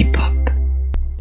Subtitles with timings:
[0.00, 0.50] Pop.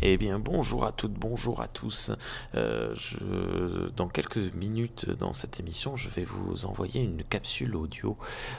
[0.02, 2.10] Eh bien, bonjour à toutes, bonjour à tous.
[2.56, 8.18] Euh, je, dans quelques minutes dans cette émission, je vais vous envoyer une capsule audio,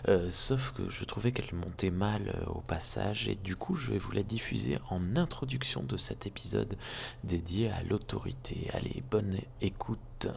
[0.09, 3.91] euh, sauf que je trouvais qu'elle montait mal euh, au passage, et du coup, je
[3.91, 6.77] vais vous la diffuser en introduction de cet épisode
[7.25, 8.69] dédié à l'autorité.
[8.75, 10.29] Allez, bonne écoute.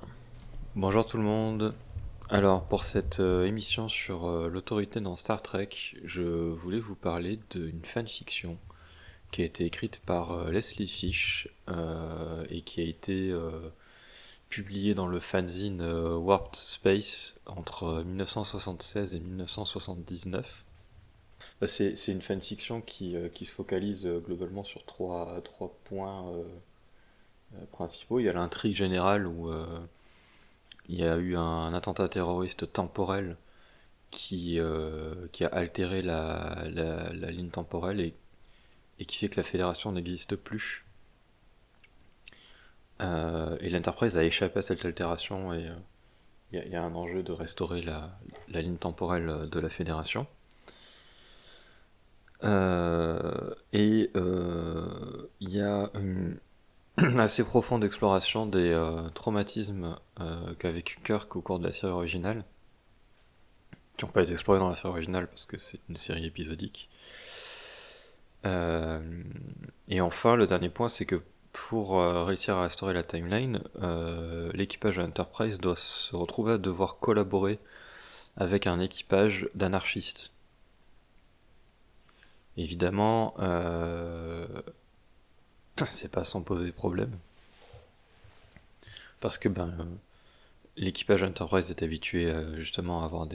[0.74, 1.76] Bonjour tout le monde.
[2.30, 5.70] Alors, pour cette émission sur l'autorité dans Star Trek,
[6.06, 8.58] je voulais vous parler d'une fanfiction
[9.36, 13.70] qui a été écrite par euh, Leslie Fish euh, et qui a été euh,
[14.48, 20.64] publiée dans le fanzine Warped Space entre 1976 et 1979.
[21.60, 26.32] Bah, c'est, une fanfiction qui, se focalise globalement sur trois, trois points
[27.74, 28.22] principaux.
[28.22, 29.52] Il y a l'intrigue générale où
[30.88, 33.36] il y a eu un, attentat terroriste temporel
[34.12, 34.60] qui,
[35.34, 38.14] qui a altéré la, la, la, ligne temporelle et
[39.00, 40.86] et qui fait que la fédération n'existe plus.
[43.02, 45.70] Euh, et l'Enterprise a échappé à cette altération et
[46.54, 50.28] il euh, y, a un enjeu de restaurer la, ligne temporelle de la fédération.
[52.44, 56.38] Euh, et il y a une
[57.20, 58.74] assez profonde exploration des
[59.14, 59.98] traumatismes
[60.60, 62.46] qu'a vécu Kirk au cours de la série originale,
[63.98, 66.90] qui n'ont pas été explorés dans la série originale parce que c'est une série épisodique.
[68.46, 69.00] Euh,
[69.88, 71.22] et enfin, le dernier point, c'est que
[71.54, 76.58] pour euh, réussir à restaurer la timeline, euh, l'équipage de l'Enterprise doit se retrouver à
[76.58, 77.60] devoir collaborer
[78.38, 80.32] avec un équipage d'anarchistes.
[82.58, 83.36] Évidemment,
[85.90, 87.12] c'est pas sans poser problème.
[89.20, 89.88] Parce que ben,
[90.78, 93.28] l'équipage Enterprise est habitué justement à avoir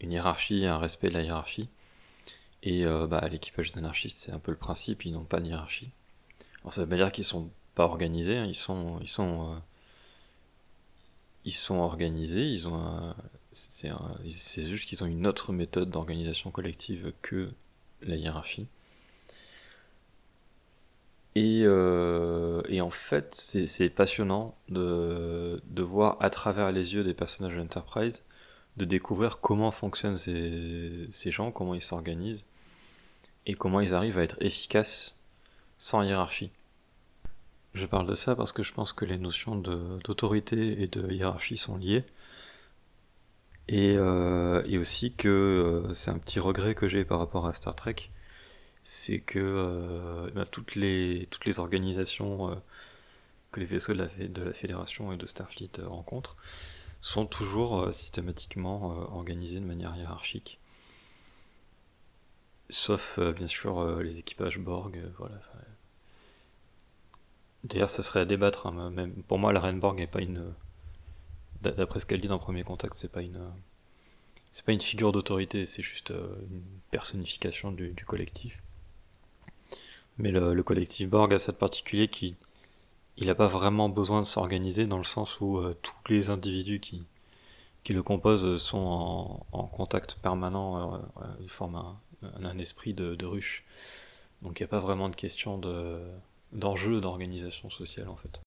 [0.00, 1.68] une hiérarchie, un respect de la hiérarchie.
[2.62, 5.46] Et euh, bah, l'équipage des anarchistes, c'est un peu le principe, ils n'ont pas de
[5.46, 5.90] hiérarchie.
[6.60, 9.58] Alors ça veut pas dire qu'ils sont pas organisés, hein, ils sont, ils sont, euh,
[11.44, 13.14] ils sont organisés, ils ont,
[13.52, 17.52] c'est juste qu'ils ont une autre méthode d'organisation collective que
[18.02, 18.66] la hiérarchie.
[21.34, 27.14] Et, euh, et en fait, c'est passionnant de, de voir à travers les yeux des
[27.14, 28.24] personnages de l'Enterprise
[28.78, 32.44] de découvrir comment fonctionnent ces, gens, comment ils s'organisent,
[33.46, 35.18] et comment ils arrivent à être efficaces
[35.78, 36.50] sans hiérarchie.
[37.74, 41.58] Je parle de ça parce que je pense que les notions d'autorité et de hiérarchie
[41.58, 42.04] sont liées.
[43.68, 47.74] Et, euh, aussi que euh, c'est un petit regret que j'ai par rapport à Star
[47.74, 47.96] Trek,
[48.84, 52.58] c'est que euh, bah, toutes, les, toutes les organisations
[53.52, 56.36] que les vaisseaux de la Fédération et de Starfleet rencontrent
[57.00, 60.58] sont toujours systématiquement organisés de manière hiérarchique.
[62.70, 65.40] Sauf euh, bien sûr euh, les équipages Borg, euh, voilà.
[67.64, 68.66] D'ailleurs, ça serait à débattre.
[68.66, 70.52] Hein, même pour moi, la reine Borg n'est pas une.
[71.62, 73.40] D'après ce qu'elle dit dans Premier Contact, c'est pas une.
[74.52, 78.62] C'est pas une figure d'autorité, c'est juste une personnification du, collectif.
[80.16, 82.36] Mais le, collectif Borg a cette particulier qui,
[83.18, 87.04] il n'a pas vraiment besoin de s'organiser dans le sens où tous les individus qui,
[87.84, 91.00] qui le composent sont en, contact permanent,
[91.40, 93.64] ils forment un, un esprit de, ruche.
[94.42, 96.00] Donc il n'y a pas vraiment de question de,
[96.52, 98.40] d'enjeu d'organisation sociale en fait.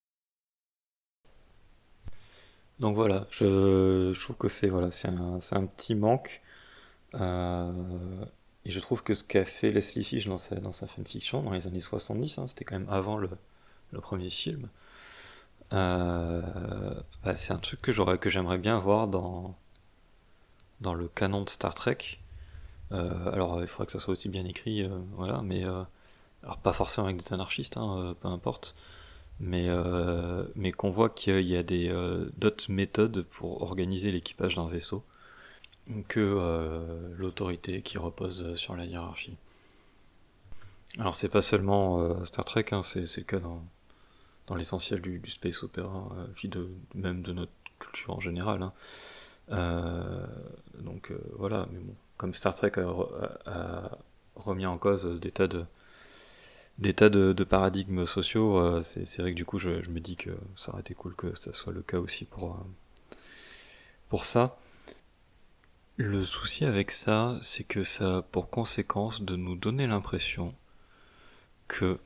[2.79, 6.41] Donc voilà, je, trouve que c'est voilà, c'est un, un, petit manque.
[7.13, 8.25] Euh,
[8.65, 11.51] et je trouve que ce qu'a fait Leslie Fish dans sa, dans sa fanfiction dans
[11.51, 13.29] les années 70, hein, c'était quand même avant le,
[13.99, 14.69] premier film,
[15.73, 16.41] euh,
[17.23, 19.55] bah, c'est un truc que, j'aurais, que j'aimerais bien voir dans,
[20.81, 22.19] dans le canon de Star Trek.
[22.91, 26.73] Euh, alors il faudrait que ça soit aussi bien écrit, euh, voilà, mais alors pas
[26.73, 28.75] forcément avec des anarchistes, hein, peu importe,
[29.39, 29.69] mais,
[30.55, 31.89] mais qu'on voit qu'il y a des
[32.37, 35.03] d'autres méthodes pour organiser l'équipage d'un vaisseau
[36.07, 39.37] que l'autorité qui repose sur la hiérarchie.
[40.99, 43.63] Alors c'est pas seulement Star Trek, hein, c'est que dans,
[44.51, 48.61] dans l'essentiel du, space opéra, puis de, même de notre culture en général.
[48.61, 50.27] Hein.
[50.79, 52.73] donc voilà, mais bon, comme Star Trek
[53.45, 53.97] a,
[54.35, 55.65] remis en cause des tas de,
[56.77, 60.31] des tas de, paradigmes sociaux, euh, c'est vrai que du coup je, me dis que
[60.55, 63.15] ça aurait été cool que ça soit le cas aussi pour, euh,
[64.09, 64.57] pour ça.
[65.97, 70.55] Le souci avec ça, c'est que ça a pour conséquence de nous donner l'impression
[71.67, 71.99] que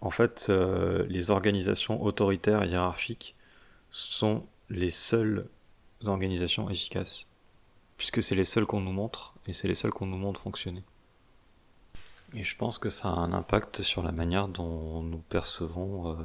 [0.00, 3.34] en fait euh, les organisations autoritaires et hiérarchiques
[3.90, 5.46] sont les seules
[6.04, 7.26] organisations efficaces
[8.00, 10.82] puisque c'est les seuls qu'on nous montre, et c'est les seuls qu'on nous montre fonctionner.
[12.32, 16.16] Et je pense que ça a un impact sur la manière dont nous percevons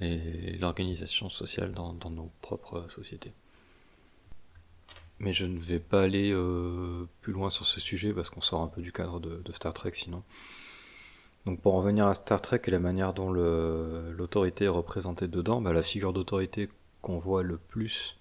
[0.00, 3.32] l'organisation sociale dans, nos propres sociétés.
[5.20, 6.36] Mais je ne vais pas aller
[7.20, 9.92] plus loin sur ce sujet parce qu'on sort un peu du cadre de Star Trek
[9.94, 10.24] sinon.
[11.46, 15.72] Donc pour revenir à Star Trek et la manière dont l'autorité est représentée dedans, bah,
[15.72, 16.68] la figure d'autorité
[17.00, 18.16] qu'on voit le plus,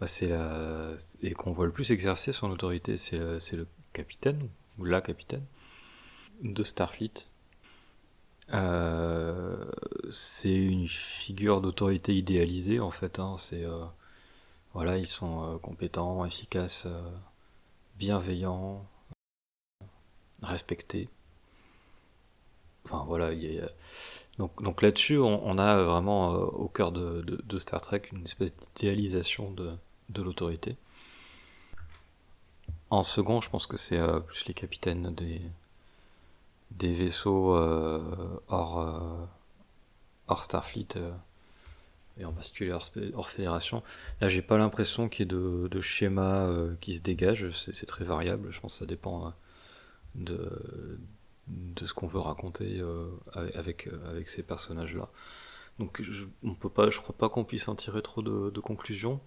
[0.00, 0.06] bah,
[1.22, 4.48] et qu'on voit le plus exercer son autorité, c'est le, capitaine
[4.78, 5.44] ou la capitaine
[6.42, 7.28] de Starfleet.
[8.54, 9.64] Euh,
[10.10, 13.18] c'est une figure d'autorité idéalisée en fait.
[13.18, 13.84] Hein, euh,
[14.74, 16.86] voilà, ils sont euh, compétents, efficaces,
[17.98, 18.86] bienveillants,
[20.42, 21.08] respectés.
[22.84, 23.30] Enfin voilà,
[24.38, 29.76] donc, là-dessus, on, a vraiment euh, au cœur de, Star Trek une espèce d'idéalisation de,
[30.22, 30.76] l'autorité.
[32.90, 38.00] En second, je pense que c'est euh, plus les capitaines des, vaisseaux euh,
[38.48, 39.28] hors,
[40.42, 40.98] Starfleet
[42.18, 43.82] et en particulier hors, fédération.
[44.20, 46.50] Là, j'ai pas l'impression qu'il y ait de schéma
[46.80, 49.34] qui se dégage, c'est très variable, je pense que ça dépend
[50.14, 50.98] de
[51.52, 53.08] de ce qu'on veut raconter euh,
[53.54, 55.08] avec, euh, avec ces personnages-là.
[55.78, 59.20] Donc je, on crois pas qu'on puisse en tirer trop de, conclusions.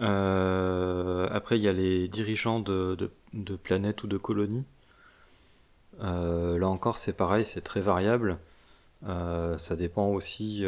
[0.00, 2.96] Euh, après, il y a les dirigeants de,
[3.32, 4.64] de, planètes ou de colonies.
[6.00, 8.38] là encore, c'est pareil, c'est très variable.
[9.02, 10.64] ça dépend aussi,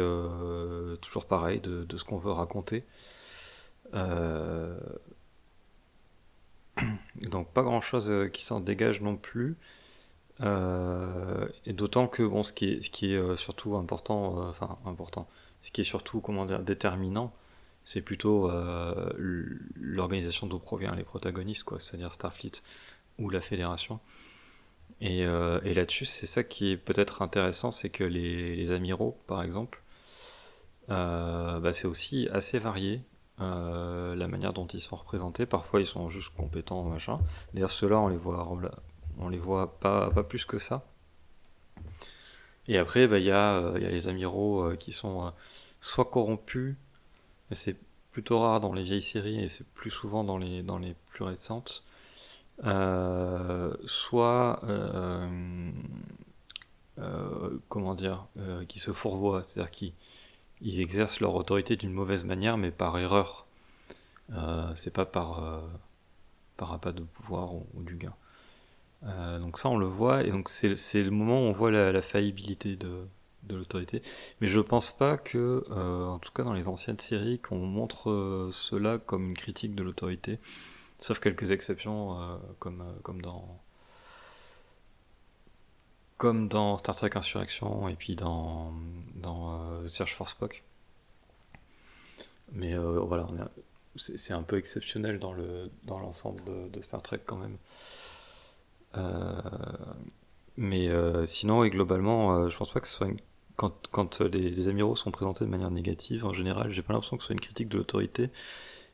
[1.01, 2.83] toujours pareil, de, de ce qu'on veut raconter.
[7.21, 9.55] Donc pas grand chose euh, qui s'en dégage non plus.
[10.41, 14.77] Euh, et d'autant que bon, ce qui est, ce qui est euh, surtout important, enfin
[14.85, 15.27] important,
[15.61, 16.23] ce qui est surtout
[16.65, 17.31] déterminant,
[17.83, 18.49] c'est plutôt
[19.75, 22.61] l'organisation d'où proviennent les protagonistes, quoi, c'est-à-dire Starfleet
[23.17, 23.99] ou la Fédération.
[24.99, 29.41] Et, et là-dessus, c'est ça qui est peut-être intéressant, c'est que les, les, amiraux, par
[29.41, 29.81] exemple,
[30.87, 33.01] bah, c'est aussi assez varié.
[33.41, 35.45] Euh, la manière dont ils sont représentés.
[35.45, 37.19] Parfois, ils sont juste compétents, machin.
[37.53, 38.47] D'ailleurs, ceux-là, on les voit,
[39.19, 40.85] on les voit pas, pas plus que ça.
[42.67, 45.29] Et après, bah, il y, a, y, a les amiraux euh, qui sont euh,
[45.81, 46.75] soit corrompus,
[47.51, 47.75] c'est
[48.11, 51.23] plutôt rare dans les vieilles séries et c'est plus souvent dans les, dans les plus
[51.23, 51.83] récentes.
[53.85, 54.59] soit
[57.69, 58.25] comment dire,
[58.67, 59.93] qui se fourvoient, c'est-à-dire qui
[60.61, 63.45] ils exercent leur autorité d'une mauvaise manière, mais par erreur.
[64.33, 65.61] Euh, c'est pas par, euh,
[66.59, 68.13] appât de pouvoir ou, du gain.
[69.03, 72.01] Euh, donc ça, on le voit, et donc c'est le moment où on voit la,
[72.01, 73.07] faillibilité de,
[73.43, 74.01] de l'autorité.
[74.39, 78.99] Mais je pense pas que, en tout cas dans les anciennes séries, qu'on montre cela
[78.99, 80.39] comme une critique de l'autorité,
[80.99, 83.60] sauf quelques exceptions, comme, comme dans
[86.21, 88.71] comme dans Star Trek Insurrection et puis dans,
[89.15, 90.63] dans euh, Search for Spock.
[92.51, 93.27] Mais euh, voilà,
[93.95, 97.57] c'est un peu exceptionnel dans le dans l'ensemble de, Star Trek quand même.
[98.97, 99.41] Euh,
[100.57, 100.91] mais
[101.25, 103.07] sinon, et globalement, je pense pas que ce soit
[103.55, 107.23] quand, quand les, amiraux sont présentés de manière négative, en général, j'ai pas l'impression que
[107.23, 108.29] ce soit une critique de l'autorité,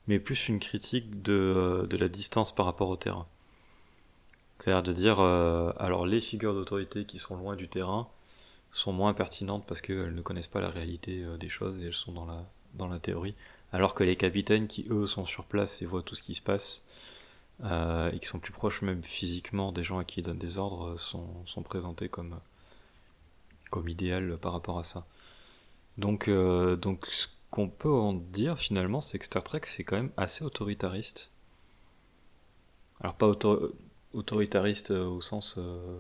[0.07, 3.27] mais plus une critique de, de la distance par rapport au terrain.
[4.59, 8.07] C'est-à-dire de dire, euh, alors les figures d'autorité qui sont loin du terrain
[8.71, 11.93] sont moins pertinentes parce qu'elles ne connaissent pas la réalité euh, des choses et elles
[11.93, 13.35] sont dans la, dans la théorie.
[13.71, 16.41] Alors que les capitaines qui eux sont sur place et voient tout ce qui se
[16.41, 16.83] passe,
[17.63, 20.57] euh, et qui sont plus proches même physiquement des gens à qui ils donnent des
[20.57, 22.39] ordres, sont, sont présentés comme,
[23.69, 25.05] comme idéal par rapport à ça.
[25.97, 30.11] Donc, donc ce qu'on peut en dire finalement, c'est que Star Trek c'est quand même
[30.17, 31.31] assez autoritariste.
[33.01, 33.73] Alors pas auto
[34.13, 35.99] autoritariste euh, au sens euh,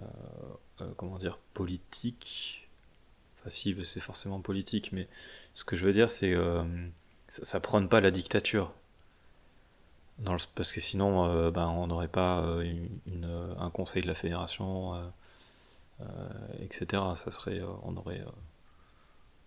[0.00, 2.68] euh, comment dire politique.
[3.38, 5.08] Enfin si c'est forcément politique mais
[5.54, 6.34] ce que je veux dire c'est
[7.28, 8.72] ça, ça, prône pas la dictature.
[10.54, 12.44] Parce que sinon ben, on n'aurait pas
[13.58, 15.12] un conseil de la fédération
[16.60, 18.24] etc ça serait on aurait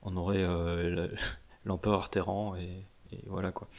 [0.01, 0.45] on aurait
[1.65, 3.69] l'empereur Terran et, et, voilà quoi.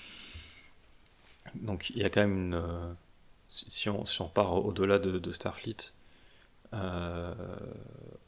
[1.55, 2.97] Donc il y a quand même une
[3.69, 5.93] si on, part au-delà de, Starfleet,
[6.75, 7.35] euh,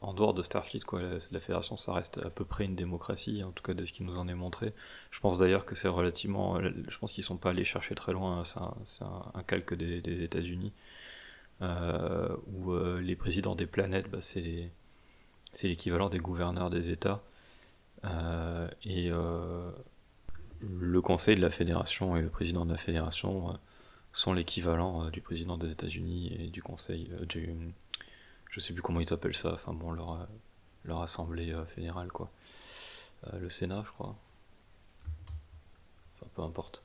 [0.01, 3.51] en dehors de Starfleet, quoi, la, fédération, ça reste à peu près une démocratie, en
[3.51, 4.73] tout cas de ce qui nous en est montré.
[5.11, 8.43] Je pense d'ailleurs que c'est relativement, je pense qu'ils sont pas allés chercher très loin.
[8.85, 10.73] C'est un, calque des, États-Unis,
[11.61, 14.71] euh, où euh, les présidents des planètes, bah, c'est
[15.63, 17.21] l'équivalent des gouverneurs des États,
[18.83, 19.11] et
[20.61, 23.59] le conseil de la fédération et le président de la fédération
[24.13, 27.55] sont l'équivalent du président des États-Unis et du Conseil du,
[28.51, 29.53] je sais plus comment ils appellent ça.
[29.53, 30.27] Enfin bon, leur
[30.85, 32.31] leur assemblée fédérale quoi,
[33.33, 34.15] le Sénat, je crois.
[36.15, 36.83] Enfin peu importe.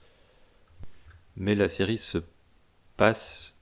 [1.35, 2.19] Mais la série se
[2.97, 3.53] passe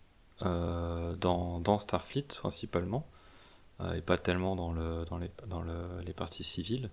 [0.41, 3.07] dans, dans Starfleet principalement.
[3.81, 6.89] Euh, et pas tellement dans, le, dans, les, dans le, les parties civiles.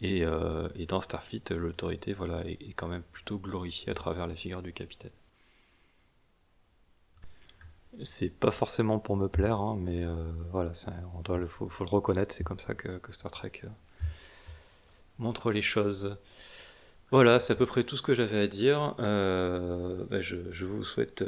[0.00, 4.34] Et, euh, et dans Starfleet, l'autorité voilà, est, quand même plutôt glorifiée à travers la
[4.34, 5.12] figure du capitaine.
[8.02, 10.14] C'est pas forcément pour me plaire, hein, mais euh,
[10.50, 10.72] voilà,
[11.16, 13.62] on doit le, faut, faut, le reconnaître, c'est comme ça que, que Star Trek
[15.18, 16.16] montre les choses.
[17.10, 18.94] Voilà, c'est à peu près tout ce que j'avais à dire.
[18.98, 21.22] Bah, je, je, vous souhaite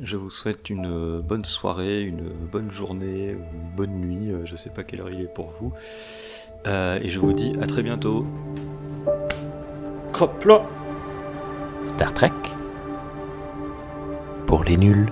[0.00, 4.70] je vous souhaite une bonne soirée, une bonne journée, une bonne nuit, euh, je sais
[4.70, 5.72] pas quelle heure il est pour vous.
[6.66, 8.26] Euh, et je vous dis à très bientôt.
[10.12, 10.48] Crop
[11.84, 12.30] Star Trek
[14.52, 15.10] pour les nuls.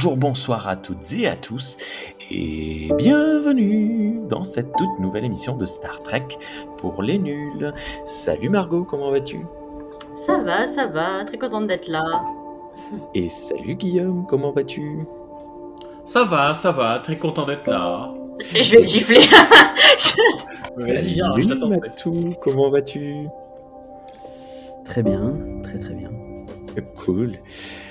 [0.00, 1.76] Bonjour, bonsoir à toutes et à tous,
[2.30, 6.24] et bienvenue dans cette toute nouvelle émission de Star Trek
[6.76, 7.74] pour les nuls.
[8.04, 9.44] Salut Margot, comment vas-tu?
[10.14, 12.24] Ça va, ça va, très contente d'être là.
[13.12, 15.04] Et salut Guillaume, comment vas-tu?
[16.04, 18.14] Ça va, ça va, très content d'être là.
[18.54, 19.16] Et je vais gifler.
[20.76, 21.70] Vas-y, viens, je t'attends.
[21.70, 23.26] Matou, comment vas-tu?
[24.84, 26.10] Très bien, très très bien.
[27.04, 27.40] Cool.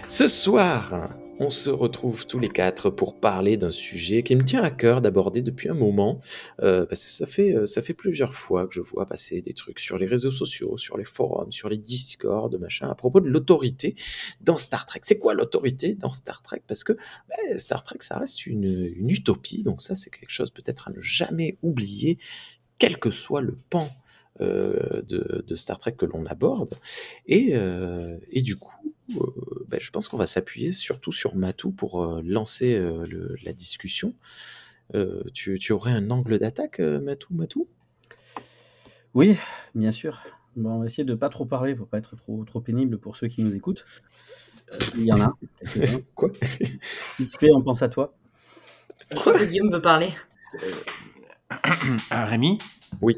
[0.07, 1.09] Ce soir,
[1.39, 5.01] on se retrouve tous les quatre pour parler d'un sujet qui me tient à cœur
[5.01, 6.19] d'aborder depuis un moment,
[6.61, 9.53] euh, parce que ça fait, euh, ça fait plusieurs fois que je vois passer des
[9.53, 13.27] trucs sur les réseaux sociaux, sur les forums, sur les Discord, machin, à propos de
[13.27, 13.95] l'autorité
[14.41, 15.01] dans Star Trek.
[15.03, 16.63] C'est quoi l'autorité dans Star Trek?
[16.67, 16.93] Parce que
[17.29, 18.67] ben, Star Trek, ça reste une,
[19.07, 22.17] utopie, donc ça c'est quelque chose peut-être à ne jamais oublier,
[22.77, 23.89] quel que soit le pan
[24.41, 26.77] euh, de, Star Trek que l'on aborde.
[27.25, 27.53] Et,
[28.31, 32.21] et du coup, euh, ben, je pense qu'on va s'appuyer surtout sur Matou pour euh,
[32.23, 34.13] lancer euh, la discussion.
[35.33, 37.67] Tu, aurais un angle d'attaque, Matou, Matou?
[39.13, 39.35] Oui,
[39.75, 40.23] bien sûr.
[40.55, 42.97] Bon, on va essayer de ne pas trop parler pour pas être trop, trop pénible
[42.97, 43.85] pour ceux qui nous écoutent.
[44.95, 45.33] Il y en a.
[46.15, 46.29] Quoi?
[47.19, 48.15] XP, on pense à toi.
[49.11, 50.13] Je crois que Guillaume veut parler.
[52.09, 52.57] Ah, Rémi?
[53.01, 53.17] Oui.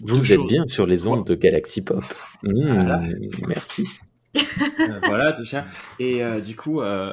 [0.00, 2.04] Vous êtes bien sur les ondes de Galaxy Pop.
[2.42, 3.16] Mmh,
[3.48, 3.86] merci.
[4.80, 5.64] Euh, voilà déjà.
[5.98, 6.80] Et euh, du coup.
[6.80, 7.12] Euh,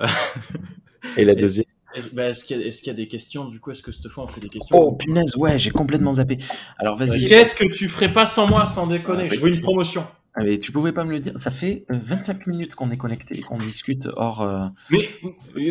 [1.18, 1.66] Et la deuxième.
[2.14, 4.28] Bah, est-ce qu'il y, y, a des questions Du coup, est-ce que cette fois on
[4.28, 4.78] fait des questions?
[4.78, 6.38] Oh punaise, ouais, j'ai complètement zappé.
[6.78, 7.26] Alors vas-y.
[7.26, 9.28] Qu'est-ce que tu ferais pas sans moi, sans déconner?
[9.32, 10.06] Ah, Je veux une promotion.
[10.40, 11.34] Ah, mais tu pouvais pas me le dire.
[11.38, 14.72] Ça fait 25 minutes qu'on est connecté, qu'on discute hors.
[14.92, 15.10] Mais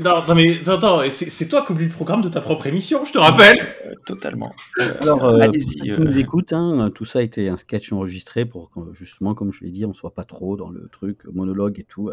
[0.01, 3.19] non, mais attends, c'est toi qui oublies le programme de ta propre émission, je te
[3.19, 3.59] rappelle.
[4.07, 4.55] totalement.
[5.01, 5.93] Alors, allez-y.
[5.93, 9.53] Qui nous écoute, hein, tout ça a été un sketch enregistré pour que, justement, comme
[9.53, 12.11] je l'ai dit, on soit pas trop dans le truc monologue et tout.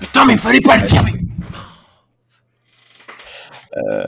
[0.00, 1.02] Putain, mais fallait pas le dire.
[1.04, 1.12] Mais...
[3.76, 4.04] Euh,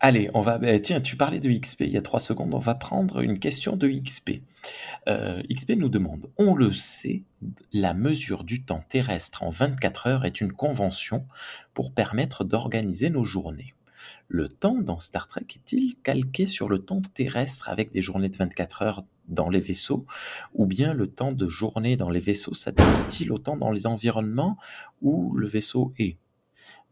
[0.00, 0.58] allez, on va.
[0.58, 2.54] Bah, tiens, tu parlais de XP il y a trois secondes.
[2.54, 4.42] On va prendre une question de XP.
[5.08, 7.22] Euh, XP nous demande On le sait,
[7.72, 11.26] la mesure du temps terrestre en 24 heures est une convention
[11.74, 13.74] pour permettre d'organiser nos journées.
[14.28, 18.36] Le temps dans Star Trek est-il calqué sur le temps terrestre avec des journées de
[18.36, 20.04] 24 heures dans les vaisseaux
[20.54, 24.56] Ou bien le temps de journée dans les vaisseaux s'adapte-t-il au temps dans les environnements
[25.00, 26.16] où le vaisseau est?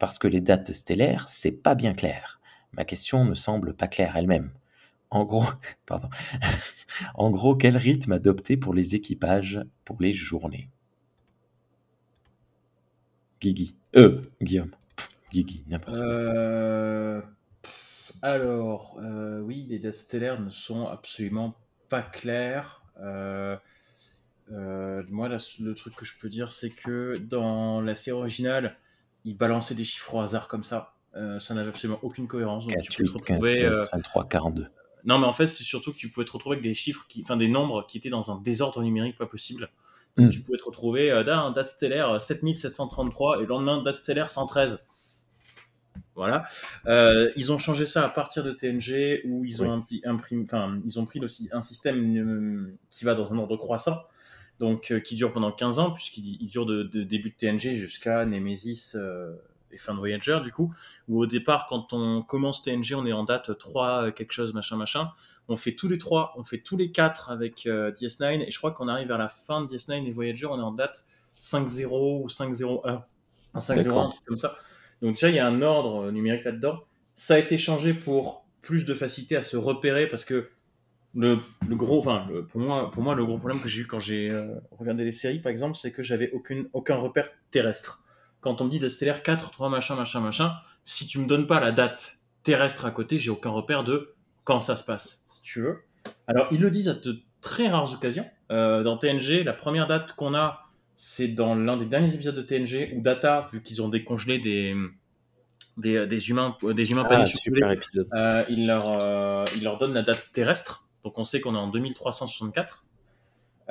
[0.05, 2.39] Parce que les dates stellaires, c'est pas bien clair.
[2.73, 4.53] Ma question ne semble pas claire elle-même.
[5.09, 5.47] En gros,
[5.87, 6.11] pardon.
[7.15, 10.69] en gros, quel rythme adopter pour les équipages pour les journées?
[13.41, 13.77] Guigui.
[13.97, 14.73] Euh, Guillaume.
[15.33, 15.97] Guigui, n'importe.
[15.97, 17.23] Euh,
[18.21, 21.57] alors, euh, oui, les dates stellaires ne sont absolument
[21.89, 22.83] pas claires.
[23.01, 23.57] Euh,
[24.51, 28.77] moi, le truc que je peux dire, c'est que dans la série originale,
[29.25, 30.95] il balançait des chiffres au hasard comme ça.
[31.17, 32.67] Euh, ça n'avait absolument aucune cohérence.
[32.67, 34.67] Donc 4, tu peux 8, 15, 16, 23, 42.
[35.05, 37.23] Non, mais en fait, c'est surtout que tu pouvais te retrouver avec des chiffres, qui...
[37.23, 39.71] enfin des nombres qui étaient dans un désordre numérique pas possible.
[40.17, 40.29] Mm.
[40.29, 44.85] Tu pouvais te retrouver euh, d'un DAS stellaire 7733 et le lendemain DAS stellaire 113.
[46.15, 46.45] voilà.
[46.87, 50.01] Euh, ils ont changé ça à partir de TNG où ils ont Oui.
[50.05, 54.03] imprimé, enfin, ils ont pris le un système euh, qui va dans un ordre croissant,
[54.61, 57.75] donc euh, qui dure pendant 15 ans puisqu'il il dure de, de début de TNG
[57.75, 59.35] jusqu'à Nemesis euh,
[59.75, 60.75] et fin de Voyager du coup.
[61.09, 64.55] Où au départ, quand on commence TNG, on est en date 3 euh, quelque chose
[64.55, 65.11] machin machin.
[65.49, 68.57] On fait tous les trois, on fait tous les quatre avec euh, DS9 et je
[68.57, 71.05] crois qu'on arrive vers la fin de DS9 et Voyager, on est en date
[71.39, 73.03] 5-0 ou 5-0-1.
[73.53, 74.11] Un 5-0, un D'accord.
[74.11, 74.57] truc comme ça.
[75.03, 76.81] Donc déjà, il y a un ordre numérique là-dedans.
[77.15, 80.49] Ça a été changé pour plus de facilité à se repérer parce que
[81.17, 83.87] le, le gros, enfin, le- pour moi, pour moi, le gros problème que j'ai eu
[83.87, 88.03] quand j'ai euh, regardé les séries, par exemple, c'est que j'avais aucune, aucun repère terrestre.
[88.41, 90.53] Quand on me dit Destellaire 4, 3, machin, machin, machin,
[90.85, 94.61] si tu me donnes pas la date terrestre à côté, j'ai aucun repère de quand
[94.61, 95.79] ça se passe, si tu veux.
[96.27, 98.27] Alors, ils le disent à de très rares occasions.
[98.53, 102.43] Euh, dans TNG, la première date qu'on a, c'est dans l'un des derniers épisodes de
[102.43, 104.77] TNG où Data, vu qu'ils ont décongelé des,
[105.77, 108.09] des, des humains, des humains Ah, péninsulaires, super épisode.
[108.15, 110.87] euh, il, leur, il leur donne la date terrestre.
[111.05, 112.85] Donc on sait qu'on est en 2364.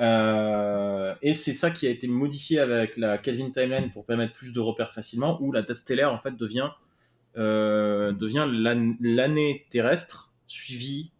[0.00, 4.52] Euh, et c'est ça qui a été modifié avec la Kelvin Timeline pour permettre plus
[4.52, 6.70] de repères facilement, où la date stellaire en fait devient,
[7.36, 11.12] euh, devient l'an- l'année terrestre suivie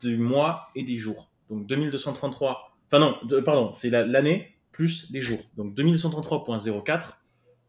[0.00, 1.30] du mois et des jours.
[1.50, 5.40] Donc 2233, enfin non, de- pardon, c'est la- l'année plus les jours.
[5.56, 7.18] Donc 2233.04,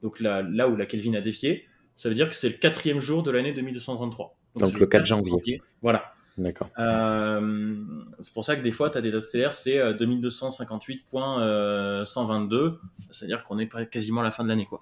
[0.01, 1.65] donc là, là où la Kelvin a défié,
[1.95, 4.37] ça veut dire que c'est le quatrième jour de l'année 2233.
[4.55, 5.61] Donc c'est le 4 janvier.
[5.81, 6.13] Voilà.
[6.37, 6.69] D'accord.
[6.79, 7.75] Euh,
[8.19, 12.77] c'est pour ça que des fois, tu as des dates stellaires, c'est euh, 2258.122,
[13.11, 14.65] c'est-à-dire qu'on est quasiment à la fin de l'année.
[14.65, 14.81] quoi.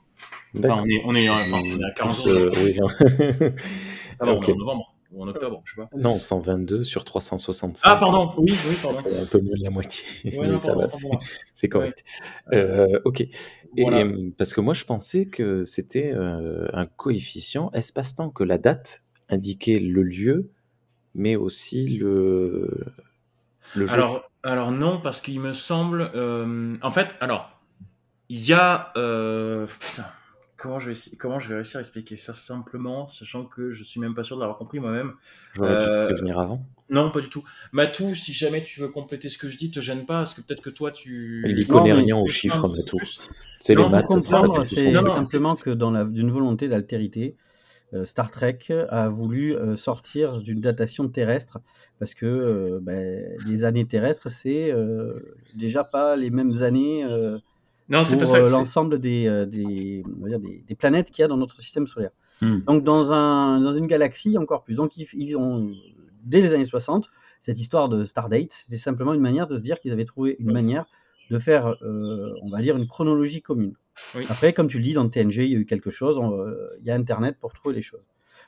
[0.55, 0.83] Enfin, D'accord.
[0.83, 2.27] on est, on est, enfin, on est à 40 jours.
[2.27, 2.89] Euh, oui, non.
[2.89, 3.05] Ça
[4.25, 4.49] va, on ok.
[4.49, 5.87] est en novembre ou en octobre, je sais pas.
[5.95, 7.87] Non, 122 sur 365.
[7.89, 8.99] Ah, pardon, oui, oui, pardon.
[9.03, 10.03] C'est un peu moins de la moitié.
[10.25, 10.87] Ouais, mais non, ça pardon, va,
[11.53, 12.03] c'est- correct.
[12.51, 13.21] Euh, ok.
[13.21, 13.29] Et
[13.83, 13.99] Voilà.
[14.05, 19.03] euh, parce que moi, je pensais que c'était euh, un coefficient espace-temps, que la date
[19.29, 20.49] indiquait le lieu,
[21.17, 22.69] mais aussi le,
[23.75, 23.93] le jour.
[23.95, 26.09] Alors, alors non, parce qu'il me semble.
[26.15, 27.59] euh, en fait, alors,
[28.29, 28.93] il y a.
[28.95, 30.05] euh, putain,
[30.55, 33.99] comment je, vais, comment je vais réussir à expliquer ça simplement, sachant que je suis
[33.99, 35.13] même pas sûr de l'avoir compris moi-même.
[35.53, 36.63] J'aurais dû euh, te prévenir avant.
[36.89, 37.43] Non, pas du tout.
[37.73, 40.41] Matou, si jamais tu veux compléter ce que je dis, te gêne pas, parce que
[40.41, 41.43] peut-être que toi tu.
[41.49, 42.99] Il y connaît rien aux chiffres, Matou.
[43.59, 44.05] C'est les maths,
[44.63, 47.46] c'est simplement que dans la- d'une volonté d'altérité, euh,
[48.03, 51.59] Star Trek a voulu euh, sortir d'une datation terrestre
[51.99, 57.39] parce que euh, ben, les années terrestres, c'est euh, déjà pas les mêmes années euh,
[57.89, 60.03] Non, pour euh, l'ensemble des, euh, des,
[60.77, 62.11] planètes qu'il y a dans notre système solaire.
[62.41, 62.59] Hmm.
[62.67, 64.75] Donc dans, un, dans une galaxie encore plus.
[64.75, 65.71] Donc ils, ils ont,
[66.23, 69.79] dès les années 60, cette histoire de Stardate, c'était simplement une manière de se dire
[69.79, 70.85] qu'ils avaient trouvé une manière
[71.29, 73.73] de faire, euh, on va dire, une chronologie commune.
[74.15, 74.25] Oui.
[74.29, 76.69] Après, comme tu le dis, dans TNG, il y a eu quelque chose, on, euh,
[76.81, 78.03] il y a Internet pour trouver les choses.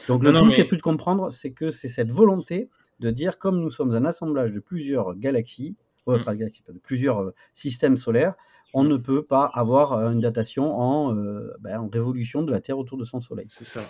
[0.07, 3.11] Donc le Non, tout, mais- c'est plus de comprendre, c'est que c'est cette volonté de
[3.11, 5.75] dire, comme nous sommes un assemblage de plusieurs galaxies,
[6.07, 6.23] euh, Mm.
[6.23, 8.33] pas galaxies, pas de plusieurs euh, systèmes solaires,
[8.73, 11.13] on ne peut pas avoir euh, une datation en,
[11.59, 13.47] ben, en révolution de la Terre autour de son Soleil.
[13.49, 13.81] C'est ça.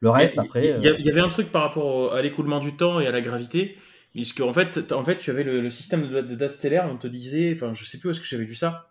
[0.00, 0.68] Le reste, Il y a- après...
[1.00, 3.76] Il y, avait un truc par rapport à l'écoulement du temps et à la gravité,
[4.12, 6.96] puisque en fait, en fait tu avais le, le système de, de date stellaire, on
[6.96, 8.90] te disait, enfin, je sais plus où est-ce que j'avais lu ça,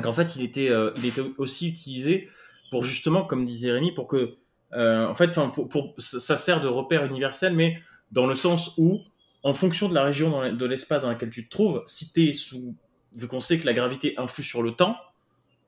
[0.00, 2.28] donc en fait, il était, euh, il était aussi utilisé
[2.70, 4.36] pour justement, comme disait Rémi, pour que,
[4.74, 7.78] euh, en fait, enfin, pour, pour- ça sert de repère universel, mais
[8.12, 9.00] dans le sens où,
[9.42, 12.12] en fonction de la région dans la- de l'espace dans laquelle tu te trouves, si
[12.12, 12.74] tu es sous,
[13.14, 14.96] vu qu'on sait que la gravité influe sur le temps,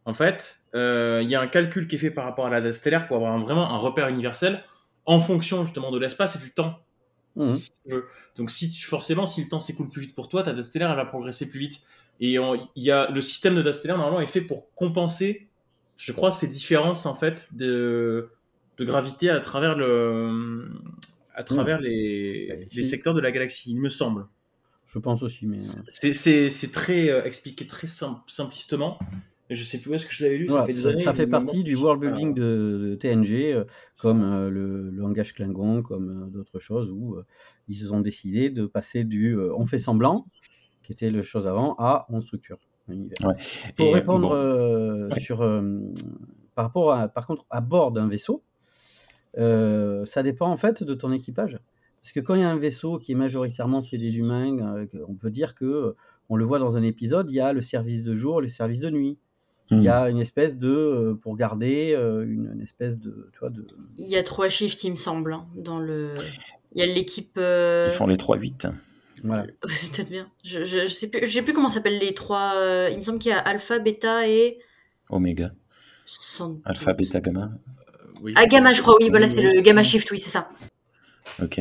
[0.05, 2.61] en fait, euh, il y a un calcul qui est fait par rapport à la
[2.61, 4.65] date stellaire pour avoir un- vraiment un repère universel
[5.07, 6.81] en fonction justement de l'espace et du temps.
[7.57, 8.07] Si veux.
[8.37, 10.91] Donc si tu, forcément, si le temps s'écoule plus vite pour toi, ta date stellaire
[10.91, 11.83] elle va progresser plus vite.
[12.21, 15.49] Et il y a le système de date stellaire normalement est fait pour compenser,
[15.97, 18.29] je crois, ces différences en fait de,
[18.79, 20.69] de gravité à travers le
[21.35, 22.75] à travers les, Magnifique.
[22.75, 24.27] les secteurs de la galaxie, il me semble.
[24.93, 25.59] Je pense aussi, mais...
[25.59, 26.11] euh,
[26.51, 28.99] C'est- très euh, expliqué très sim- simplistement.
[29.49, 30.49] Je sais plus où est-ce que je l'avais lu.
[30.49, 31.03] Ça fait des années.
[31.03, 33.65] ça fait partie du world building de, de TNG, euh,
[34.03, 37.17] comme euh, le, le langage Klingon, comme d'autres choses, où
[37.69, 40.27] ils se sont décidé de passer du on fait semblant,
[40.91, 43.17] qui était le chose avant, à on structure l'univers.
[43.25, 43.35] Ouais.
[43.77, 45.21] Pour Et, répondre bon, euh, Ouais.
[45.21, 45.79] sur, euh,
[46.57, 48.43] par rapport à, par contre, à bord d'un vaisseau,
[49.39, 51.59] euh, ça dépend en fait de ton équipage.
[52.03, 54.87] Parce que quand il y a un vaisseau qui est majoritairement fait des humains, euh,
[55.07, 55.95] on peut dire que,
[56.29, 58.81] on le voit dans un épisode, il y a le service de jour, le service
[58.81, 59.17] de nuit.
[59.71, 59.83] Il hmm.
[59.83, 63.51] y a une espèce de, euh, pour garder euh, une, une espèce de, tu vois,
[63.51, 63.65] de,
[63.99, 66.15] Il y a trois shifts, il me semble, hein, dans le.
[66.75, 67.37] Il y a l'équipe.
[67.37, 68.73] euh, Ils font les 3-8.
[69.25, 69.47] Voilà.
[69.69, 70.29] C'est peut-être bien.
[70.45, 72.55] Je, je, je sais plus, je sais plus comment s'appellent les trois.
[72.57, 74.59] euh, Il me semble qu'il y a alpha, bêta et.
[75.09, 75.53] Oméga.
[76.05, 77.51] sans Alpha, bêta, gamma.
[78.23, 78.33] Oui.
[78.37, 80.49] Ah, gamma, je crois, oui, voilà, c'est le gamma shift, oui, c'est ça.
[81.43, 81.61] Ok.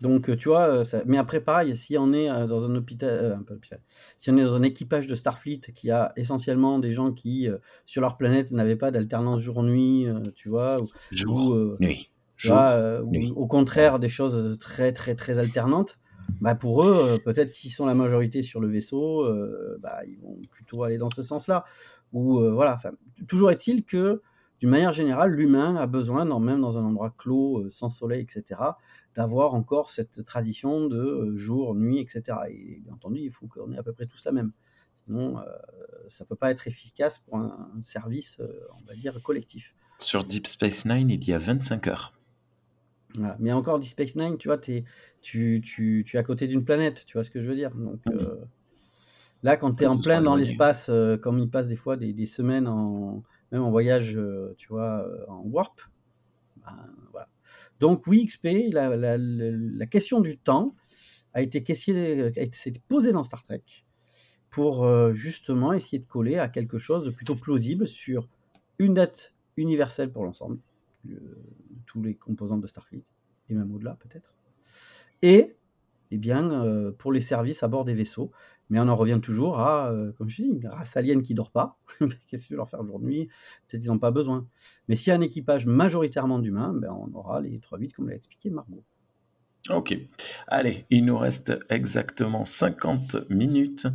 [0.00, 2.74] Donc, euh, tu vois, euh, ça- mais après, pareil, si on est euh, dans un
[2.74, 3.78] hôpital, euh, un peu hôpital,
[4.18, 7.56] si on est dans un équipage de Starfleet qui a essentiellement des gens qui, euh,
[7.86, 12.10] sur leur planète, n'avaient pas d'alternance jour-nuit, euh, tu vois, ou, Jour, ou, euh, nuit.
[12.36, 13.32] Jour, vois, euh, ou nuit.
[13.34, 15.96] au contraire des choses très, très, très alternantes,
[16.40, 20.18] bah pour eux, euh, peut-être qu'ils sont la majorité sur le vaisseau, euh, bah, ils
[20.18, 21.64] vont plutôt aller dans ce sens-là.
[22.12, 22.80] Ou euh, voilà,
[23.26, 24.22] toujours est-il que,
[24.60, 28.60] d'une manière générale, l'humain a besoin, même dans un endroit clos, sans soleil, etc.,
[29.16, 32.38] d'avoir encore cette tradition de jour, nuit, etc.
[32.50, 34.52] Et bien entendu, il faut qu'on ait à peu près tous la même.
[35.04, 35.36] Sinon,
[36.08, 38.38] ça peut pas être efficace pour un, service,
[38.80, 39.74] on va dire, collectif.
[39.98, 42.14] Sur Deep Space Nine, il y a 25 heures.
[43.14, 43.36] Voilà.
[43.38, 44.84] Mais encore, Deep Space Nine, tu vois, t'es-
[45.22, 47.70] tu, tu, tu es à côté d'une planète, tu vois ce que je veux dire?
[47.74, 48.14] Donc Mhm.
[48.16, 48.34] euh,
[49.42, 52.12] là, quand tu es en plein dans l'espace, euh, comme ils passent des fois des,
[52.12, 53.22] des semaines en
[53.52, 55.80] même en voyage, euh, tu vois, en warp,
[56.56, 56.76] ben,
[57.12, 57.28] voilà.
[57.80, 60.74] Donc oui, XP, la, la, la, la question du temps
[61.34, 63.62] a été, a été posée dans Star Trek
[64.50, 68.28] pour justement essayer de coller à quelque chose de plutôt plausible sur
[68.78, 70.58] une date universelle pour l'ensemble,
[71.86, 73.04] tous les composants de Starfleet,
[73.48, 74.34] et même au-delà peut-être,
[75.22, 75.56] et
[76.10, 78.30] eh bien, euh, pour les services à bord des vaisseaux.
[78.70, 81.50] Mais on en revient toujours à, euh, comme je dis, une race alien qui dort
[81.50, 81.78] pas.
[82.28, 83.28] Qu'est-ce que tu veux leur faire jour-nuit
[83.66, 84.46] Peut-être ils n'ont pas besoin.
[84.88, 88.14] Mais s'il y a un équipage majoritairement d'humains, ben, on aura les 3-8 comme l'a
[88.14, 88.84] expliqué Margot.
[89.70, 89.96] Ok.
[90.46, 93.86] Allez, il nous reste exactement 50 minutes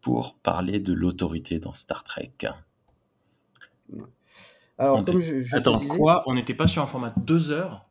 [0.00, 2.32] pour parler de l'autorité dans Star Trek.
[4.78, 6.86] Alors, On comme te- je, je te Attends, disais- quoi On n'était pas sur un
[6.86, 7.86] format de deux heures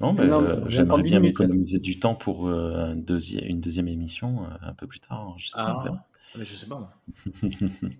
[0.00, 3.60] Non, mais Non, mais euh, j'aimerais bien m'économiser du temps pour euh, un deuxi- une
[3.60, 5.34] deuxième émission euh, un peu plus tard.
[5.38, 5.82] Je sais pas.
[5.86, 6.06] Ah,
[6.38, 6.92] mais je sais pas moi.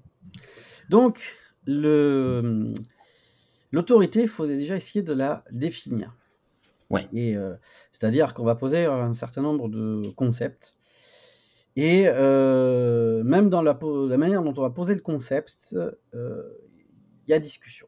[0.90, 1.20] Donc,
[1.66, 2.72] le,
[3.72, 6.14] l'autorité, il faut déjà essayer de la définir.
[6.90, 7.08] Ouais.
[7.12, 7.54] Et euh,
[7.92, 10.76] c'est-à-dire qu'on va poser un certain nombre de concepts.
[11.74, 13.74] Et euh, même dans la,
[14.16, 15.74] manière dont on va poser le concept,
[16.14, 16.42] euh,
[17.26, 17.86] il y a discussion.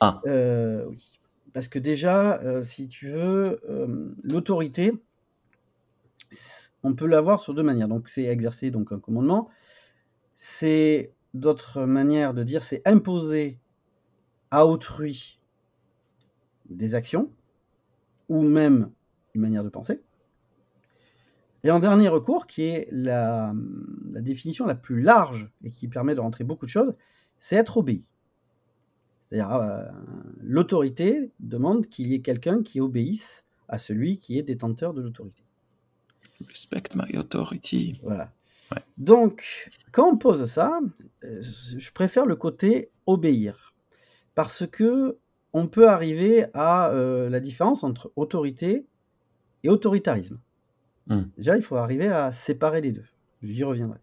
[0.00, 0.20] Ah.
[0.26, 1.18] Euh, oui.
[1.52, 4.92] Parce que déjà, euh, si tu veux, euh, l'autorité,
[6.82, 7.88] on peut l'avoir sur deux manières.
[7.88, 9.48] Donc, c'est exercer donc un commandement.
[10.36, 13.58] C'est d'autres manières de dire, c'est imposer
[14.50, 15.40] à autrui
[16.68, 17.30] des actions
[18.28, 18.90] ou même
[19.34, 20.00] une manière de penser.
[21.64, 23.52] Et en dernier recours, qui est la
[24.20, 26.94] définition la plus large et qui permet de rentrer beaucoup de choses,
[27.40, 28.08] c'est être obéi.
[29.30, 29.84] C'est-à-dire, euh,
[30.40, 35.42] l'autorité demande qu'il y ait quelqu'un qui obéisse à celui qui est détenteur de l'autorité.
[36.46, 37.98] Respect my authority.
[38.02, 38.32] Voilà.
[38.72, 38.82] Ouais.
[38.96, 40.80] Donc, quand on pose ça,
[41.24, 43.74] euh, je préfère le côté obéir.
[44.34, 45.18] Parce que
[45.52, 48.86] on peut arriver à euh, la différence entre autorité
[49.64, 50.38] et autoritarisme.
[51.06, 51.24] Hmm.
[51.36, 53.06] Déjà, il faut arriver à séparer les deux.
[53.42, 53.98] J'y reviendrai.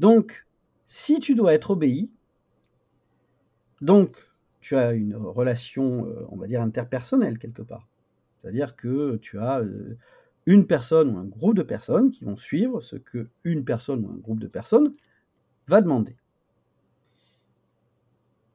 [0.00, 0.46] Donc,
[0.86, 2.10] si tu dois être obéi,
[3.80, 4.16] donc
[4.60, 7.86] tu as une relation, euh, on va dire, interpersonnelle quelque part.
[8.40, 9.96] C'est-à-dire que tu as euh,
[10.46, 14.10] une personne ou un groupe de personnes qui vont suivre ce que une personne ou
[14.10, 14.94] un groupe de personnes
[15.68, 16.16] va demander.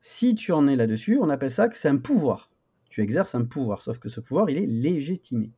[0.02, 2.50] Si tu en es là-dessus, on appelle ça que c'est un pouvoir.
[2.90, 5.52] Tu exerces un pouvoir, sauf que ce pouvoir, il est légitimé.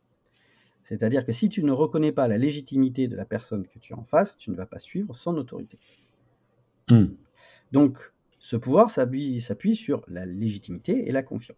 [0.84, 3.98] C'est-à-dire que si tu ne reconnais pas la légitimité de la personne que tu as
[3.98, 5.80] en face, tu ne vas pas suivre son autorité.
[6.90, 7.08] Hmm.
[7.72, 8.14] Donc,
[8.46, 11.58] ce pouvoir s'appuie sur la légitimité et la confiance.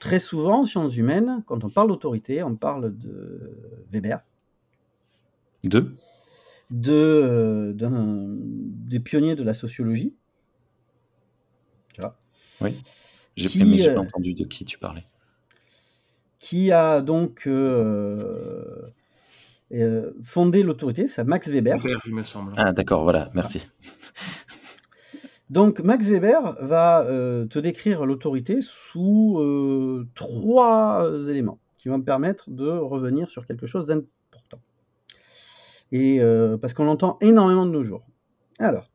[0.00, 3.52] Très souvent, en sciences humaines, quand on parle d'autorité, on parle de
[3.92, 4.18] Weber,
[5.62, 5.94] Deux.
[6.72, 10.16] de, euh, des pionniers de la sociologie,
[11.92, 12.18] tu vois,
[12.60, 12.74] Oui.
[13.36, 15.04] J'ai mais j'ai euh, pas entendu de qui tu parlais.
[16.40, 18.82] qui a donc euh,
[19.72, 21.78] euh, fondé l'autorité, c'est Max Weber.
[21.78, 22.54] Vert, il me semble.
[22.56, 23.62] Ah, d'accord, voilà, merci.
[25.50, 32.04] Donc Max Weber va euh, te décrire l'autorité sous euh, trois éléments qui vont me
[32.04, 34.60] permettre de revenir sur quelque chose d'important.
[35.94, 38.06] Euh, parce qu'on l'entend énormément de nos jours.
[38.58, 38.90] Alors,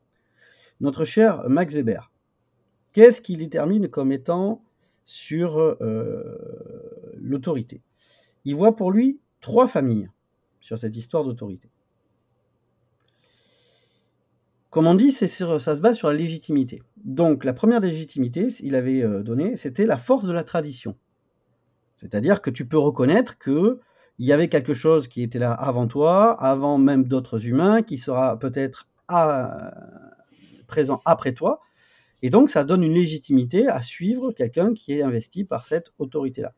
[0.80, 2.12] notre cher Max Weber,
[2.92, 4.64] qu'est-ce qu'il détermine comme étant
[5.06, 5.76] sur
[7.18, 7.82] l'autorité?
[8.46, 10.10] Il voit pour lui trois familles
[10.62, 11.73] sur cette histoire d'autorité.
[14.74, 16.82] Comme on dit, sur- ça se base sur la légitimité.
[17.06, 20.98] Donc la première légitimité, il avait euh, donné, c'était la force de la tradition.
[21.98, 23.80] C'est-à-dire que tu peux reconnaître que
[24.20, 27.98] il y avait quelque chose qui était là avant toi, avant même d'autres humains, qui
[27.98, 29.74] sera peut-être à-
[30.68, 31.62] présent après toi,
[32.24, 36.54] Et donc, ça donne une légitimité à suivre quelqu'un qui est investi par cette autorité-là.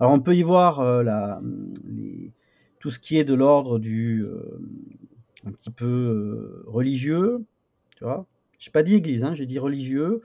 [0.00, 1.04] Alors, on peut y voir euh,
[2.80, 4.60] tout ce qui est de l'ordre du euh,
[5.48, 7.44] un petit peu euh, religieux,
[7.96, 8.26] tu vois.
[8.58, 10.22] J'ai pas dit église, hein, j'ai dit religieux.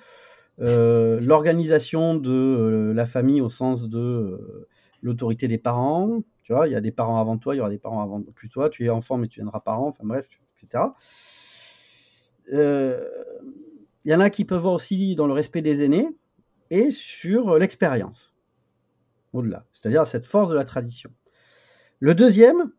[0.60, 4.68] Euh, L'organisation de euh, la famille au sens de
[5.02, 6.24] l'autorité des parents.
[6.44, 8.22] Tu vois, il y a des parents avant toi, il y aura des parents avant
[8.22, 8.70] plus toi.
[8.70, 9.88] Tu es enfant, mais tu viendras parent.
[9.88, 10.28] Enfin bref,
[10.62, 10.84] etc.
[14.06, 16.10] Il y en a qui peuvent voir aussi dans le respect des aînés
[16.70, 18.34] et sur l'expérience
[19.32, 21.12] au-delà, c'est-à-dire cette force de la tradition.
[22.00, 22.72] Le deuxième,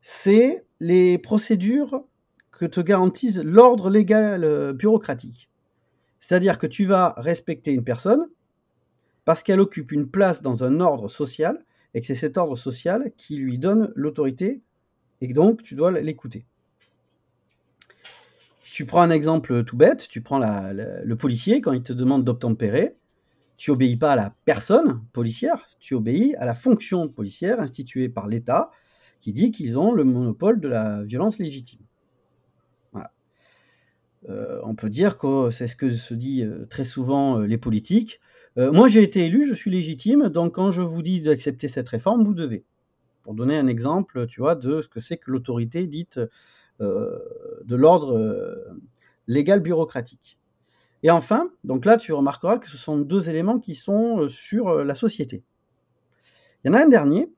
[0.00, 2.04] c'est les procédures
[2.52, 5.48] que te garantissent l'ordre légal euh, bureaucratique.
[6.20, 8.28] C'est-à-dire que tu vas respecter une personne
[9.24, 13.12] parce qu'elle occupe une place dans un ordre social et que c'est cet ordre social
[13.16, 14.60] qui lui donne l'autorité
[15.22, 16.44] et donc tu dois l'écouter.
[18.64, 22.94] Tu prends un exemple tout bête, tu prends le policier quand il te demande d'obtempérer,
[23.56, 28.28] tu obéis pas à la personne policière, tu obéis à la fonction policière instituée par
[28.28, 28.70] l'État
[29.24, 31.80] qui dit qu'ils ont le monopole de la violence légitime.
[32.92, 33.10] Voilà.
[34.28, 37.56] Euh, on peut dire que c'est ce que se dit euh, très souvent euh, les
[37.56, 38.20] politiques.
[38.56, 42.22] Moi j'ai été élu, je suis légitime, donc quand je vous dis d'accepter cette réforme,
[42.22, 42.64] vous devez.
[43.22, 46.20] Pour donner un exemple, tu vois, de ce que c'est que l'autorité dite
[46.78, 48.78] de l'ordre
[49.26, 50.38] légal bureaucratique.
[51.02, 54.94] Et enfin, donc là, tu remarqueras que ce sont deux éléments qui sont sur la
[54.94, 55.42] société.
[56.62, 57.28] Il y en a un dernier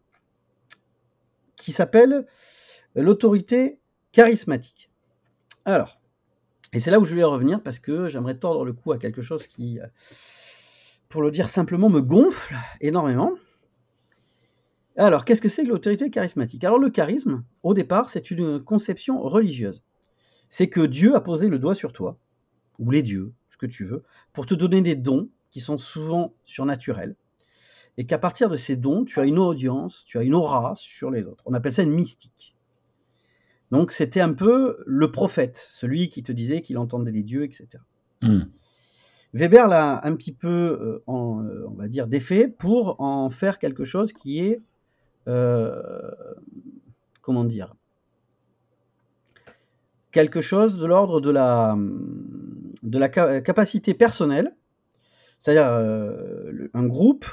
[1.66, 2.24] qui s'appelle
[2.94, 3.80] l'autorité
[4.12, 4.88] charismatique.
[5.64, 5.98] Alors,
[6.72, 9.20] et c'est là où je vais revenir parce que j'aimerais tordre le cou à quelque
[9.20, 9.86] chose qui, euh,
[11.08, 13.32] pour le dire simplement, me gonfle énormément.
[14.96, 16.62] Alors, qu'est-ce que c'est que l'autorité charismatique?
[16.62, 19.82] Alors, le charisme, au départ, c'est une conception religieuse.
[20.48, 22.16] C'est que Dieu a posé le doigt sur toi,
[22.78, 26.32] ou les dieux, ce que tu veux, pour te donner des dons qui sont souvent
[26.44, 27.16] surnaturels,
[27.98, 31.10] et qu'à partir de ces dons, tu as une audience, tu as une aura sur
[31.10, 31.42] les autres.
[31.46, 32.54] On appelle ça une mystique.
[33.70, 37.68] Donc, c'était un peu le prophète, celui qui te disait qu'il entendait les dieux, etc.
[38.22, 38.42] Hmm.
[39.32, 43.58] Weber l'a un petit peu, euh, en, euh, on va dire, défait pour en faire
[43.58, 44.60] quelque chose qui est,
[45.26, 45.82] euh,
[47.22, 47.74] comment dire,
[50.12, 51.76] quelque chose de l'ordre de la,
[52.82, 54.54] de la ca- capacité personnelle,
[55.40, 57.26] c'est-à-dire euh, un groupe,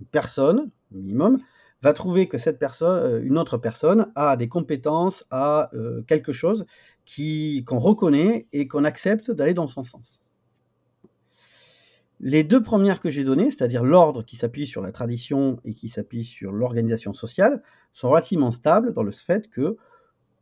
[0.00, 1.38] une personne, minimum,
[1.82, 6.32] va trouver que cette personne, euh, une autre personne, a des compétences, a euh, quelque
[6.32, 6.66] chose
[7.66, 10.20] qu'on reconnaît et qu'on accepte d'aller dans son sens.
[12.18, 15.88] Les deux premières que j'ai données, c'est-à-dire l'ordre qui s'appuie sur la tradition et qui
[15.88, 19.76] s'appuie sur l'organisation sociale, sont relativement stables dans le fait que,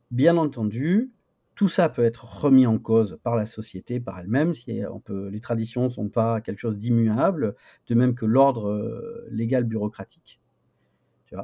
[0.09, 1.11] bien entendu,
[1.55, 4.53] tout ça peut être remis en cause par la société, par elle-même.
[4.53, 7.55] Si peut, les traditions ne sont pas quelque chose d'immuable,
[7.87, 10.41] de même que l'ordre euh, légal bureaucratique.
[11.27, 11.35] Tu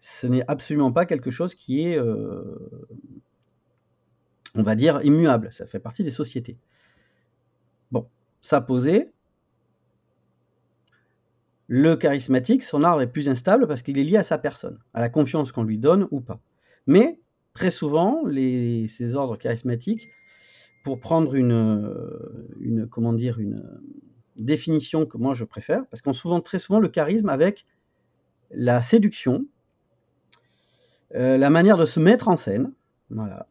[0.00, 2.58] Ce n'est absolument pas quelque chose qui est, euh,
[4.56, 5.52] on va dire, immuable.
[5.52, 6.58] Ça fait partie des sociétés.
[7.92, 8.08] Bon,
[8.40, 9.12] ça posé,
[11.68, 15.00] le charismatique, son art est plus instable parce qu'il est lié à sa personne, à
[15.00, 16.40] la confiance qu'on lui donne ou pas.
[16.88, 17.20] Mais
[17.54, 18.22] très souvent,
[18.88, 20.10] ces ordres charismatiques,
[20.82, 21.94] pour prendre une,
[22.60, 23.62] une comment dire, une
[24.36, 27.66] définition que moi je préfère, parce qu'on souvent très souvent le charisme avec
[28.50, 29.46] la séduction,
[31.14, 32.72] euh, la manière de se mettre en scène,
[33.10, 33.46] voilà.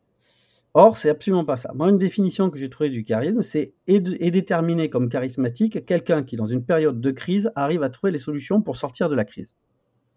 [0.75, 1.71] Or, c'est absolument pas ça.
[1.75, 6.35] Moi, une définition que j'ai trouvée du charisme, c'est est, déterminé comme charismatique quelqu'un qui,
[6.35, 9.53] dans une période de crise, arrive à trouver les solutions pour sortir de la crise.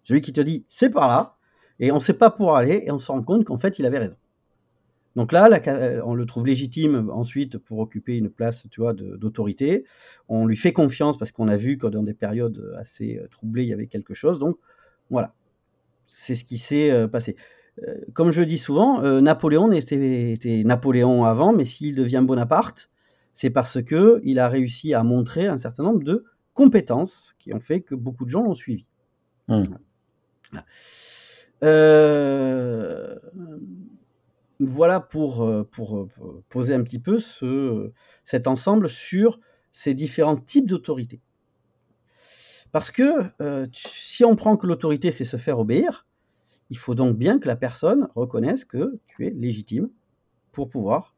[0.04, 1.35] Celui qui te dit c'est par là,
[1.80, 3.86] et on ne sait pas pour aller, et on se rend compte qu'en fait, il
[3.86, 4.16] avait raison.
[5.16, 8.92] Donc là, la euh, on le trouve légitime ensuite pour occuper une place, tu vois,
[8.92, 9.84] d'autorité.
[10.28, 13.62] On lui fait confiance parce qu'on a vu que dans des périodes assez euh, troublées,
[13.62, 14.38] il y avait quelque chose.
[14.38, 14.58] Donc
[15.08, 15.32] voilà,
[16.06, 17.36] c'est ce qui s'est euh, passé.
[18.14, 22.88] Comme je dis souvent, Napoléon était, était Napoléon avant, mais s'il devient Bonaparte,
[23.34, 27.60] c'est parce que il a réussi à montrer un certain nombre de compétences qui ont
[27.60, 28.86] fait que beaucoup de gens l'ont suivi.
[29.48, 29.64] Hmm.
[30.50, 30.64] Voilà.
[31.62, 33.16] Euh,
[34.60, 36.08] voilà pour, euh, euh, pour
[36.48, 37.92] poser un petit peu ce,
[38.24, 39.40] cet ensemble sur
[39.72, 41.20] ces différents types d'autorité.
[42.72, 43.30] Parce que
[43.72, 46.06] si on prend que l'autorité, c'est se faire obéir,
[46.68, 49.88] il faut donc bien que la personne reconnaisse que tu es légitime
[50.52, 51.14] pour pouvoir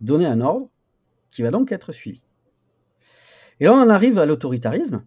[0.00, 0.68] donner un ordre
[1.30, 2.22] qui va donc être suivi.
[3.60, 5.04] Et là, on en arrive à l'autoritarisme.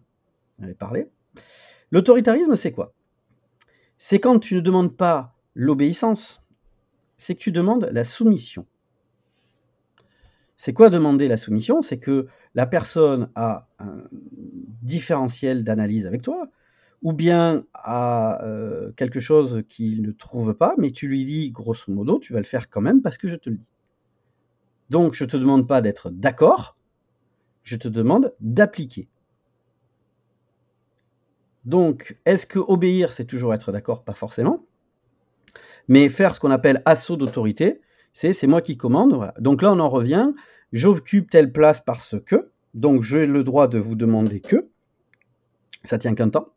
[0.58, 1.10] On avait.
[1.90, 2.94] L'autoritarisme, c'est quoi?
[4.04, 6.42] C'est quand tu ne demandes pas l'obéissance,
[7.16, 8.66] c'est que tu demandes la soumission.
[10.56, 11.82] C'est quoi demander la soumission?
[11.82, 14.02] C'est que la personne a un
[14.82, 16.48] différentiel d'analyse avec toi,
[17.02, 21.92] ou bien a euh, quelque chose qu'il ne trouve pas, mais tu lui dis grosso
[21.92, 23.72] modo, tu vas le faire quand même parce que je te le dis.
[24.90, 26.76] Donc je ne te demande pas d'être d'accord,
[27.62, 29.06] je te demande d'appliquer.
[31.64, 34.04] Donc, est-ce que obéir, c'est toujours être d'accord?
[34.04, 34.64] Pas forcément.
[35.88, 37.80] Mais faire ce qu'on appelle assaut d'autorité,
[38.14, 39.32] c'est c'est moi qui commande.
[39.38, 40.30] Donc là, on en revient.
[40.72, 42.50] J'occupe telle place parce que.
[42.74, 44.68] Donc j'ai le droit de vous demander que.
[45.84, 46.48] Ça tient qu'un temps.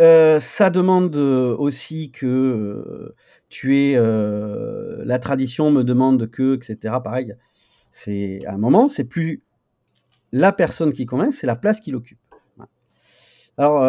[0.00, 3.14] Euh, ça demande aussi que euh,
[3.48, 3.96] tu es.
[3.96, 6.96] Euh, la tradition me demande que, etc.
[7.02, 7.34] Pareil.
[7.92, 9.42] C'est à un moment, c'est plus
[10.32, 12.18] la personne qui convainc, c'est la place qu'il occupe.
[13.60, 13.82] Alors,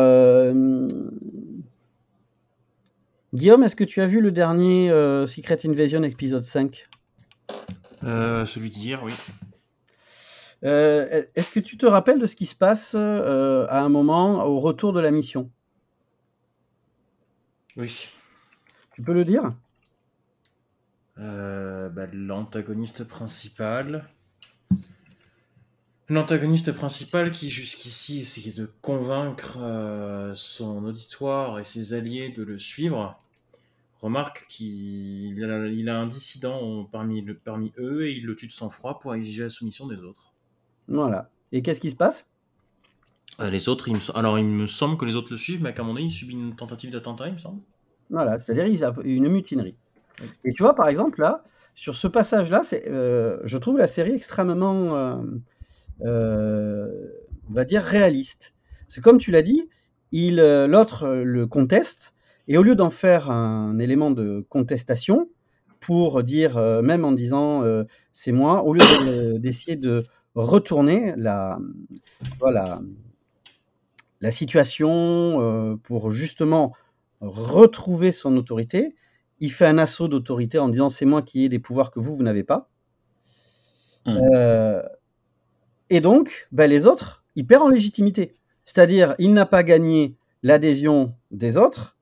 [3.33, 4.89] Guillaume, est-ce que tu as vu le dernier
[5.25, 6.89] Secret Invasion épisode 5
[8.01, 9.13] Celui d'hier, oui.
[10.61, 14.91] est-ce que tu te rappelles de ce qui se passe à un moment au retour
[14.91, 15.49] de la mission?
[17.77, 18.09] Oui.
[18.93, 19.53] Tu peux le dire?
[21.15, 24.03] Bah, L'antagoniste principal
[26.11, 32.59] L'antagoniste principal qui jusqu'ici essayait de convaincre euh, son auditoire et ses alliés de le
[32.59, 33.17] suivre,
[34.01, 38.51] remarque qu'il a, il a un dissident parmi, parmi eux et il le tue de
[38.51, 40.33] sang-froid pour exiger la soumission des autres.
[40.89, 41.29] Voilà.
[41.53, 42.25] Et qu'est-ce qui se passe?
[43.39, 45.73] Euh, Les autres, il me, alors il me semble que les autres le suivent, mais
[45.73, 47.61] qu'à mon avis, il subit une tentative d'attentat, il me semble.
[48.09, 49.75] Voilà, c'est-à-dire il a une mutinerie.
[50.43, 54.11] Et tu vois, par exemple, là, sur ce passage-là, c'est, euh, je trouve la série
[54.11, 55.15] extrêmement euh,
[56.03, 58.53] on va dire, réaliste.
[58.87, 59.69] C'est comme tu l'as dit,
[60.11, 62.13] il, euh, l'autre le conteste,
[62.47, 65.29] et au lieu d'en faire un élément de contestation,
[65.79, 67.63] pour dire, euh, même en disant
[68.13, 71.59] c'est moi, au lieu d'essayer de retourner la,
[72.39, 72.81] voilà,
[74.21, 76.73] la situation pour justement
[77.19, 78.95] retrouver son autorité,
[79.39, 82.15] il fait un assaut d'autorité en disant c'est moi qui ai des pouvoirs que vous,
[82.15, 82.69] vous n'avez pas.
[84.05, 84.19] Mmh.
[85.91, 88.37] Et donc, ben, les autres, ils perdent en légitimité.
[88.65, 91.97] C'est-à-dire, il n'a pas gagné l'adhésion des autres,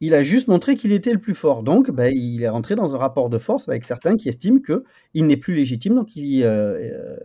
[0.00, 1.64] il a juste montré qu'il était le plus fort.
[1.64, 5.26] Donc, ben, il est rentré dans un rapport de force avec certains qui estiment qu'il
[5.26, 7.16] n'est plus légitime, donc il, euh, euh,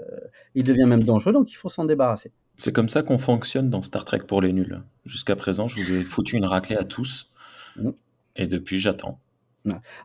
[0.55, 2.31] il, devient même dangereux, donc il faut s'en débarrasser.
[2.57, 4.81] C'est comme ça qu'on fonctionne dans Star Trek pour les nuls.
[5.05, 7.31] Jusqu'à présent, je vous ai foutu une raclée à tous,
[7.77, 7.91] mmh.
[8.37, 9.19] et depuis, j'attends.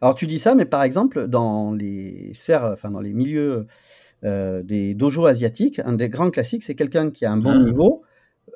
[0.03, 3.67] Alors, tu dis ça, mais par exemple, dans les serres, enfin, dans les milieux
[4.25, 5.81] euh, des dojos asiatiques.
[5.85, 7.65] Un des grands classiques, c'est quelqu'un qui a un bon ah.
[7.65, 8.03] niveau,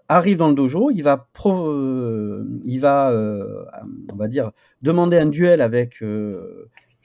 [0.08, 3.64] arrive dans le dojo, il va, euh, il va euh,
[4.12, 4.50] on va dire,
[4.82, 6.02] demander un duel avec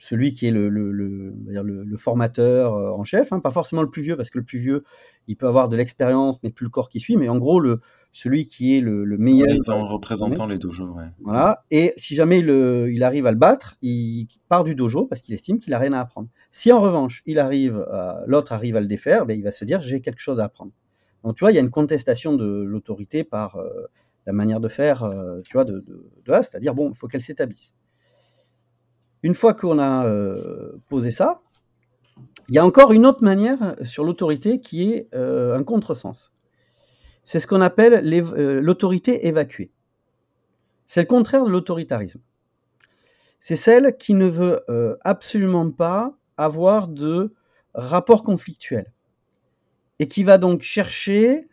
[0.02, 4.16] celui qui est le, le, le, formateur en chef, hein, pas forcément le plus vieux,
[4.16, 4.82] parce que le plus vieux,
[5.28, 7.80] il peut avoir de l'expérience, mais plus le corps qui suit, mais en gros, le,
[8.10, 9.46] celui qui est le, meilleur.
[9.68, 11.04] en représentant les dojos, ouais.
[11.20, 12.48] Voilà, et si jamais il,
[12.90, 15.92] il arrive à le battre, il part du dojo parce qu'il estime qu'il a rien
[15.92, 16.28] à apprendre.
[16.50, 17.86] Si en revanche, il arrive,
[18.26, 20.72] l'autre arrive à le défaire, ben, il va se dire j'ai quelque chose à apprendre.
[21.24, 23.86] Donc tu vois, il y a une contestation de l'autorité par euh,
[24.26, 27.74] la manière de faire, euh, tu vois, de, de, c'est-à-dire bon, il faut qu'elle s'établisse.
[29.22, 31.40] Une fois qu'on a euh, posé ça,
[32.48, 36.32] il y a encore une autre manière sur l'autorité qui est un contresens.
[37.24, 38.04] C'est ce qu'on appelle
[38.60, 39.70] l'autorité évacuée.
[40.86, 42.20] C'est le contraire de l'autoritarisme.
[43.38, 44.64] C'est celle qui ne veut
[45.02, 47.32] absolument pas avoir de
[47.74, 48.92] rapport conflictuel
[50.00, 51.46] et qui va donc chercher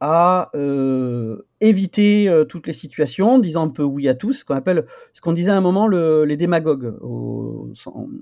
[0.00, 4.54] à euh, éviter euh, toutes les situations, disant un peu oui à tous, ce qu'on
[4.54, 6.94] appelle, ce qu'on disait à un moment les démagogues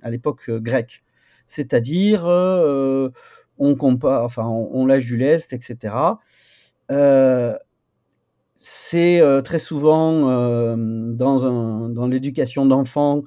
[0.03, 1.05] à l'époque euh, grecque,
[1.49, 2.25] c'est-à-dire
[3.59, 5.95] on compare, enfin on, lâche du lest, etc.
[8.59, 13.23] c'est très souvent dans, dans l'éducation d'enfants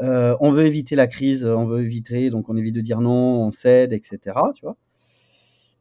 [0.00, 3.50] on veut éviter la crise, on veut éviter, donc on évite de dire non, on
[3.52, 4.18] cède, etc.
[4.54, 4.76] Tu vois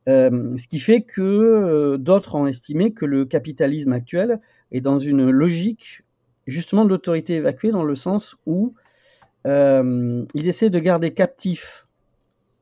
[0.10, 4.42] euh, ce qui fait que euh, d'autres ont estimé que le capitalisme actuel
[4.72, 6.04] est dans une logique
[6.48, 8.74] justement de l'autorité évacuée, dans le sens où
[9.46, 11.88] ils essaient de garder captif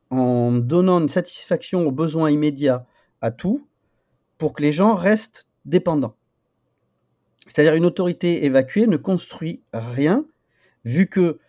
[0.10, 2.86] en donnant une satisfaction aux besoins immédiats
[3.22, 3.68] à tout,
[4.38, 6.16] pour que les gens restent dépendants.
[7.48, 10.26] C'est-à-dire une autorité évacuée ne construit rien,
[10.86, 11.40] vu que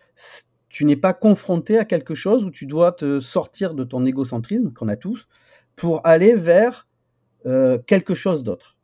[0.69, 4.71] tu n'es pas confronté à quelque chose où tu dois te sortir de ton égocentrisme
[4.71, 5.27] qu'on a tous
[5.79, 6.87] pour aller vers
[7.45, 8.75] euh, quelque chose d'autre.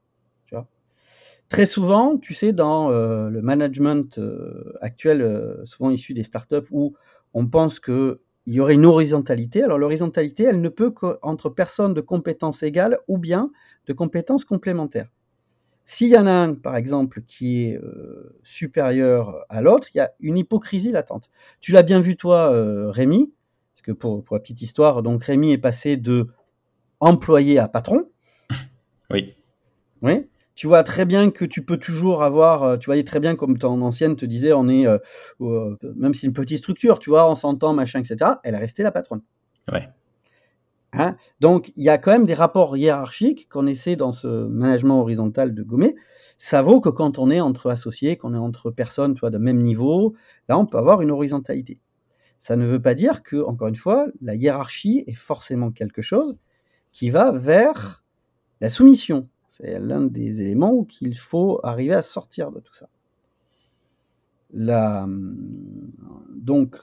[1.47, 6.95] Très souvent, tu sais, dans euh, le management euh, actuel, souvent issu des startups, où
[7.35, 9.61] on pense que il y aurait une horizontalité.
[9.61, 13.51] Alors l'horizontalité, elle ne peut qu'entre personnes de compétences égales ou bien
[13.85, 15.11] de compétences complémentaires.
[15.85, 17.79] S'il y en a un, par exemple, qui est
[18.43, 21.29] supérieur à l'autre, il y a une hypocrisie latente.
[21.61, 22.51] Tu l'as bien vu toi,
[22.91, 23.31] Rémi,
[23.75, 26.27] parce que pour, pour, la petite histoire, donc Rémi est passé de
[27.05, 28.09] employé à patron.
[29.11, 29.35] Oui.
[30.01, 30.27] Oui.
[30.55, 33.59] Tu vois très bien que tu peux toujours avoir, euh, tu voyais très bien comme
[33.59, 34.87] ton ancienne te disait, on est,
[35.39, 38.31] même si c'est une petite structure, tu vois, on s'entend, machin, etc.
[38.43, 39.21] Elle est restée la patronne.
[39.71, 39.89] Ouais.
[40.97, 41.17] Hein?
[41.39, 45.53] Donc, il y a quand même des rapports hiérarchiques qu'on essaie dans ce management horizontal
[45.53, 45.95] de gommer.
[46.37, 49.37] Ça vaut que quand on est entre associés, qu'on est entre personnes tu vois, de
[49.37, 50.15] même niveau,
[50.47, 51.79] là, on peut avoir une horizontalité.
[52.39, 56.37] Ça ne veut pas dire que, encore une fois, la hiérarchie est forcément quelque chose
[56.95, 58.05] qui va vers
[58.61, 59.27] la soumission.
[59.49, 62.87] C'est l'un des éléments qu'il faut arriver à sortir de tout ça.
[66.29, 66.77] Donc,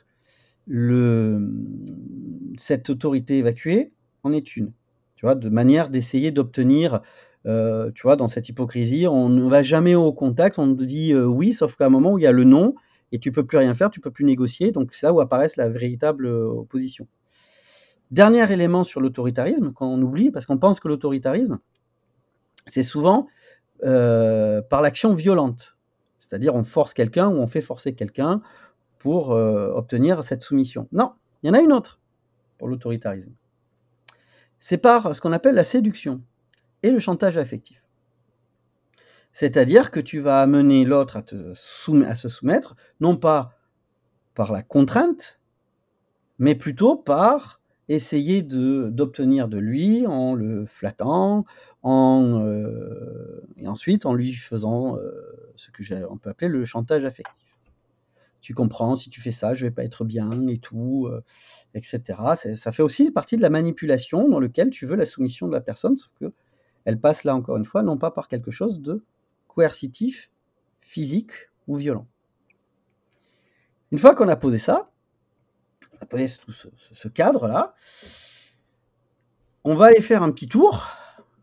[2.59, 3.91] cette autorité évacuée,
[4.23, 4.73] en est une.
[5.17, 7.01] Tu vois, de manière d'essayer d'obtenir,
[7.47, 11.15] euh, tu vois, dans cette hypocrisie, on ne va jamais au contact, on te dit
[11.15, 12.75] euh, oui, sauf qu'à un moment où il y a le non,
[13.13, 15.49] et tu peux plus rien faire, tu peux plus négocier, donc c'est là où apparaît
[15.57, 17.07] la véritable euh, opposition.
[18.13, 21.59] Dernier élément sur l'autoritarisme, qu'on oublie, parce qu'on pense que l'autoritarisme,
[22.67, 23.27] c'est souvent
[23.81, 25.77] par l'action violente.
[26.19, 28.41] C'est-à-dire on force quelqu'un ou on fait forcer quelqu'un
[28.99, 30.87] pour obtenir cette soumission.
[30.93, 31.99] Non, il y en a une autre
[32.59, 33.33] pour l'autoritarisme
[34.63, 36.23] c'est par ce qu'on appelle la séduction
[36.85, 37.83] et le chantage affectif.
[39.33, 41.25] C'est-à-dire que tu vas amener l'autre à,
[42.09, 43.59] à, se soumettre, non pas
[44.35, 45.41] par la contrainte,
[46.39, 51.45] mais plutôt par essayer d'obtenir de, lui en le flattant,
[51.83, 55.11] en, euh, et ensuite en lui faisant euh,
[55.57, 57.53] ce que on peut appeler le chantage affectif
[58.43, 61.23] tu comprends, si tu fais ça, je vais pas être bien et tout, euh,
[61.75, 62.03] etc.
[62.55, 65.61] Ça fait aussi partie de la manipulation dans lequel tu veux la soumission de la
[65.61, 66.33] personne, sauf que
[66.85, 69.05] elle passe là encore une fois, non pas par quelque chose de
[69.47, 70.31] coercitif,
[70.81, 71.31] physique
[71.69, 72.09] ou violent.
[73.93, 74.91] Une fois qu'on a posé ça,
[76.07, 77.75] posé ce, cadre-là,
[79.65, 80.89] on va aller faire un petit tour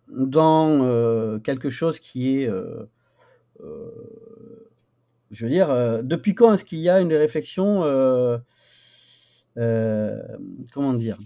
[0.10, 2.90] dans euh, quelque chose qui est euh,
[5.32, 8.38] je veux dire, euh, depuis quand est-ce qu'il y a une réflexion, euh,
[9.58, 10.18] euh,
[10.74, 11.18] comment dire,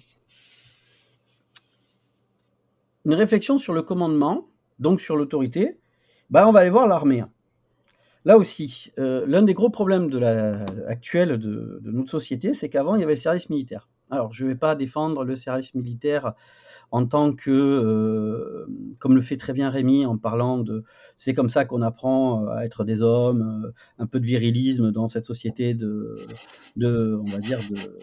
[3.05, 4.47] une réflexion sur le commandement,
[4.79, 5.77] donc sur l'autorité,
[6.29, 7.23] bah, on va aller voir l'armée.
[8.25, 13.01] Là aussi, l'un des gros problèmes de la, actuel de, notre société, c'est qu'avant, il
[13.01, 13.89] y avait le service militaire.
[14.09, 16.33] Alors, je ne vais pas défendre le service militaire
[16.93, 18.67] en tant que, euh,
[18.99, 20.83] comme le fait très bien Rémi en parlant de,
[21.17, 24.91] c'est comme ça qu'on apprend euh, à être des hommes, euh, un peu de virilisme
[24.91, 26.15] dans cette société de
[26.77, 27.97] on va dire, de,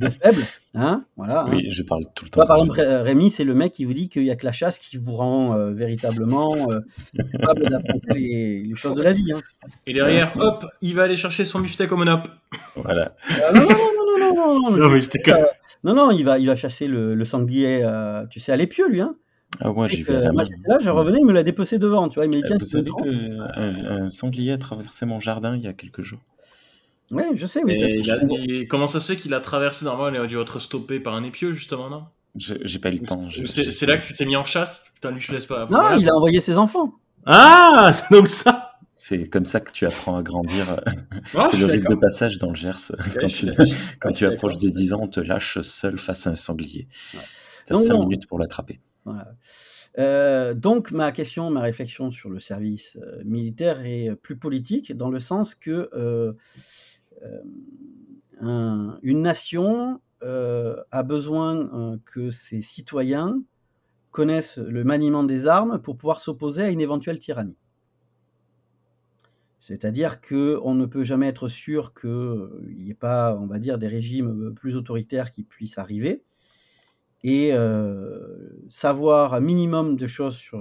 [0.00, 0.42] de faibles.
[0.74, 1.70] Hein voilà, oui, hein.
[1.70, 2.46] je parle tout le temps.
[2.46, 4.78] par exemple, Rémi, c'est le mec qui vous dit qu'il n'y a que la chasse
[4.78, 6.54] qui vous rend véritablement
[7.32, 9.32] capable d'affronter les, choses de la vie.
[9.32, 9.40] Hein.
[9.86, 12.28] Et derrière, hop, il va aller chercher son beefsteak au monop.
[12.76, 13.14] Voilà.
[13.54, 15.20] non, non, non, non, non, non, non, mais j'étais
[15.82, 19.00] non, non, il va, il va chasser le, sanglier, euh, tu sais, à l'épieu, lui.
[19.00, 19.14] Hein.
[19.60, 22.26] Ah ouais, j'ai vu Là, je revenais, il me l'a dépecé devant, tu vois.
[22.26, 26.02] Il m'a dit, Vous savez qu'un sanglier a traversé mon jardin il y a quelques
[26.02, 26.20] jours.
[27.10, 27.62] Oui, je sais.
[27.64, 31.00] Oui, et, comment ça se fait qu'il a traversé Normalement, il a dû être stoppé
[31.00, 32.04] par un épieu, justement, non?
[32.36, 33.28] J'ai pas eu le temps.
[33.46, 34.84] C'est là que tu t'es mis en chasse?
[34.94, 35.66] Putain, lui, je laisse pas.
[35.66, 36.94] Non, il a envoyé ses enfants.
[37.26, 38.70] Ah, c'est donc ça
[39.02, 40.66] c'est comme ça que tu apprends à grandir.
[41.34, 42.92] Ah, c'est le rite de passage dans le Gers.
[43.18, 43.48] quand tu,
[44.00, 46.86] quand tu approches des 10 ans, on te lâche seul face à un sanglier.
[47.66, 48.78] Tu as 5 minutes pour l'attraper.
[49.98, 55.08] Euh, donc ma question, ma réflexion sur le service euh, militaire est plus politique dans
[55.08, 56.34] le sens que euh,
[58.40, 63.42] une nation a besoin que ses citoyens
[64.10, 67.56] connaissent le maniement des armes pour pouvoir s'opposer à une éventuelle tyrannie.
[69.60, 73.88] C'est-à-dire qu'on ne peut jamais être sûr qu'il n'y ait pas, on va dire, des
[73.88, 76.22] régimes plus autoritaires qui puissent arriver.
[77.22, 77.52] Et
[78.70, 80.58] savoir un minimum de choses sur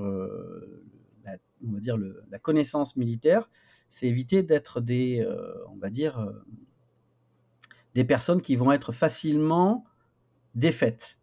[1.22, 3.50] la connaissance militaire,
[3.90, 5.28] c'est éviter d'être des,
[5.70, 6.32] on va dire,
[7.96, 9.86] des personnes qui vont être facilement
[10.56, 11.18] défaites.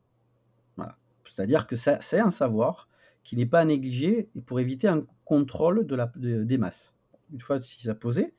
[1.25, 2.89] C'est-à-dire que c'est un savoir
[3.23, 6.95] qui n'est pas à négliger pour éviter un contrôle de la, des masses
[7.33, 8.35] une fois si ça posé.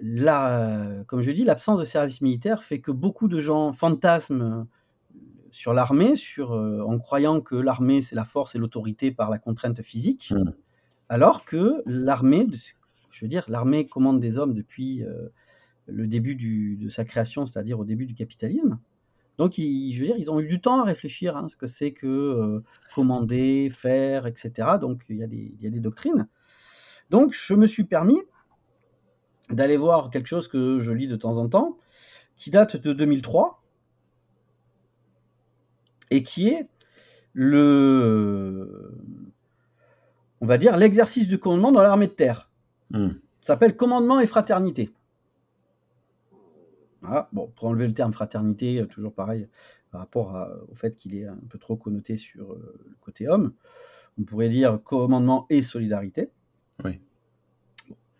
[0.00, 4.66] Là, comme je dis, l'absence de service militaire fait que beaucoup de gens fantasment
[5.50, 9.38] sur l'armée, sur, euh, en croyant que l'armée c'est la force et l'autorité par la
[9.38, 10.50] contrainte physique, mmh.
[11.08, 12.46] Alors que l'armée,
[13.10, 15.28] je veux dire, l'armée commande des hommes depuis, euh,
[15.86, 18.78] le début de sa création, c'est-à-dire au début du capitalisme.
[19.38, 21.92] Donc, je veux dire, ils ont eu du temps à réfléchir hein, ce que c'est
[21.92, 24.78] que euh, commander, faire, etc.
[24.80, 26.26] Donc, il y, a des, il y, a des, doctrines.
[27.10, 28.18] Donc, je me suis permis
[29.50, 31.76] d'aller voir quelque chose que je lis de temps en temps,
[32.36, 33.62] qui date de 2003,
[36.10, 36.68] et qui est
[37.34, 38.90] le,
[40.40, 42.50] on va dire, l'exercice du commandement dans l'armée de terre.
[42.90, 43.10] Hmm.
[43.40, 44.92] Ça s'appelle commandement et fraternité.
[47.32, 49.48] Bon, pour enlever le terme fraternité, euh, toujours pareil,
[49.92, 53.52] par rapport au fait qu'il est un peu trop connoté sur euh, le côté homme,
[54.18, 56.30] on pourrait dire commandement et solidarité.
[56.84, 57.00] Oui.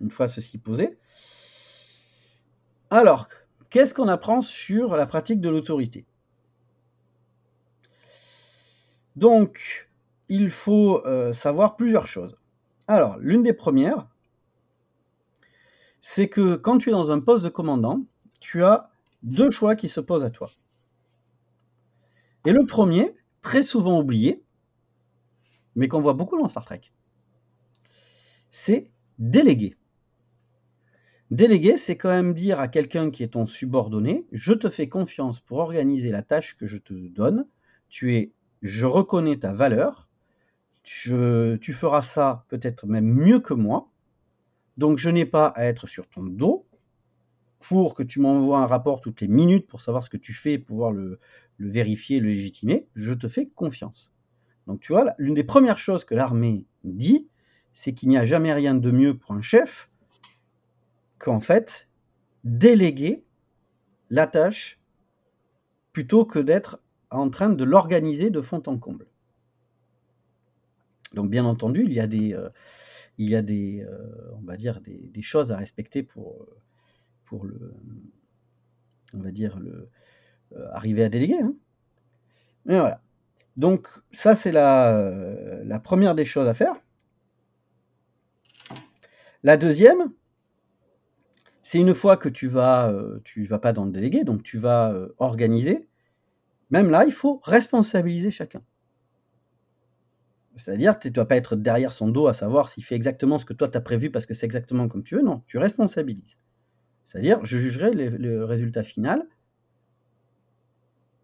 [0.01, 0.99] Une fois ceci posé.
[2.91, 3.29] Alors,
[3.71, 6.07] qu'est-ce qu'on apprend sur la pratique de l'autorité?
[9.17, 9.89] Donc,
[10.29, 12.37] il faut euh, savoir plusieurs choses.
[12.89, 14.09] Alors, l'une des premières,
[16.03, 18.05] c'est que quand tu es dans un poste de commandant,
[18.41, 18.91] tu as
[19.23, 20.51] deux choix qui se posent à toi.
[22.45, 24.43] Et le premier, très souvent oublié,
[25.75, 26.81] mais qu'on voit beaucoup dans Star Trek,
[28.51, 29.77] c'est déléguer.
[31.33, 35.41] Déléguer, c'est quand même dire à quelqu'un qui est ton subordonné, je te fais confiance
[35.41, 37.47] pour organiser la tâche que je te donne,
[37.89, 40.09] tu es, je reconnais ta valeur,
[40.87, 43.91] tu feras ça peut-être même mieux que moi,
[44.77, 46.67] donc je n'ai pas à être sur ton dos
[47.59, 50.53] pour que tu m'envoies un rapport toutes les minutes pour savoir ce que tu fais
[50.53, 51.19] et pouvoir le,
[51.59, 52.87] vérifier, le légitimer.
[52.95, 54.13] Je te fais confiance.
[54.69, 57.29] Donc tu vois, l'une des premières choses que l'armée dit,
[57.75, 59.91] c'est qu'il n'y a jamais rien de mieux pour un chef
[61.19, 61.89] qu'en fait
[62.45, 63.25] déléguer
[64.11, 64.79] la tâche
[65.93, 66.81] plutôt que d'être
[67.11, 69.09] en train de l'organiser de fond en comble.
[71.17, 72.51] Donc bien entendu, il y a des, euh,
[73.19, 76.47] euh, on va dire des, choses à respecter pour,
[77.25, 77.75] pour le,
[79.15, 79.89] on va dire le,
[80.53, 81.41] euh, arriver à déléguer.
[81.41, 81.55] Hein.
[82.67, 83.01] Mais voilà.
[83.57, 84.93] Donc ça c'est la,
[85.65, 86.75] la première des choses à faire.
[89.43, 90.13] La deuxième,
[91.63, 92.93] c'est une fois que tu vas,
[93.25, 95.89] tu vas pas dans le délégué, donc tu vas organiser.
[96.69, 98.61] Même là, il faut responsabiliser chacun.
[100.57, 103.45] C'est-à-dire, tu ne dois pas être derrière son dos à savoir s'il fait exactement ce
[103.45, 105.23] que toi tu as prévu parce que c'est exactement comme tu veux.
[105.23, 106.39] Non, tu responsabilises.
[107.05, 109.27] C'est-à-dire, je jugerai le, résultat final,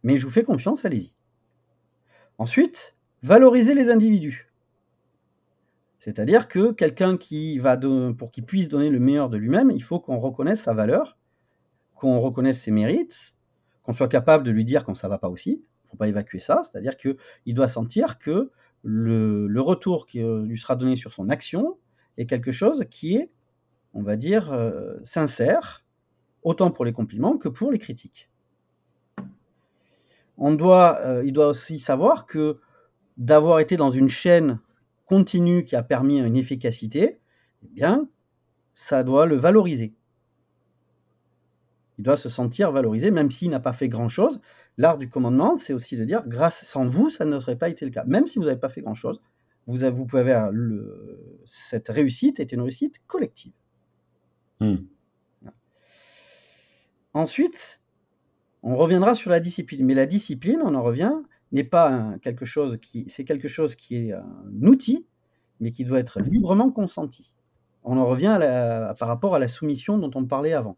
[0.03, 1.13] mais je vous fais confiance, allez-y.
[2.39, 4.51] Ensuite, valoriser les individus.
[5.99, 10.01] C'est-à-dire que quelqu'un qui va pour qu'il puisse donner le meilleur de lui-même, il faut
[10.01, 11.17] qu'on reconnaisse sa valeur,
[11.95, 13.35] qu'on reconnaisse ses mérites,
[13.83, 15.51] qu'on soit capable de lui dire quand ça va pas aussi.
[15.51, 16.63] Il ne faut pas évacuer ça.
[16.65, 18.51] C'est-à-dire qu'il doit sentir que
[18.83, 21.79] le, retour qui euh, lui sera donné sur son action
[22.19, 23.31] est quelque chose qui est,
[23.95, 25.85] on va dire, euh, sincère,
[26.43, 28.29] autant pour les compliments que pour les critiques.
[30.39, 32.59] On doit, euh, il doit aussi savoir que
[33.17, 34.59] d'avoir été dans une chaîne
[35.07, 37.21] continue qui a permis une efficacité,
[37.63, 38.09] eh bien,
[38.75, 39.95] ça doit le valoriser.
[41.99, 44.41] Il doit se sentir valorisé, même s'il n'a pas fait grand-chose,
[44.79, 47.91] L'art du commandement, c'est aussi de dire, grâce, sans vous, ça n'aurait pas été le
[47.91, 48.05] cas.
[48.05, 49.21] Même si vous n'avez pas fait grand-chose,
[49.67, 53.53] vous, vous, pouvez avoir le, cette réussite est une réussite collective.
[54.61, 54.77] Hmm.
[57.15, 57.81] Ensuite,
[58.63, 59.85] on reviendra sur la discipline.
[59.85, 61.13] Mais la discipline, on en revient,
[61.53, 65.07] n'est pas quelque chose qui, c'est quelque chose qui est un outil,
[65.61, 67.35] mais qui doit être librement consenti.
[67.85, 68.39] On en revient
[68.99, 70.77] par rapport à la soumission dont on parlait avant.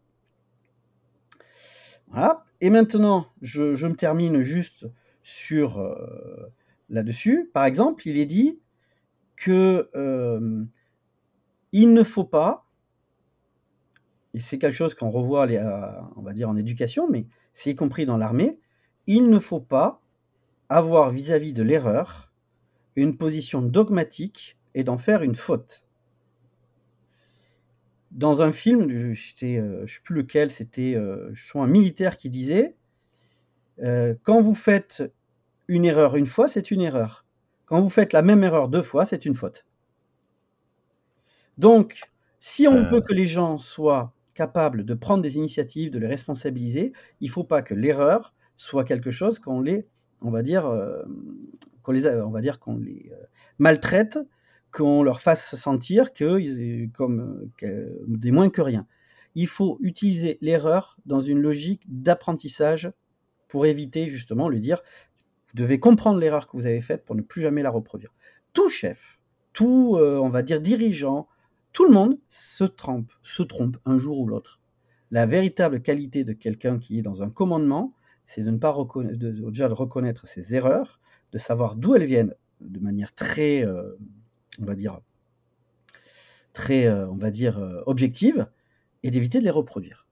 [2.09, 2.43] Voilà.
[2.61, 4.87] Et maintenant, je, me termine juste
[5.23, 6.51] sur euh,
[6.89, 7.49] là-dessus.
[7.53, 8.59] Par exemple, il est dit
[9.35, 10.63] que euh,
[11.71, 12.65] il ne faut pas,
[14.33, 17.75] et c'est quelque chose qu'on revoit, euh, on va dire en éducation, mais c'est y
[17.75, 18.59] compris dans l'armée,
[19.07, 20.01] il ne faut pas
[20.69, 22.31] avoir vis-à-vis de l'erreur
[22.95, 25.84] une position dogmatique et d'en faire une faute
[28.15, 32.75] dans un film, je ne euh, sais plus lequel, c'était euh, un militaire qui disait
[33.83, 35.03] euh, Quand vous faites
[35.67, 37.25] une erreur une fois, c'est une erreur.
[37.65, 39.65] Quand vous faites la même erreur deux fois, c'est une faute.
[41.57, 41.99] Donc,
[42.39, 46.93] si on veut que les gens soient capables de prendre des initiatives, de les responsabiliser,
[47.19, 49.87] il ne faut pas que l'erreur soit quelque chose qu'on les,
[50.21, 50.71] on va dire,
[51.81, 53.11] qu'on les, on va dire qu'on les
[53.57, 54.19] maltraite
[54.75, 57.49] qu'on leur fasse sentir que, comme
[58.07, 58.85] des moins que rien.
[59.33, 62.91] Il faut utiliser l'erreur dans une logique d'apprentissage
[63.47, 64.81] pour éviter justement le dire
[65.47, 68.13] vous devez comprendre l'erreur que vous avez faite pour ne plus jamais la reproduire.
[68.51, 69.17] Tout chef,
[69.53, 71.29] tout euh, on va dire dirigeant,
[71.71, 74.59] tout le monde se trompe, se trompe un jour ou l'autre.
[75.11, 77.93] la véritable qualité de quelqu'un qui est dans un commandement,
[78.25, 78.75] c'est de ne pas
[79.13, 80.99] déjà de reconnaître ses erreurs,
[81.31, 83.95] de savoir d'où elles viennent de manière très, euh,
[84.61, 84.99] on va dire,
[86.53, 88.47] très, euh, on va dire, euh, objective,
[89.03, 90.07] et d'éviter de les reproduire.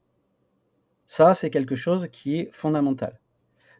[1.07, 3.19] Ça, c'est quelque chose qui est fondamental.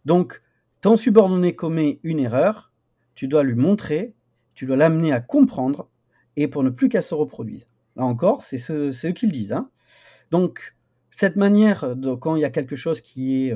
[0.06, 0.42] Donc,
[0.82, 2.72] ton subordonné commet une erreur,
[3.16, 4.16] tu dois lui montrer,
[4.56, 5.90] tu dois l'amener à comprendre,
[6.36, 7.68] et pour ne plus qu'elle se reproduise.
[7.96, 9.54] Là encore, c'est ce, eux qui le disent.
[9.54, 9.70] Hein.
[10.32, 10.76] Donc,
[11.12, 13.56] cette manière, de, quand il y a quelque chose qui est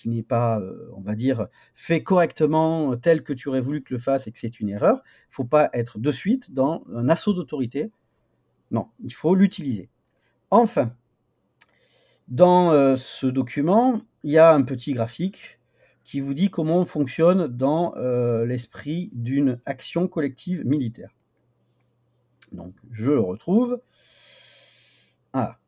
[0.00, 3.92] qui n'est pas, euh, on va dire, fait correctement tel que tu aurais voulu que
[3.92, 7.10] le fasse et que c'est une erreur, il faut pas être de suite dans un
[7.10, 7.90] assaut d'autorité.
[8.70, 9.90] Non, il faut l'utiliser.
[10.50, 10.94] Enfin,
[12.28, 15.58] dans euh, ce document, il y a un petit graphique
[16.04, 21.10] qui vous dit comment on fonctionne dans euh, l'esprit d'une action collective militaire.
[22.52, 23.80] Donc, je le retrouve.
[25.34, 25.58] Ah.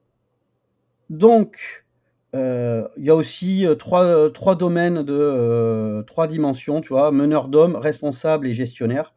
[1.11, 1.92] Donc, euh,
[2.35, 7.49] il y a aussi euh, trois, euh, trois domaines de trois dimensions, tu vois, meneur
[7.49, 9.15] d'hommes, responsable et gestionnaire.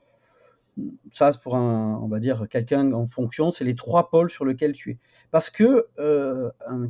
[1.10, 4.44] Ça, c'est pour un, on va dire, quelqu'un en fonction, c'est les trois pôles sur
[4.44, 4.98] lesquels tu es.
[5.32, 5.88] Parce que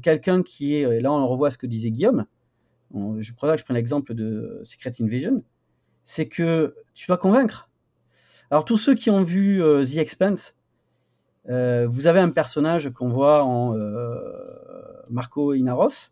[0.01, 2.25] quelqu'un qui est, et là on revoit ce que disait Guillaume,
[2.95, 5.43] je prends l'exemple de Secret Invasion,
[6.03, 7.69] c'est que tu vas convaincre.
[8.49, 10.55] Alors tous ceux qui ont vu The Expanse,
[11.47, 13.75] vous avez un personnage qu'on voit en
[15.09, 16.09] Marco Inaros,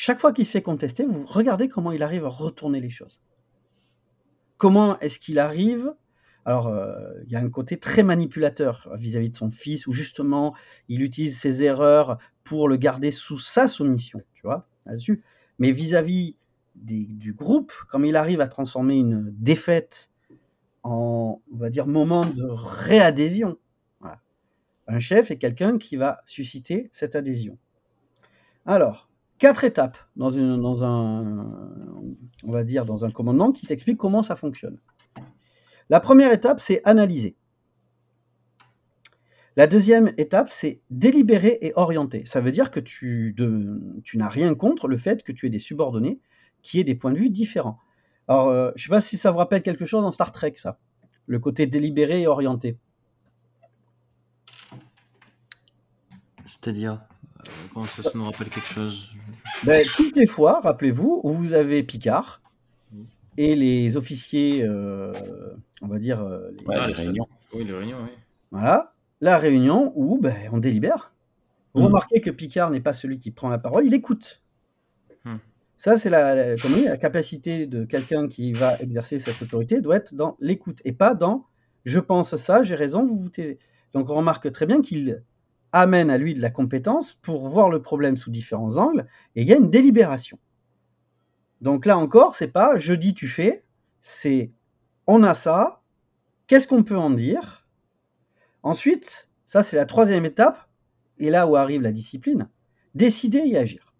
[0.00, 3.20] chaque fois qu'il se fait contester, vous regardez comment il arrive à retourner les choses.
[4.56, 5.92] Comment est-ce qu'il arrive?
[6.44, 10.54] Alors, euh, il y a un côté très manipulateur vis-à-vis de son fils, où justement,
[10.88, 15.24] il utilise ses erreurs pour le garder sous sa soumission, tu vois, là-dessus.
[15.58, 16.36] Mais vis-à-vis
[16.76, 20.10] du groupe, comme il arrive à transformer une défaite
[20.84, 23.58] en, on va dire, moment de réadhésion.
[24.86, 27.58] Un chef est quelqu'un qui va susciter cette adhésion.
[28.64, 29.07] Alors,
[29.38, 30.58] quatre étapes dans, un,
[32.44, 34.78] on va dire, dans un commandement qui t'explique comment ça fonctionne.
[35.90, 37.36] La première étape, c'est analyser.
[39.56, 42.24] La deuxième étape, c'est délibérer et orienter.
[42.26, 43.34] Ça veut dire que tu,
[44.04, 46.20] tu n'as rien contre le fait que tu aies des subordonnés
[46.62, 47.80] qui aient des points de vue différents.
[48.28, 50.52] Alors, euh, je ne sais pas si ça vous rappelle quelque chose dans Star Trek,
[50.56, 50.78] ça.
[51.26, 52.78] Le côté délibéré et orienté.
[56.44, 57.00] C'est-à-dire?
[57.72, 59.10] Comment ça, ça nous rappelle quelque chose?
[59.64, 62.40] Ben, Toutes les fois, rappelez-vous, où vous avez Picard
[63.36, 65.12] et les officiers, euh,
[65.80, 66.20] on va dire.
[66.20, 67.28] Euh, les, les réunions.
[67.52, 68.10] Oui, les réunions, oui.
[68.50, 71.12] Voilà, la réunion où ben, on délibère.
[71.74, 71.86] Vous hmm.
[71.86, 74.42] remarquez que Picard n'est pas celui qui prend la parole, il écoute.
[75.24, 75.36] Hmm.
[75.76, 80.14] Ça, c'est la, la, la, capacité de quelqu'un qui va exercer cette autorité, doit être
[80.14, 81.46] dans l'écoute et pas dans
[81.88, 83.58] je pense ça, j'ai raison, vous vous taisez.
[83.94, 85.24] Donc on remarque très bien qu'il
[85.72, 89.06] amène à lui de la compétence pour voir le problème sous différents angles
[89.36, 90.38] et il y a une délibération.
[91.60, 93.64] Donc là encore, c'est pas je dis tu fais,
[94.00, 94.52] c'est
[95.06, 95.82] on a ça,
[96.46, 97.66] qu'est-ce qu'on peut en dire?
[98.62, 100.68] Ensuite, ça c'est la troisième étape,
[101.18, 102.48] et là où arrive la discipline,
[102.94, 103.94] décider et agir.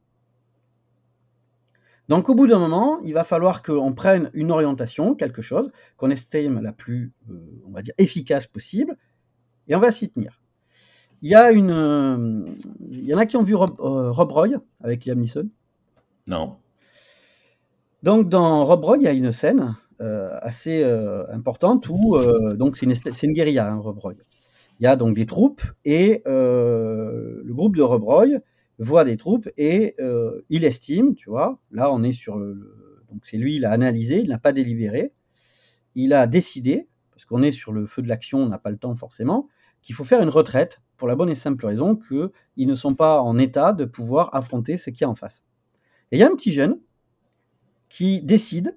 [2.09, 6.11] Donc au bout d'un moment, il va falloir qu'on prenne une orientation, quelque chose, qu'on
[6.11, 8.97] estime la plus, euh, on va dire, efficace possible,
[9.67, 10.38] et on va s'y tenir.
[11.23, 11.71] Il y a une.
[11.71, 12.45] Euh,
[12.91, 14.49] il y en a qui ont vu Rob, euh, Roy
[14.81, 15.49] avec Liam Neeson.
[16.27, 16.57] Non.
[18.03, 20.85] Donc dans Rob Roy, il y a une scène euh, assez
[21.33, 22.17] importante où
[22.55, 24.15] donc c'est une c'est une guérilla, hein, Rob Roy.
[24.79, 28.27] Il y a donc des troupes et le groupe de Rob Roy
[28.79, 29.97] voit des troupes et
[30.49, 34.21] il estime, tu vois, là on est sur le, donc c'est lui, il a analysé,
[34.21, 35.13] il n'a pas délibéré,
[35.97, 38.77] il a décidé parce qu'on est sur le feu de l'action, on n'a pas le
[38.77, 39.49] temps forcément,
[39.83, 43.23] qu'il faut faire une retraite pour la bonne et simple raison qu'ils ne sont pas
[43.23, 45.43] en état de pouvoir affronter ce qu'il y a en face.
[46.11, 46.79] Et il y a un petit jeune
[47.89, 48.77] qui décide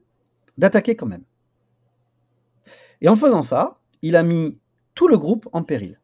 [0.58, 1.24] d'attaquer quand même.
[3.02, 4.58] Et en faisant ça, il a mis
[4.96, 6.00] tout le groupe en péril.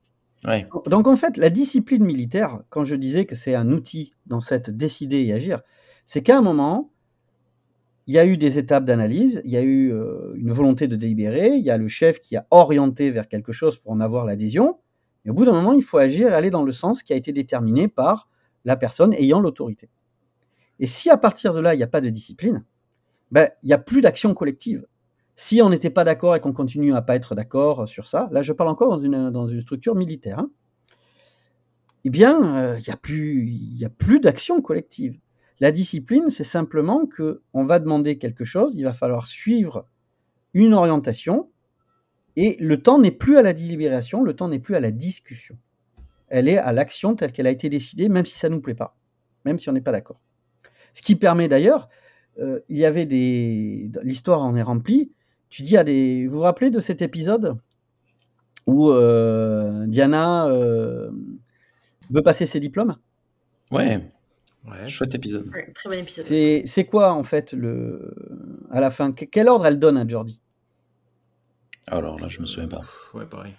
[0.85, 4.69] Donc en fait, la discipline militaire, quand je disais que c'est un outil dans cette
[4.69, 5.61] décider et agir,
[6.05, 6.89] c'est qu'à un moment,
[8.05, 10.95] il y a eu des étapes d'analyse, il y a eu euh, une volonté de
[10.95, 14.23] délibérer, il y a le chef qui a orienté vers quelque chose pour en avoir
[14.23, 14.77] l'adhésion,
[15.27, 17.17] et au bout d'un moment, il faut agir et aller dans le sens qui a
[17.17, 18.29] été déterminé par
[18.63, 19.89] la personne ayant l'autorité.
[20.79, 22.63] Et si à partir de là, il n'y a pas de discipline,
[23.31, 24.87] ben, il n'y a plus d'action collective.
[25.35, 28.41] Si on n'était pas d'accord et qu'on continue à pas être d'accord sur ça, là
[28.41, 30.49] je parle encore dans une, dans une structure militaire, hein,
[32.05, 35.19] eh bien, euh, il n'y a plus, plus d'action collective.
[35.59, 39.85] La discipline, c'est simplement que on va demander quelque chose, il va falloir suivre
[40.53, 41.49] une orientation,
[42.37, 45.57] et le temps n'est plus à la délibération, le temps n'est plus à la discussion.
[46.29, 48.75] elle est à l'action telle qu'elle a été décidée, même si ça ne nous plaît
[48.75, 48.95] pas,
[49.43, 50.21] même si on n'est pas d'accord.
[50.93, 51.89] Ce qui permet d'ailleurs,
[52.39, 53.89] euh, il y avait des.
[54.03, 55.11] L'histoire en est remplie.
[55.49, 56.27] Tu dis à des.
[56.27, 57.57] Vous vous rappelez de cet épisode
[58.67, 61.09] où euh, Diana euh,
[62.11, 62.97] veut passer ses diplômes?
[63.71, 64.01] Ouais.
[64.67, 64.89] Ouais.
[64.89, 65.49] Chouette épisode.
[65.73, 66.25] très bon épisode.
[66.65, 68.13] C'est quoi en fait le
[68.69, 70.39] à la fin Quel ordre elle donne à Jordi?
[71.87, 72.81] Alors là, je me souviens pas.
[73.13, 73.53] Ouais, pareil.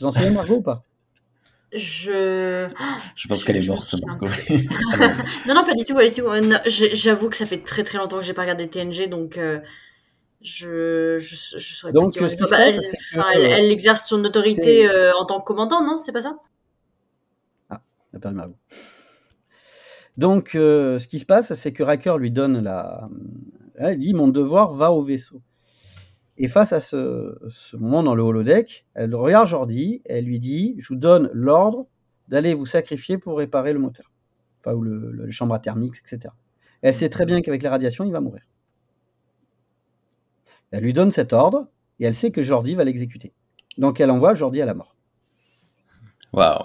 [0.00, 0.84] J'en souviens Margot ou pas?
[1.72, 2.68] Je.
[3.16, 3.94] Je pense qu'elle est morte.
[5.46, 5.94] non, non, pas du tout.
[5.94, 6.26] Pas du tout.
[6.68, 9.58] J'avoue que ça fait très très longtemps que j'ai pas regardé TNG, donc euh,
[10.40, 12.28] je, je, je saurais donc, pas.
[12.28, 15.44] Ce qui bah, passe, elle, que, elle, elle, exerce son autorité euh, en tant que
[15.44, 16.36] commandant, non C'est pas ça?
[17.70, 17.80] Ah,
[18.12, 18.56] elle a perdu Margot.
[20.16, 23.08] Donc, euh, ce qui se passe, c'est que Riker lui donne la.
[23.74, 25.42] Elle dit Mon devoir va au vaisseau.
[26.36, 30.74] Et face à ce, ce moment dans le holodeck, elle regarde Jordi, elle lui dit
[30.78, 31.86] Je vous donne l'ordre
[32.28, 34.10] d'aller vous sacrifier pour réparer le moteur,
[34.60, 36.32] enfin, ou le, chambre à thermique, etc.
[36.82, 38.42] Elle sait très bien qu'avec les radiations, il va mourir.
[40.70, 41.68] Elle lui donne cet ordre
[42.00, 43.32] et elle sait que Jordi va l'exécuter.
[43.78, 44.96] Donc elle envoie Jordi à la mort.
[46.32, 46.64] Waouh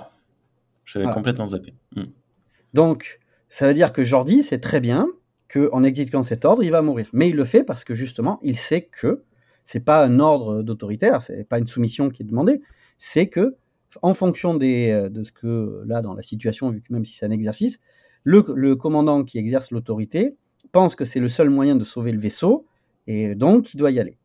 [0.86, 1.16] J'avais voilà.
[1.16, 1.76] complètement zappé.
[1.96, 2.06] Mm.
[2.74, 5.08] Donc, ça veut dire que Jordi sait très bien
[5.48, 7.08] qu'en exécutant cet ordre, il va mourir.
[7.14, 9.24] Mais il le fait parce que justement, il sait que
[9.70, 12.60] c'est pas un ordre d'autoritaire, c'est pas une soumission qui est demandée,
[12.98, 13.56] c'est que
[14.02, 17.28] en fonction des, de ce que là dans la situation, vu que même si c'est
[17.28, 17.80] un exercice,
[18.24, 20.36] le, commandant qui exerce l'autorité
[20.72, 22.66] pense que c'est le seul moyen de sauver le vaisseau
[23.06, 24.18] et donc il doit y aller.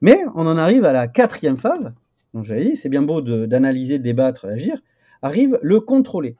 [0.00, 1.94] Mais on en arrive à la quatrième phase.
[2.34, 4.82] Donc j'avais dit, c'est bien beau d'analyser, débattre, agir.
[5.22, 6.34] Arrive le contrôler.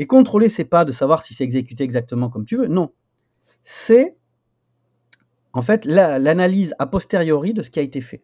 [0.00, 2.66] Et contrôler, c'est pas de savoir si c'est exécuté exactement comme tu veux.
[2.66, 2.90] Non,
[3.62, 4.17] c'est
[5.52, 8.22] en fait l'analyse a posteriori de ce qui a été fait.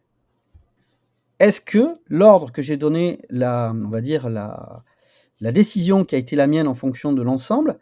[1.40, 4.84] Est-ce que l'ordre que j'ai donné, la, on va dire la,
[5.40, 7.78] la décision qui a été la mienne en fonction de l'ensemble,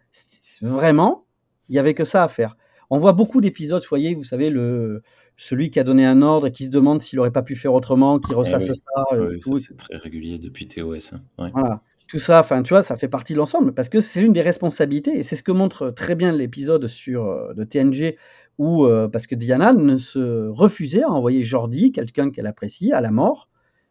[0.63, 1.25] vraiment,
[1.69, 2.57] il y avait que ça à faire.
[2.91, 5.03] On voit beaucoup d'épisodes, voyez, vous savez, le,
[5.37, 7.75] celui qui a donné un ordre et qui se demande s'il n'aurait pas pu faire
[7.75, 9.41] autrement, qui ressasse eh oui.
[9.41, 9.51] ça.
[9.51, 11.15] Oui, ça c'est très régulier depuis TOS.
[11.15, 11.21] Hein.
[11.39, 11.51] Ouais.
[11.53, 11.83] Voilà.
[12.09, 14.43] Tout ça, enfin, tu vois, ça fait partie de l'ensemble parce que c'est l'une des
[14.43, 18.17] responsabilités et c'est ce que montre très bien l'épisode sur euh, de TNG
[18.59, 23.01] où euh, parce que Diana ne se refusait à envoyer Jordi, quelqu'un qu'elle apprécie, à
[23.01, 23.49] la mort.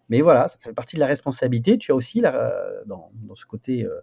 [0.09, 1.78] Mais voilà, ça fait partie de la responsabilité.
[1.78, 2.49] Tu as aussi euh,
[2.86, 4.01] dans, ce côté euh,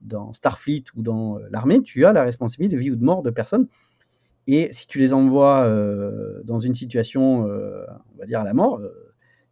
[0.00, 3.30] dans Starfleet ou dans l'armée, tu as la responsabilité de vie ou de mort de
[3.30, 3.66] personnes.
[4.46, 5.68] Et si tu les envoies
[6.44, 8.80] dans une situation, on va dire à la mort,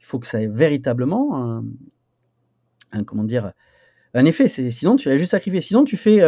[0.00, 1.62] il faut que ça ait véritablement
[3.04, 3.52] comment dire
[4.14, 4.48] un effet.
[4.48, 5.60] Sinon, tu l'as juste sacrifié.
[5.60, 6.22] Sinon, tu fais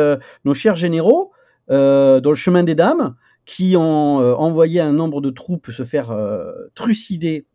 [0.45, 1.33] nos chers généraux
[1.69, 3.15] dans le chemin des dames
[3.49, 6.15] qui ont euh, envoyé un nombre de troupes se faire
[6.75, 7.47] trucider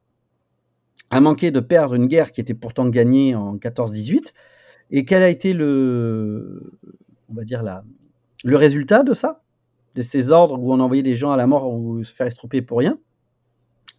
[1.12, 4.34] à manquer de perdre une guerre qui était pourtant gagnée en 14-18.
[4.90, 6.80] Et quel a été le,
[7.30, 7.84] on va dire la,
[8.44, 9.44] le résultat de ça,
[9.94, 12.64] de ces ordres où on envoyait des gens à la mort ou se faire estroper
[12.64, 12.98] pour rien?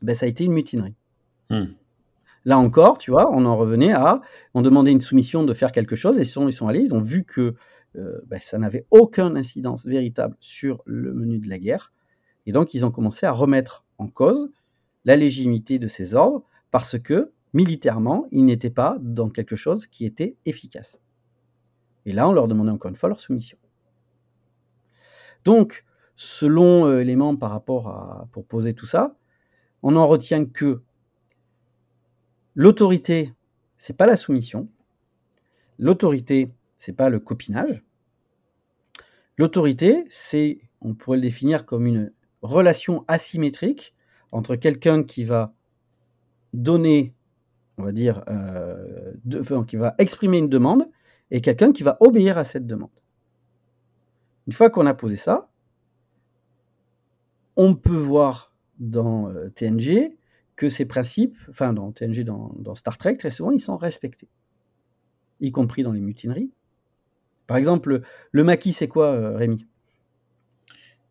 [0.03, 0.97] Ben, Ça a été une mutinerie.
[1.49, 1.67] Hmm.
[2.45, 4.21] Là encore, tu vois, on en revenait à,
[4.53, 6.95] on demandait une soumission de faire quelque chose, et ils sont, ils sont allés, ils
[6.95, 7.55] ont vu que
[7.97, 11.93] euh, ben, ça n'avait aucune incidence véritable sur le menu de la guerre,
[12.47, 14.51] et donc ils ont commencé à remettre en cause
[15.05, 20.05] la légitimité de ces ordres, parce que militairement, ils n'étaient pas dans quelque chose qui
[20.05, 21.01] était efficace.
[22.07, 23.57] Et là, on leur demandait encore une fois leur soumission.
[25.45, 25.85] Donc,
[26.17, 29.17] selon euh, élément par rapport à, pour poser tout ça,
[29.83, 30.83] on en retient que
[32.57, 33.35] L'autorité,
[33.79, 34.69] c'est pas la soumission.
[35.81, 37.83] L'autorité, c'est pas le copinage.
[39.37, 42.13] L'autorité, c'est, on pourrait le définir comme une
[42.43, 43.95] relation asymétrique
[44.33, 45.55] entre quelqu'un qui va
[46.53, 47.15] donner,
[47.79, 49.13] on va dire, euh,
[49.67, 50.89] qui va exprimer une demande
[51.31, 52.91] et quelqu'un qui va obéir à cette demande.
[54.47, 55.49] Une fois qu'on a posé ça,
[57.57, 60.17] on peut voir dans euh, TNG
[60.57, 64.29] que ces principes, enfin dans TNG, dans, Star Trek, très souvent, ils sont respectés,
[65.41, 66.51] y compris dans les mutineries.
[67.47, 69.67] Par exemple, le maquis, c'est quoi, euh, Rémi?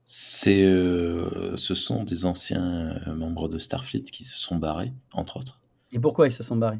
[0.05, 5.37] C'est, euh, ce sont des anciens euh, membres de Starfleet qui se sont barrés, entre
[5.37, 5.61] autres.
[5.93, 6.79] Et pourquoi ils se sont barrés?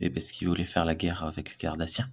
[0.00, 2.08] Et parce qu'ils voulaient faire la guerre avec les Cardassiens.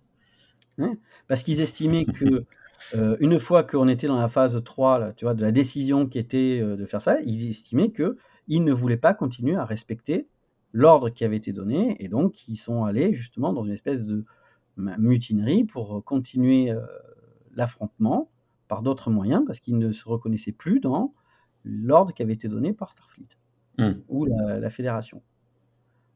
[0.78, 0.96] Hein?
[1.28, 2.44] Parce qu'ils estimaient que
[2.96, 6.06] euh, une fois qu'on était dans la phase 3, là, tu vois, de la décision
[6.06, 10.28] qui était de faire ça, ils estimaient que ils ne voulaient pas continuer à respecter
[10.74, 14.26] l'ordre qui avait été donné, et donc ils sont allés justement dans une espèce de
[14.78, 16.82] mutinerie pour continuer euh,
[17.54, 18.30] l'affrontement
[18.68, 21.14] par d'autres moyens, parce qu'ils ne se reconnaissaient plus dans
[21.64, 23.28] l'ordre qui avait été donné par Starfleet
[23.78, 23.92] mm.
[24.10, 25.22] ou la, la, Fédération.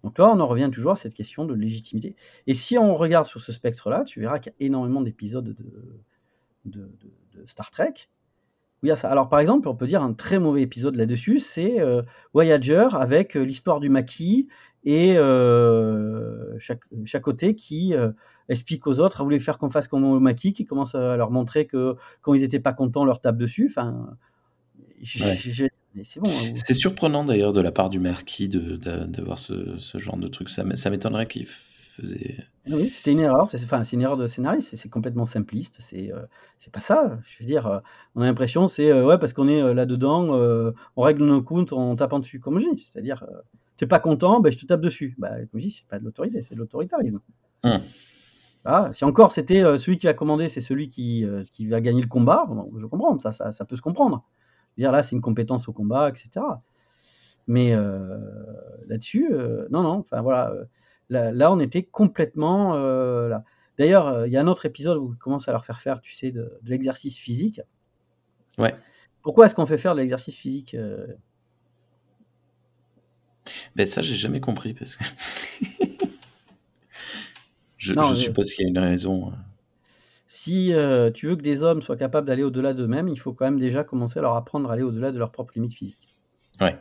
[0.04, 2.16] Donc là, on en revient toujours à cette question de légitimité.
[2.48, 5.56] Et si on regarde sur ce spectre-là, tu verras qu'il y a énormément d'épisodes
[6.66, 6.90] de,
[7.34, 7.94] de, Star Trek
[8.82, 9.10] où il y a ça.
[9.10, 12.02] Alors par exemple, on peut dire un très mauvais épisode là-dessus, c'est euh,
[12.34, 14.48] Voyager avec euh, l'histoire du maquis
[14.84, 17.94] et euh, chaque, chaque, côté qui
[18.48, 21.66] explique aux autres, voulu faire qu'on fasse comme au maquis, qui commence à leur montrer
[21.66, 23.68] que quand ils n'étaient pas contents, leur tape dessus.
[23.70, 24.16] Enfin,
[26.04, 26.30] c'est bon.
[26.30, 26.54] Hein.
[26.56, 30.50] C'est surprenant d'ailleurs de la part du marquis d'avoir ce, ce, genre de truc.
[30.50, 32.38] Ça, ça m'étonnerait qu'il faisait.
[32.68, 33.48] Oui, c'était une erreur.
[33.48, 34.76] C'est enfin, une erreur de scénariste.
[34.76, 35.78] C'est complètement simpliste.
[35.80, 36.22] C'est euh,
[36.72, 37.20] pas ça.
[37.26, 37.80] Je veux dire, euh,
[38.16, 40.30] on a l'impression c'est euh, ouais parce qu'on est là dedans,
[40.96, 42.84] on règle nos comptes en tapant dessus, comme je dis.
[42.92, 43.26] C'est-à-dire,
[43.80, 45.16] t'es pas content, ben je te tape dessus.
[45.18, 47.20] Bah, comme je dis, c'est pas de l'autorité, c'est de l'autoritarisme.
[47.64, 47.82] Hum.
[48.94, 52.46] si encore c'était celui qui va commander, c'est celui qui, qui va gagner le combat,
[52.78, 54.24] je comprends, ça, ça, ça peut se comprendre
[54.80, 56.46] dire là, c'est une compétence au combat, etc.
[57.48, 58.18] Mais euh,
[58.88, 63.44] là-dessus, euh, non, non, enfin voilà, euh, là, on était complètement là.
[63.78, 66.14] D'ailleurs, il y a un autre épisode où on commence à leur faire faire, tu
[66.14, 67.62] sais, de, l'exercice physique.
[68.58, 68.76] Ouais.
[69.22, 70.76] Pourquoi est-ce qu'on fait faire de l'exercice physique
[73.76, 75.04] Ben ça, j'ai jamais compris parce que
[77.78, 79.34] je, je suppose qu'il y a une raison.
[80.32, 83.46] Si euh, tu veux que des hommes soient capables d'aller au-delà d'eux-mêmes, il faut quand
[83.46, 86.16] même déjà commencer à leur apprendre à aller au-delà de leurs propres limites physiques.
[86.62, 86.78] Ouais.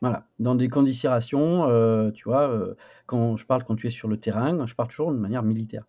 [0.00, 4.06] Voilà, dans des considérations, euh, tu vois, euh, quand je parle quand tu es sur
[4.06, 5.84] le terrain, je parle toujours de manière militaire.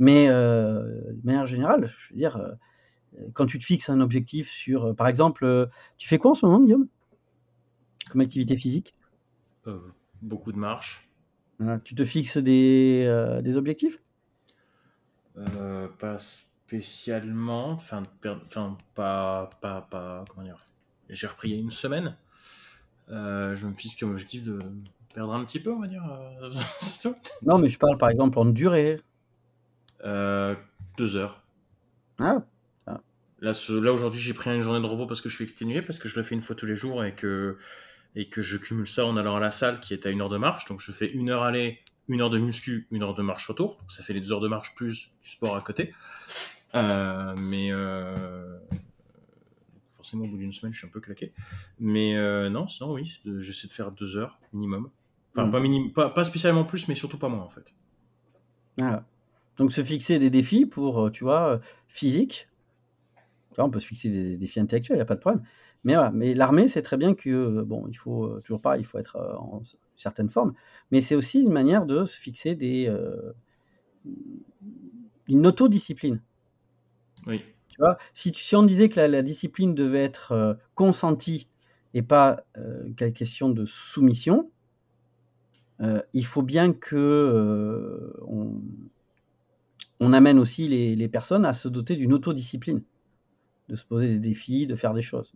[0.00, 2.56] Mais de manière générale, je veux dire,
[3.32, 6.58] quand tu te fixes un objectif sur, par exemple, tu fais quoi en ce moment,
[6.58, 6.88] Guillaume?
[8.14, 8.94] Comme activité physique
[10.22, 11.10] Beaucoup de marche.
[11.84, 13.98] tu te fixes des, des objectifs
[15.36, 17.70] euh, pas spécialement.
[17.70, 18.04] Enfin,
[18.46, 20.24] enfin pas, pas, pas.
[20.28, 20.58] Comment dire
[21.08, 22.16] J'ai repris il y a une semaine.
[23.10, 24.58] Euh, je me fixe comme objectif de
[25.14, 26.04] perdre un petit peu, on va dire.
[26.10, 26.50] Euh,
[27.42, 29.00] non, mais je parle par exemple en durée.
[30.02, 31.42] deux heures.
[32.18, 32.44] Ah.
[32.86, 33.00] ah.
[33.40, 35.98] Là, là aujourd'hui, j'ai pris une journée de repos parce que je suis exténué, parce
[35.98, 37.58] que je le fais une fois tous les jours et que,
[38.16, 40.28] et que je cumule ça en allant à la salle qui est à une heure
[40.28, 40.66] de marche.
[40.66, 43.78] Donc je fais une heure aller, une heure de muscu, une heure de marche retour.
[43.88, 45.92] ça fait les deux heures de marche plus du sport à côté.
[46.74, 48.58] Euh, mais euh,
[49.92, 51.32] forcément, au bout d'une semaine, je suis un peu claqué.
[51.78, 54.90] Mais euh, non, sinon, oui, j'essaie de faire deux heures minimum.
[55.36, 55.92] Enfin, mm.
[55.92, 57.74] pas, pas, spécialement plus, mais surtout pas moins, en fait.
[58.80, 59.04] Ah.
[59.56, 62.48] Donc, se fixer des défis pour, tu vois, physique.
[63.56, 65.44] on peut se fixer des défis intellectuels, il n'y a pas de problème.
[65.84, 68.98] Mais voilà, mais l'armée, c'est très bien que, bon, il faut toujours pas, il faut
[68.98, 69.60] être en
[69.96, 70.54] certaine forme,
[70.90, 73.34] mais c'est aussi une manière de se fixer des, euh,
[75.28, 76.20] une autodiscipline.
[77.26, 77.42] Oui.
[77.68, 81.48] Tu vois, si, si on disait que la, discipline devait être euh, consentie
[81.92, 84.50] et pas euh, question de soumission,
[85.80, 88.60] euh, il faut bien que on,
[89.98, 92.82] on, amène aussi les, les, personnes à se doter d'une autodiscipline,
[93.68, 95.34] de se poser des défis, de faire des choses.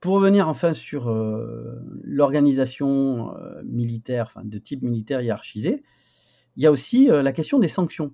[0.00, 5.82] Pour revenir enfin sur euh, l'organisation euh, militaire, de type militaire hiérarchisé,
[6.56, 8.12] il y a aussi euh, la question des sanctions.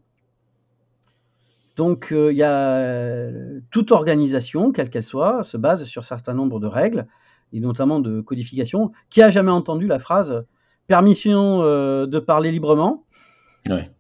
[1.76, 3.30] Donc il y a
[3.72, 7.08] toute organisation, quelle qu'elle soit, se base sur un certain nombre de règles,
[7.52, 8.92] et notamment de codification.
[9.10, 10.46] Qui a jamais entendu la phrase
[10.86, 13.04] permission de parler librement?
[13.68, 13.90] Ouais.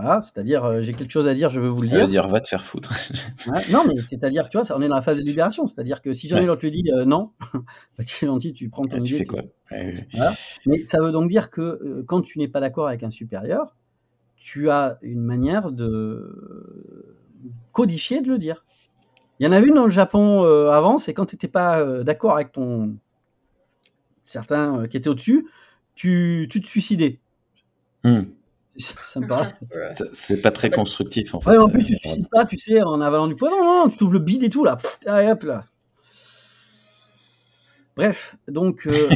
[0.00, 2.06] Voilà, c'est-à-dire, euh, j'ai quelque chose à dire, je veux vous le dire.
[2.06, 2.94] dire, va te faire foutre.
[3.72, 5.66] non, mais c'est-à-dire, tu vois, on est dans la phase de libération.
[5.66, 8.84] C'est-à-dire que si jamais l'autre lui dit euh, non, bah, tu es gentil, tu prends
[8.84, 9.08] ton idée.
[9.08, 9.42] Tu fais quoi?
[10.66, 13.74] Mais ça veut donc dire que euh, quand tu n'es pas d'accord avec un supérieur,
[14.36, 17.16] tu as une manière de
[17.72, 18.64] codifier de le dire.
[19.40, 22.36] Il y en a une dans le Japon avant, c'est quand tu n'étais pas d'accord
[22.36, 22.94] avec ton
[24.24, 25.48] certains qui étaient au-dessus,
[25.96, 27.18] tu, tu, te suicidais.
[28.04, 28.22] Hmm.
[30.12, 31.58] C'est pas très constructif en fait.
[31.58, 33.62] en plus, tu ne suicides pas, tu sais, en avalant du poison.
[33.62, 34.78] Non, tu trouves le bide et tout là.
[35.06, 35.64] hop là.
[37.96, 38.86] Bref, donc.
[38.86, 39.08] Euh,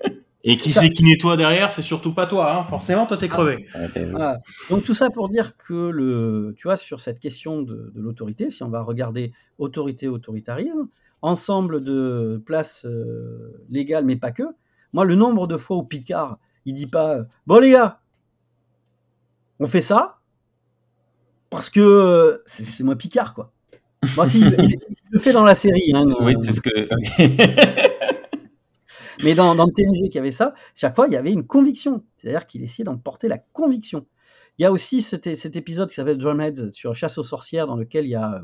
[0.42, 2.64] et qui c'est qui nettoie derrière C'est surtout pas toi, hein.
[2.64, 3.66] forcément, toi t'es crevé.
[4.18, 4.38] Ah,
[4.68, 8.64] donc tout ça pour dire que le, tu vois, sur cette question de, l'autorité, si
[8.64, 10.88] on va regarder autorité, autoritarisme,
[11.22, 14.42] ensemble de places euh, légales, mais pas que.
[14.92, 18.00] Moi, le nombre de fois où Picard, il dit pas, bon les gars,
[19.60, 20.20] on fait ça
[21.50, 23.52] parce que euh, c'est moi Picard, quoi.
[24.14, 24.76] Moi, si, il,
[25.10, 25.92] le fait dans la série.
[25.94, 26.70] Hein, oui, c'est ce que.
[29.22, 32.04] Mais dans, dans le TNG qui avait ça, chaque fois, il y avait une conviction.
[32.16, 34.06] C'est-à-dire qu'il essayait d'emporter la conviction.
[34.58, 37.76] Il y a aussi cet, cet épisode qui s'appelle Drumheads sur Chasse aux sorcières, dans
[37.76, 38.42] lequel il y a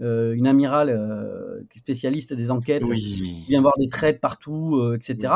[0.00, 5.32] euh, une amirale euh, spécialiste des enquêtes qui vient voir des traites partout, etc.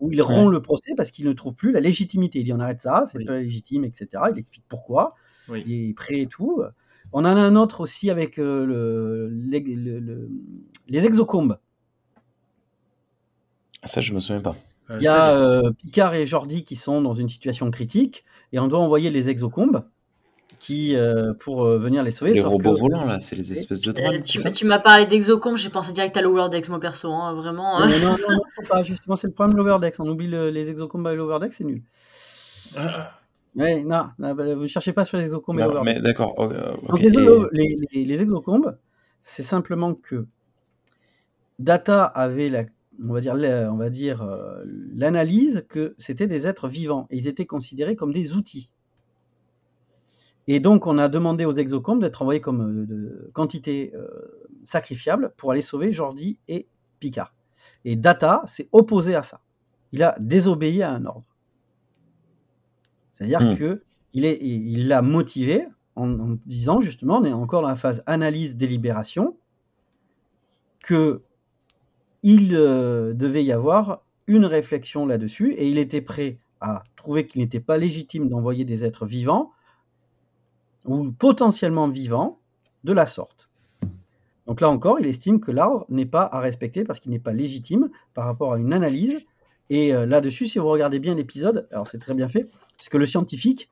[0.00, 2.40] où il rompt le procès parce qu'il ne trouve plus la légitimité.
[2.40, 4.08] Il dit on arrête ça, c'est pas légitime, etc.
[4.32, 5.14] Il explique pourquoi.
[5.48, 6.62] Il est prêt et tout.
[7.12, 9.30] On en a un autre aussi avec le,
[10.88, 11.58] les exocombes.
[13.84, 14.56] Ça, je me souviens pas.
[14.90, 18.68] Il y a euh, Picard et Jordi qui sont dans une situation critique et on
[18.68, 19.84] doit envoyer les exocombes
[20.58, 22.32] qui, euh, pour euh, venir les sauver.
[22.32, 24.22] Les robots volants, là, c'est les espèces de drones.
[24.22, 27.80] tu, tu m'as parlé d'exocombes, j'ai pensé direct à l'Overdex, moi perso, hein, vraiment.
[27.80, 29.98] non, non, non, pas, justement, c'est le problème de l'Overdex.
[30.00, 31.82] On oublie les exocombes et l'Overdex, c'est nul.
[32.76, 33.12] Ah.
[33.54, 35.94] Ouais, non, bah, vous ne cherchez pas sur les exocombes et l'Overdex.
[35.96, 36.34] Mais d'accord.
[36.98, 38.76] les, les, les exocombes,
[39.22, 40.26] c'est simplement que
[41.58, 42.64] Data avait la
[43.04, 44.62] on va dire, on va dire euh,
[44.94, 48.70] l'analyse que c'était des êtres vivants et ils étaient considérés comme des outils.
[50.48, 54.06] Et donc, on a demandé aux exocombes d'être envoyés comme euh, de quantité euh,
[54.64, 56.68] sacrifiable pour aller sauver Jordi et
[57.00, 57.34] Picard.
[57.84, 59.40] Et Data s'est opposé à ça.
[59.92, 61.36] Il a désobéi à un ordre.
[63.12, 63.58] C'est-à-dire qu'il hmm.
[63.58, 63.82] que
[64.12, 69.36] il l'a motivé en, en, disant justement, on est encore dans la phase analyse délibération,
[70.80, 71.22] que
[72.22, 77.40] il euh, devait y avoir une réflexion là-dessus et il était prêt à trouver qu'il
[77.40, 79.52] n'était pas légitime d'envoyer des êtres vivants
[80.86, 82.38] ou potentiellement vivants
[82.84, 83.48] de la sorte.
[84.46, 87.32] Donc là encore, il estime que l'ordre n'est pas à respecter parce qu'il n'est pas
[87.32, 89.26] légitime par rapport à une analyse.
[89.70, 93.06] Et euh, là-dessus, si vous regardez bien l'épisode, alors c'est très bien fait, puisque le
[93.06, 93.70] scientifique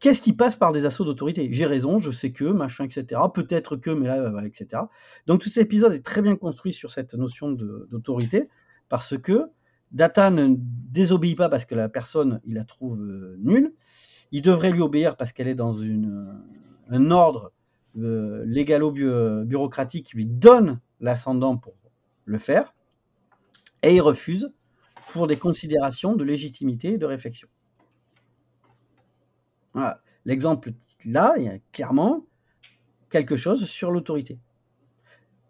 [0.00, 1.48] Qu'est-ce qui passe par des assauts d'autorité?
[1.50, 3.20] J'ai raison, je sais que, machin, etc.
[3.34, 4.82] Peut-être que, mais là, etc.
[5.26, 8.48] Donc tout cet épisode est très bien construit sur cette notion d'autorité,
[8.88, 9.46] parce que
[9.90, 13.72] Data ne désobéit pas parce que la personne, il la trouve euh, nulle.
[14.32, 16.42] Il devrait lui obéir parce qu'elle est dans une,
[16.90, 17.52] un ordre
[17.98, 21.74] euh, légalo-bureaucratique qui lui donne l'ascendant pour
[22.24, 22.74] le faire.
[23.82, 24.52] Et il refuse
[25.10, 27.48] pour des considérations de légitimité et de réflexion.
[30.24, 30.72] L'exemple
[31.04, 32.26] là, il y a clairement
[33.10, 34.38] quelque chose sur l'autorité.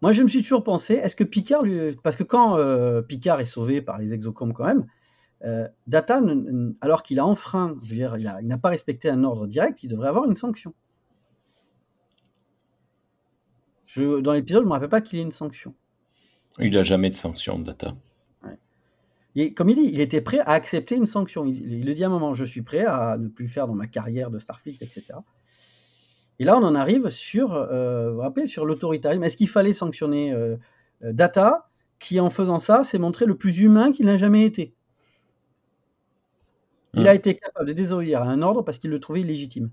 [0.01, 1.97] Moi, je me suis toujours pensé, est-ce que Picard, lui...
[2.03, 4.98] parce que quand euh, Picard est sauvé par les exocombes quand même, euh,
[5.87, 6.21] Data,
[6.81, 9.87] alors qu'il a enfreint, je veux dire, il n'a pas respecté un ordre direct, il
[9.87, 10.73] devrait avoir une sanction.
[13.85, 15.73] Je, dans l'épisode, je ne me rappelle pas qu'il y ait une sanction.
[16.59, 17.95] Il n'a jamais de sanction, Data
[19.55, 21.45] comme il dit, il était prêt à accepter une sanction.
[21.45, 23.87] Il, le dit à un moment, je suis prêt à ne plus faire dans ma
[23.87, 25.05] carrière de Starfleet, etc.
[26.39, 29.23] Et là, on en arrive sur, euh, vous rappelez, sur l'autoritarisme.
[29.23, 30.55] Est-ce qu'il fallait sanctionner euh,
[31.03, 31.69] euh, Data,
[31.99, 34.73] qui en faisant ça s'est montré le plus humain qu'il n'a jamais été?
[36.95, 39.69] Il a été capable de désobéir à un ordre parce qu'il le trouvait illégitime.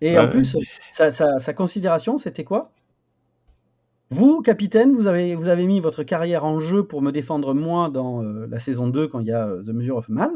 [0.00, 0.56] Et en plus,
[0.92, 2.72] sa considération, c'était quoi?
[4.10, 7.90] Vous, capitaine, vous avez, vous avez mis votre carrière en jeu pour me défendre moi
[7.90, 10.30] dans euh, la saison 2 quand il y a euh, The Measure of Man.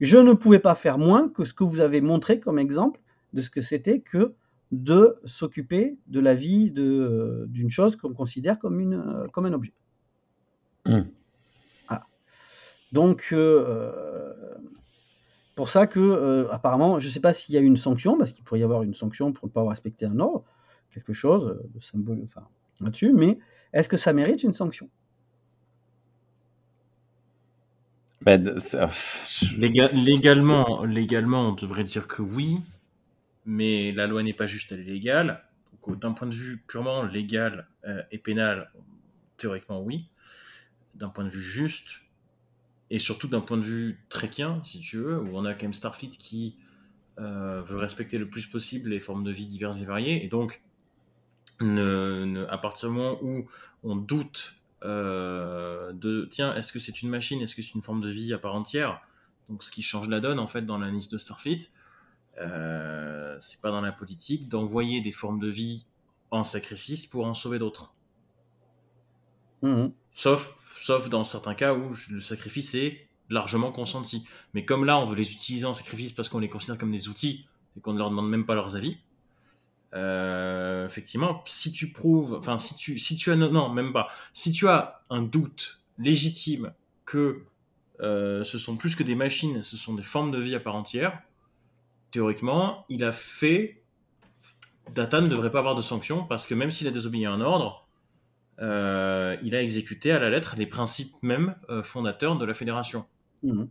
[0.00, 3.00] Je ne pouvais pas faire moins que ce que vous avez montré comme exemple
[3.32, 4.34] de ce que c'était que
[4.72, 9.72] de s'occuper de la vie euh, d'une chose qu'on considère comme, une, comme un objet.
[10.86, 11.00] Mmh.
[12.92, 13.34] Donc,
[15.54, 18.44] pour ça que, apparemment, je ne sais pas s'il y a une sanction, parce qu'il
[18.44, 20.44] pourrait y avoir une sanction pour ne pas respecter un ordre
[20.92, 22.46] quelque chose de symbole enfin,
[22.80, 23.38] là-dessus, mais
[23.72, 24.88] est-ce que ça mérite une sanction?
[28.22, 28.58] Ben,
[29.56, 32.60] légalement, légalement, on devrait dire que oui,
[33.46, 35.44] mais la loi n'est pas juste, elle est légale.
[35.86, 38.70] D'un point de vue purement légal euh, et pénal,
[39.38, 40.10] théoriquement oui.
[40.94, 42.02] D'un point de vue juste,
[42.90, 45.74] et surtout d'un point de vue tréquien, si tu veux, où on a quand même
[45.74, 46.56] Starfleet qui
[47.18, 50.62] euh, veut respecter le plus possible les formes de vie diverses et variées, et donc
[51.60, 53.46] à partir du moment où
[53.82, 58.00] on doute euh, de tiens, est-ce que c'est une machine, est-ce que c'est une forme
[58.00, 59.02] de vie à part entière
[59.48, 61.68] Donc ce qui change la donne en fait dans la liste de Starfleet,
[62.40, 65.84] euh, c'est pas dans la politique d'envoyer des formes de vie
[66.30, 67.92] en sacrifice pour en sauver d'autres.
[69.62, 69.88] Mmh.
[70.12, 74.24] Sauf, sauf dans certains cas où le sacrifice est largement consenti.
[74.54, 77.08] Mais comme là, on veut les utiliser en sacrifice parce qu'on les considère comme des
[77.08, 77.46] outils
[77.76, 78.98] et qu'on ne leur demande même pas leurs avis,
[79.94, 84.52] euh, effectivement, si tu prouves, enfin, si tu, si tu as, non, même pas, si
[84.52, 86.72] tu as un doute légitime
[87.04, 87.44] que
[88.00, 90.76] euh, ce sont plus que des machines, ce sont des formes de vie à part
[90.76, 91.20] entière,
[92.10, 93.82] théoriquement, il a fait,
[94.94, 97.40] Data ne devrait pas avoir de sanction parce que même s'il a désobéi à un
[97.40, 97.86] ordre,
[98.60, 103.06] euh, il a exécuté à la lettre les principes même fondateurs de la fédération.
[103.42, 103.64] Mmh.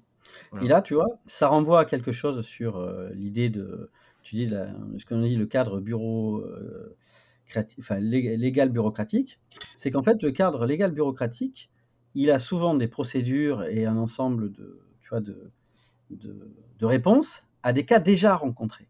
[0.62, 2.82] Et là, tu vois, ça renvoie à quelque chose sur
[3.14, 3.90] l'idée de
[4.30, 6.96] tu dis ce qu'on dit le cadre bureau euh,
[7.80, 9.40] enfin, légal bureaucratique,
[9.78, 11.72] c'est qu'en fait le cadre légal bureaucratique,
[12.14, 15.52] il a souvent des procédures et un ensemble de, tu vois, de,
[16.12, 18.88] de réponses à des cas déjà rencontrés.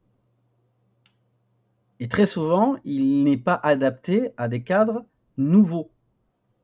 [2.02, 5.06] Et très souvent, il n'est pas adapté à des cadres
[5.40, 5.92] nouveaux,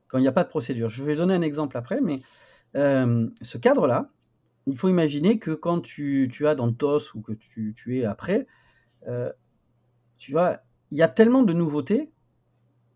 [0.08, 0.88] quand il n'y a pas de procédure.
[0.88, 2.20] Je vais donner un exemple après, mais
[2.76, 4.10] euh, ce cadre-là,
[4.66, 8.46] il faut imaginer que quand tu, as dans TOS ou que tu, es après,
[9.08, 9.32] euh,
[10.18, 10.58] tu vois,
[10.90, 12.10] il y a tellement de nouveautés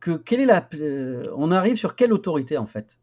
[0.00, 2.98] que quelle est la, euh, on arrive sur quelle autorité en fait?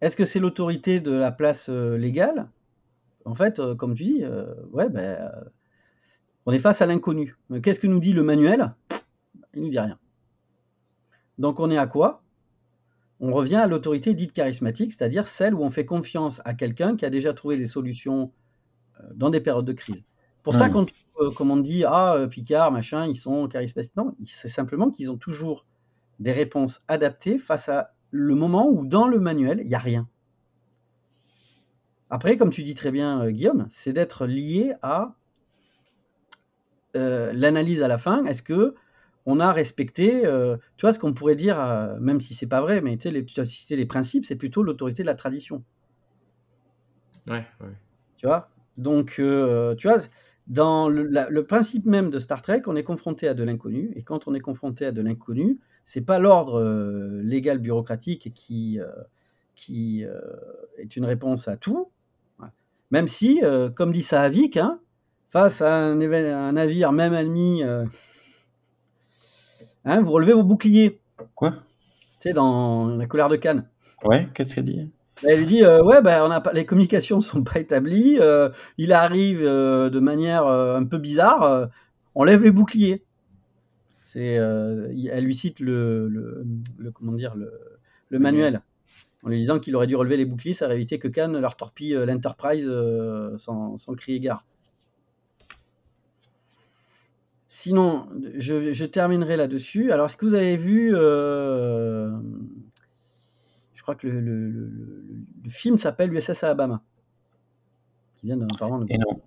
[0.00, 2.48] Est-ce que c'est l'autorité de la place légale?
[3.24, 4.24] En fait, comme tu dis,
[4.72, 5.30] ouais, ben
[6.44, 7.36] on est face à l'inconnu.
[7.62, 8.74] Qu'est-ce que nous dit le manuel?
[9.54, 9.98] Il nous dit rien.
[11.42, 12.22] Donc on est à quoi?
[13.18, 17.04] On revient à l'autorité dite charismatique, c'est-à-dire celle où on fait confiance à quelqu'un qui
[17.04, 18.30] a déjà trouvé des solutions
[19.00, 20.04] euh, dans des périodes de crise.
[20.44, 20.86] Pour ça, quand,
[21.20, 23.96] euh, comme on dit, ah, euh, Picard, machin, ils sont charismatiques.
[23.96, 25.66] Non, c'est simplement qu'ils ont toujours
[26.20, 30.08] des réponses adaptées face à le moment où dans le manuel, il n'y a rien.
[32.08, 35.16] Après, comme tu dis très bien, Guillaume, c'est d'être lié à
[36.94, 38.74] euh, l'analyse à la fin, est-ce que
[39.26, 42.60] on a respecté, euh, tu vois, ce qu'on pourrait dire, euh, même si c'est pas
[42.60, 45.62] vrai, mais tu sais, les, si c'est les principes, c'est plutôt l'autorité de la tradition.
[47.28, 47.76] Ouais, ouais.
[48.16, 48.48] Tu vois?
[48.76, 49.98] Donc, tu vois,
[50.46, 54.26] dans le, principe même de Star Trek, on est confronté à de l'inconnu, et quand
[54.26, 56.62] on est confronté à de l'inconnu, c'est pas l'ordre
[57.22, 58.78] légal bureaucratique qui,
[59.56, 60.04] qui
[60.78, 61.90] est une réponse à tout,
[62.90, 63.42] même si,
[63.74, 64.80] comme dit Sahavik, hein,
[65.32, 67.86] face à un, un navire même ennemi, euh,
[69.84, 71.00] hein, vous relevez vos boucliers.
[71.34, 71.52] Quoi?
[72.20, 73.68] Tu sais, dans la colère de Cannes.
[74.04, 74.92] Ouais, qu'est-ce qu'elle dit?
[75.24, 78.48] Elle lui dit euh, ouais ben on a pas, les communications sont pas établies euh,
[78.76, 81.68] il arrive de manière un peu bizarre
[82.14, 83.04] on lève les boucliers.
[84.04, 87.52] C'est elle lui cite le, le, comment dire le,
[88.08, 88.62] le manuel.
[89.22, 91.56] en lui disant qu'il aurait dû relever les boucliers ça aurait évité que Cannes leur
[91.56, 92.68] torpille l'Enterprise
[93.36, 94.44] sans, sans crier gare
[97.54, 99.92] Sinon, je, terminerai là-dessus.
[99.92, 102.10] Alors, est-ce que vous avez vu euh,
[103.74, 104.70] Je crois que le,
[105.50, 106.82] film s'appelle USS Alabama.
[108.16, 109.20] Qui vient d'un parent Et non.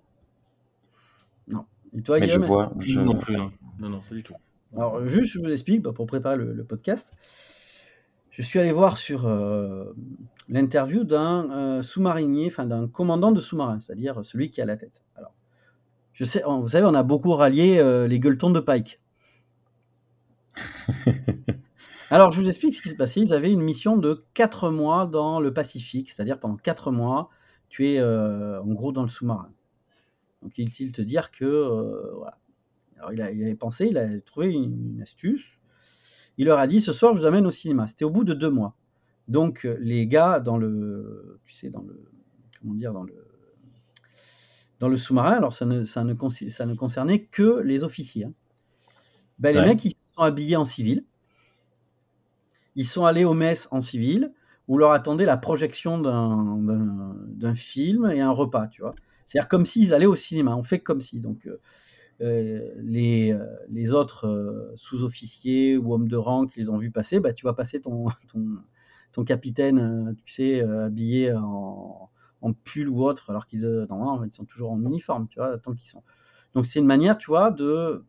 [1.46, 1.66] Non.
[1.96, 2.72] Et toi, Mais je vois.
[2.80, 2.98] Je...
[2.98, 3.36] Non plus.
[3.36, 3.52] Non.
[3.78, 4.34] non, pas du tout.
[4.74, 7.12] Alors, juste, je vous explique bah, pour préparer le, podcast.
[8.32, 9.94] Je suis allé voir sur euh,
[10.48, 15.04] l'interview d'un euh, sous-marinier, enfin d'un commandant de sous-marin, c'est-à-dire celui qui a la tête.
[15.14, 15.32] Alors,
[16.16, 19.02] je sais, vous savez, on a beaucoup rallié euh, les gueuletons de Pike.
[22.10, 23.20] Alors, je vous explique ce qui se passait.
[23.20, 27.28] Ils avaient une mission de 4 mois dans le Pacifique, c'est-à-dire pendant 4 mois,
[27.68, 29.52] tu es euh, en gros dans le sous-marin.
[30.40, 31.44] Donc, il il te dire que.
[31.44, 32.38] Euh, voilà.
[32.96, 35.46] Alors, il, a, avait pensé, il a trouvé une, astuce.
[36.38, 37.88] Il leur a dit ce soir, je vous amène au cinéma.
[37.88, 38.74] C'était au bout de 2 mois.
[39.28, 41.40] Donc, les gars, dans le.
[41.44, 42.08] Tu sais, dans le.
[42.58, 43.25] Comment dire Dans le
[44.78, 46.14] dans le sous-marin, alors ça ne, ça, ne,
[46.48, 48.24] ça ne, concernait que les officiers.
[48.24, 48.32] Hein.
[49.38, 51.04] Ben, les mecs, ils sont habillés en civil.
[52.74, 54.32] Ils sont allés aux messes en civil,
[54.68, 58.94] où leur attendait la projection d'un film et un repas, tu vois.
[59.26, 60.56] C'est-à-dire comme s'ils allaient au cinéma.
[60.56, 61.20] On fait comme si.
[61.20, 61.60] Donc, euh,
[62.22, 67.20] euh, les, euh, les, autres sous-officiers ou hommes de rang qui les ont vus passer,
[67.20, 68.44] bah, tu vas passer ton, ton,
[69.12, 72.08] ton capitaine, tu sais, habillé en,
[72.46, 73.86] en pull ou autre, alors qu'ils euh,
[74.30, 76.02] sont toujours en uniforme, tu vois, tant qu'ils sont.
[76.54, 78.04] Donc c'est une manière, tu vois, de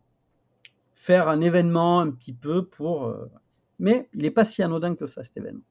[0.94, 3.08] faire un événement un petit peu pour.
[3.08, 3.30] Euh,
[3.80, 5.64] mais il n'est pas si anodin que ça, cet événement.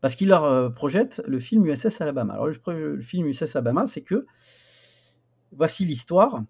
[0.00, 2.34] Parce qu'il leur euh, projette le film USS Alabama.
[2.34, 4.26] Alors le, film USS Alabama, c'est que
[5.52, 6.42] voici l'histoire.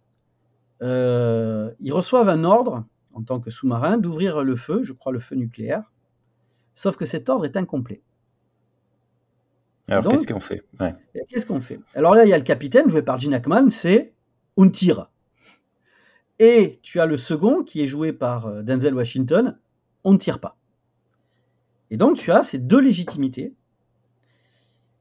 [0.81, 2.85] ils reçoivent un ordre
[3.15, 5.91] en tant que sous-marin d'ouvrir le feu, je crois le feu nucléaire,
[6.77, 8.03] sauf que cet ordre est incomplet.
[9.91, 10.63] Alors qu'est-ce qu'on fait?
[11.29, 11.81] Qu'est-ce qu'on fait?
[11.95, 14.15] Alors là, il y a le capitaine joué par Gene Hackman, c'est
[14.57, 15.11] on tire.
[16.39, 19.59] Et tu as le second qui est joué par euh, Denzel Washington,
[20.05, 20.57] on ne tire pas.
[21.91, 23.55] Et donc tu as ces deux légitimités,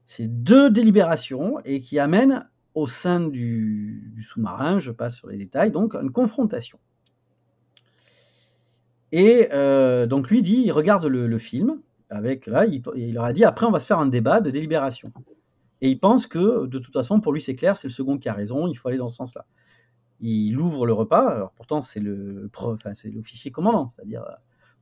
[0.06, 5.70] ces deux délibérations, et qui amènent au sein du, sous-marin, je passe sur les détails,
[5.70, 6.78] donc une confrontation.
[9.12, 11.80] Et euh, donc lui dit, il regarde le film,
[12.10, 15.12] avec là, il, leur a dit après on va se faire un débat de délibération.
[15.80, 18.28] Et il pense que de toute façon pour lui c'est clair, c'est le second qui
[18.28, 19.46] a raison, il faut aller dans ce sens-là.
[20.20, 24.24] Il ouvre le repas, alors pourtant c'est le enfin, c'est l'officier commandant, c'est-à-dire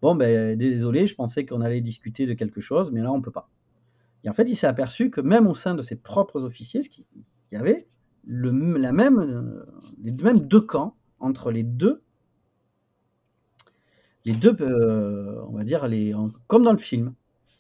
[0.03, 3.31] bon ben désolé, je pensais qu'on allait discuter de quelque chose, mais là on peut
[3.31, 3.49] pas.
[4.25, 6.89] Et en fait, il s'est aperçu que même au sein de ses propres officiers, ce
[6.89, 7.05] qu'il
[7.53, 7.87] y avait
[8.27, 9.65] le, la même,
[10.03, 12.03] les mêmes deux camps entre les deux
[14.29, 16.15] les deux, euh, on va dire, les,
[16.47, 17.15] comme dans le film.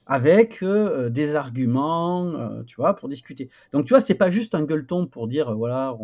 [0.07, 3.51] avec des arguments, tu vois, pour discuter.
[3.73, 5.95] Donc tu vois, c'est pas juste un gueuleton pour dire, voilà,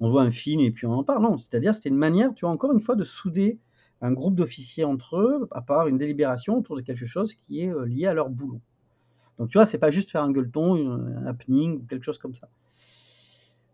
[0.00, 1.22] on, voit un film et puis on en parle.
[1.22, 3.58] Non, c'est-à-dire c'était une manière, tu vois, encore une fois, de souder
[4.02, 7.72] un groupe d'officiers entre eux, à part une délibération autour de quelque chose qui est
[7.86, 8.60] lié à leur boulot.
[9.38, 12.48] Donc tu vois, c'est pas juste faire un gueuleton, un happening quelque chose comme ça.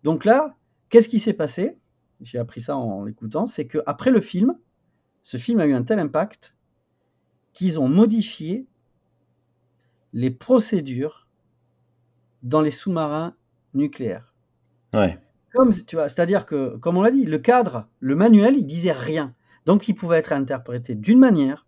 [0.04, 0.54] Donc là,
[0.88, 1.76] qu'est-ce qui s'est passé?
[2.20, 4.54] J'ai appris ça en l'écoutant, c'est qu'après le film,
[5.22, 6.54] ce film a eu un tel impact
[7.52, 8.66] qu'ils ont modifié
[10.12, 11.26] les procédures
[12.42, 13.34] dans les sous-marins
[13.74, 14.34] nucléaires.
[14.92, 15.18] Ouais.
[15.52, 18.92] Comme, tu vois, c'est-à-dire que, comme on l'a dit, le cadre, le manuel, il disait
[18.92, 19.34] rien.
[19.66, 21.66] Donc, il pouvait être interprété d'une manière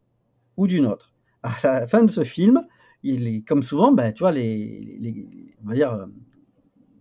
[0.56, 1.12] ou d'une autre.
[1.42, 2.66] À la fin de ce film,
[3.02, 6.06] il est, comme souvent, ben, tu vois, les, on va dire, euh,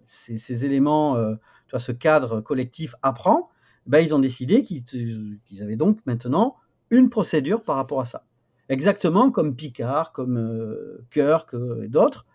[0.04, 1.36] ces, éléments, euh,
[1.68, 3.50] tu vois, ce cadre collectif apprend,
[3.86, 6.56] ben, ils ont décidé qu'ils avaient donc maintenant
[6.90, 8.24] une procédure par rapport à ça.
[8.70, 11.54] Exactement comme Picard, comme euh, Kirk
[11.84, 12.26] et d'autres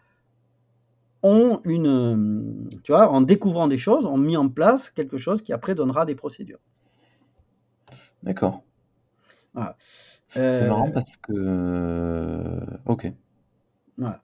[1.22, 5.52] ont une, tu vois, en découvrant des choses, ont mis en place quelque chose qui
[5.52, 6.60] après donnera des procédures.
[8.22, 8.62] D'accord.
[10.28, 12.60] C'est marrant parce que.
[12.86, 13.10] Ok.
[13.96, 14.22] Voilà.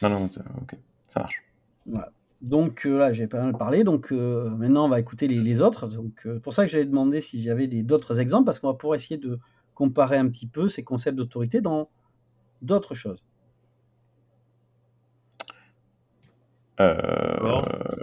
[0.00, 0.76] Non, non, ok,
[1.06, 1.44] ça marche.
[2.42, 3.84] Donc euh, là, j'ai pas mal parlé.
[3.84, 5.86] Donc euh, maintenant, on va écouter les, autres.
[5.86, 8.96] Donc euh, pour ça que j'avais demandé si j'avais d'autres exemples, parce qu'on va pouvoir
[8.96, 9.38] essayer de
[9.74, 11.88] comparer un petit peu ces concepts d'autorité dans
[12.60, 13.22] d'autres choses.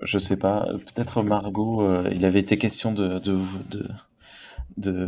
[0.04, 0.66] je sais pas.
[0.86, 2.06] Peut-être Margot.
[2.10, 3.20] il avait été question de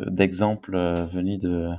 [0.09, 1.69] d'exemples de, venus de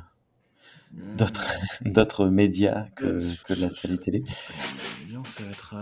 [1.18, 1.52] d'autres
[1.84, 4.24] d'autres médias que, que la série télé.
[4.58, 5.74] Ça va, être,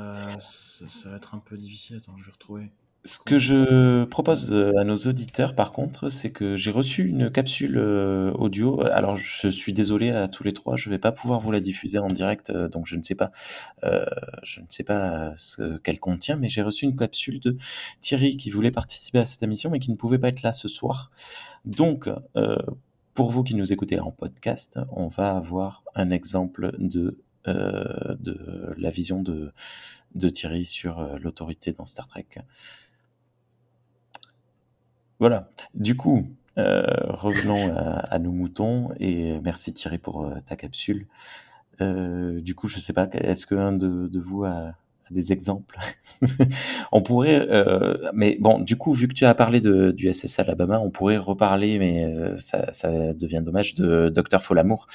[0.89, 1.97] ça, va être un peu difficile.
[1.97, 2.71] Attends, je vais retrouver.
[3.05, 7.79] Ce que je propose à nos auditeurs, par contre, c'est que j'ai reçu une capsule
[7.79, 8.83] audio.
[8.83, 11.99] Alors, je suis désolé à tous les trois, je vais pas pouvoir vous la diffuser
[11.99, 13.31] en direct, donc je ne sais pas,
[13.85, 14.05] euh,
[14.43, 17.57] je ne sais pas ce qu'elle contient, mais j'ai reçu une capsule de
[18.03, 20.69] Thierry qui voulait participer à cette émission, mais qui ne pouvait pas être là ce
[20.69, 21.11] soir.
[21.65, 22.59] Donc, euh,
[23.15, 28.75] pour vous qui nous écoutez en podcast, on va avoir un exemple de, euh, de
[28.77, 29.53] la vision de,
[30.15, 32.27] de Thierry sur euh, l'autorité dans Star Trek.
[35.19, 35.51] Voilà.
[35.75, 36.27] Du coup,
[36.59, 41.07] euh, revenons à, nos moutons et merci Thierry pour ta capsule.
[41.81, 44.75] du coup, je sais pas, est-ce qu'un de, de vous a,
[45.11, 45.79] des exemples?
[46.93, 50.39] on pourrait, euh, mais bon, du coup, vu que tu as parlé de, du SS
[50.39, 54.87] Alabama, on pourrait reparler, mais euh, ça, ça, devient dommage, de Docteur Folamour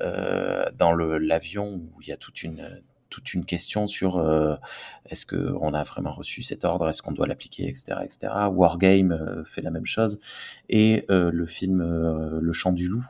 [0.00, 2.82] euh, dans l'avion où il y a toute une
[3.12, 4.56] toute une question sur euh,
[5.06, 8.32] est-ce que on a vraiment reçu cet ordre, est-ce qu'on doit l'appliquer, etc., etc.
[8.50, 10.18] Wargame euh, fait la même chose
[10.68, 11.82] et le film
[12.40, 13.04] Le Chant du Loup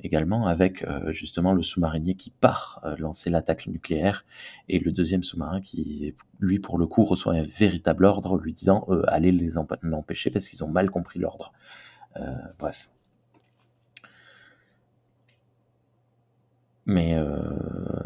[0.00, 4.24] également avec euh, justement le sous-marinier qui part euh, lancer l'attaque nucléaire
[4.68, 8.86] et le deuxième sous-marin qui, lui, pour le coup, reçoit un véritable ordre lui disant
[8.88, 11.52] euh, allez les empêcher parce qu'ils ont mal compris l'ordre.
[12.58, 12.90] bref.
[16.86, 17.16] Mais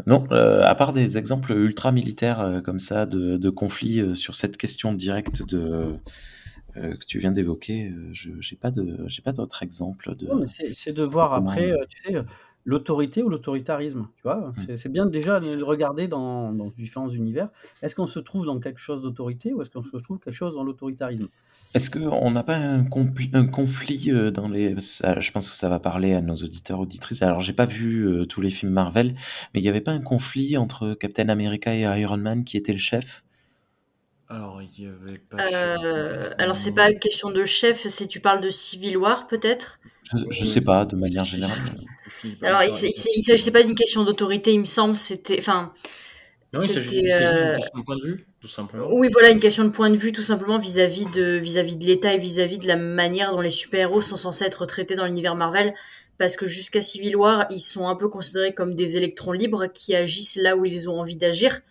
[0.05, 4.93] non, à part des exemples ultra militaires comme ça de, de conflits sur cette question
[4.93, 5.97] directe de
[6.75, 10.27] euh, que tu viens d'évoquer, euh, je n'ai pas de j'ai pas d'autres exemples de.
[10.47, 12.15] c'est de voir après, euh, tu sais,
[12.65, 14.53] l'autorité ou l'autoritarisme, tu vois.
[14.57, 14.77] Mmh.
[14.77, 17.49] C'est bien déjà de regarder dans, dans différents univers.
[17.83, 20.55] Est-ce qu'on se trouve dans quelque chose d'autorité ou est-ce qu'on se trouve quelque chose
[20.55, 21.27] dans l'autoritarisme?
[21.73, 24.75] Est-ce qu'on n'a pas un, un conflit dans les.
[24.75, 27.21] je pense que ça va parler à nos auditeurs, auditrices.
[27.21, 29.15] Alors, j'ai pas vu tous les films Marvel,
[29.53, 32.73] mais il n'y avait pas un conflit entre Captain America et Iron Man qui était
[32.73, 33.23] le chef?
[34.33, 35.37] Alors, il y avait pas.
[35.43, 39.79] Euh, alors, c'est pas une question de chef, si tu parles de Civil War, peut-être?
[40.31, 41.57] Je, sais pas, de manière générale.
[42.41, 45.37] Alors, il, ne s'agissait pas d'une question d'autorité, il me semble, c'était.
[45.37, 45.73] Enfin.
[46.61, 46.99] C'était.
[46.99, 48.87] Une euh, question de point de vue, tout simplement.
[48.91, 52.13] Oui, voilà, une question de point de vue, tout simplement, vis-à-vis de, vis-à-vis de l'État
[52.13, 55.73] et vis-à-vis de la manière dont les super-héros sont censés être traités dans l'univers Marvel.
[56.19, 59.95] Parce que jusqu'à Civil War, ils sont un peu considérés comme des électrons libres qui
[59.95, 61.61] agissent là où ils ont envie d'agir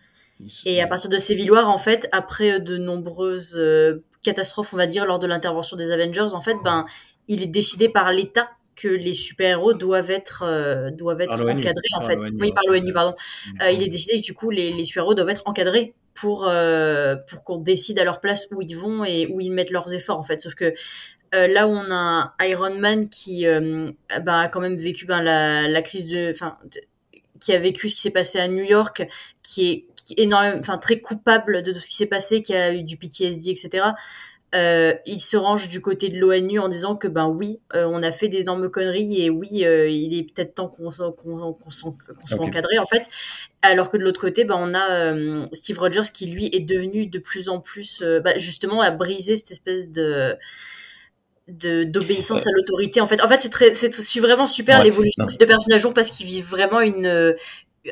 [0.64, 4.76] et à partir de ces villoirs, en fait, après euh, de nombreuses euh, catastrophes, on
[4.76, 6.86] va dire, lors de l'intervention des Avengers, en fait, ben,
[7.28, 12.02] il est décidé par l'État que les super-héros doivent être euh, doivent être encadrés en
[12.02, 12.18] fait.
[12.40, 13.14] oui, par l'ONU, pardon.
[13.70, 16.50] il est décidé que du coup les, les super-héros doivent être encadrés pour
[17.28, 20.18] pour qu'on décide à leur place où ils vont et où ils mettent leurs efforts
[20.18, 20.40] en fait.
[20.40, 20.74] Sauf que
[21.32, 23.94] là où on a Iron Man qui ben,
[24.26, 26.58] a quand même vécu ben, la, la crise de enfin
[27.42, 29.06] qui a vécu ce qui s'est passé à New York,
[29.42, 29.86] qui est
[30.16, 33.50] énorme, enfin très coupable de tout ce qui s'est passé, qui a eu du PTSD,
[33.50, 33.84] etc.
[34.54, 38.02] euh, il se range du côté de l'ONU en disant que ben oui, euh, on
[38.02, 41.70] a fait d'énormes conneries et oui, euh, il est peut-être temps qu'on soit, qu'on, qu'on
[41.70, 41.94] soit
[42.34, 42.40] Ok.
[42.40, 43.08] encadré en fait.
[43.62, 47.06] Alors que de l'autre côté, ben on a euh, Steve Rogers qui lui est devenu
[47.06, 50.36] de plus en plus, euh, bah, justement, à briser cette espèce de
[51.48, 53.00] de d'obéissance à l'autorité.
[53.00, 55.86] En fait, en fait, c'est très, c'est, vraiment super Ouais, l'évolution de ces deux personnages
[55.94, 57.34] parce qu'ils vivent vraiment une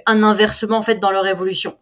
[0.06, 1.76] un inversement en fait dans leur évolution.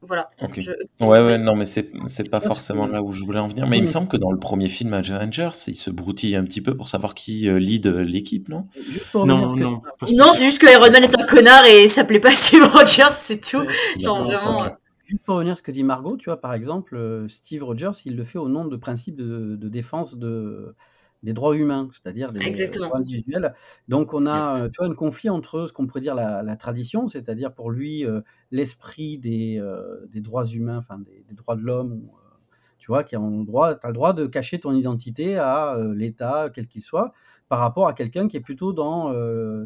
[0.00, 0.30] Voilà.
[0.40, 0.60] Ok.
[0.60, 0.70] Je-
[1.04, 3.66] Ouais, ouais, non, mais c'est c'est pas forcément là où je voulais en venir.
[3.66, 3.92] Mais il me Oui.
[3.92, 7.14] semble que dans le premier film Avengers, il se broutille un petit peu pour savoir
[7.14, 8.66] qui euh, lead euh, l'équipe, non?
[9.14, 9.82] Non, que- non.
[10.12, 13.10] Non, c'est juste que Iron Man est un connard et il s'appelait pas Steve Rogers,
[13.12, 13.62] c'est tout.
[13.98, 14.66] Genre D'accord, vraiment.
[14.66, 14.72] ok.
[15.04, 17.92] Juste pour revenir à ce que dit Margot, tu vois, par exemple, euh, Steve Rogers,
[18.04, 20.74] il le fait au nom de principes de, de défense de,
[21.22, 22.88] des droits humains, c'est-à-dire des Exactement.
[22.88, 23.54] droits individuels.
[23.88, 26.56] Donc on a, euh, tu vois, un conflit entre ce qu'on pourrait dire la, la
[26.56, 28.20] tradition, c'est-à-dire pour lui euh,
[28.50, 32.36] l'esprit des, euh, des droits humains, enfin des, droits de l'homme, euh,
[32.78, 36.50] tu vois, qui ont droit, as le droit de cacher ton identité à euh, l'État,
[36.52, 37.12] quel qu'il soit,
[37.48, 39.10] par rapport à quelqu'un qui est plutôt dans,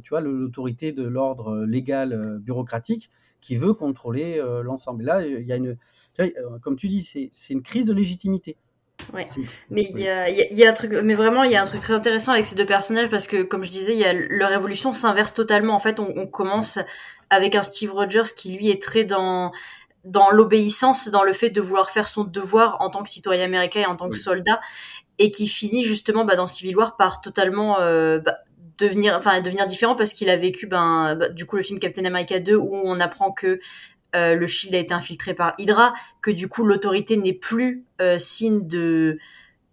[0.03, 3.11] tu vois, l'autorité de l'ordre légal bureaucratique
[3.41, 5.03] qui veut contrôler l'ensemble.
[5.03, 5.77] Là, il y a une,
[6.61, 8.57] comme tu dis, c'est une crise de légitimité.
[9.13, 9.27] Ouais.
[9.71, 10.03] Mais il oui.
[10.03, 11.67] y a, y a- il y a un truc, mais vraiment, il y a un
[11.67, 14.13] truc très intéressant avec ces deux personnages parce que, comme je disais, il y a
[14.13, 15.75] leur évolution s'inverse totalement.
[15.75, 16.79] En fait, on, on commence
[17.31, 19.53] avec un Steve Rogers qui lui est très dans
[20.05, 23.83] dans l'obéissance, dans le fait de vouloir faire son devoir en tant que citoyen américain
[23.83, 24.59] et en tant que soldat,
[25.19, 28.39] et qui finit justement bah, dans Civil War par totalement euh, bah,
[28.79, 32.05] devenir, enfin devenir différent parce qu'il a vécu, ben, bah, du coup, le film Captain
[32.05, 33.61] America 2 où on apprend que
[34.15, 38.19] euh, le Shield a été infiltré par Hydra, que du coup l'autorité n'est plus euh,
[38.19, 39.19] signe de,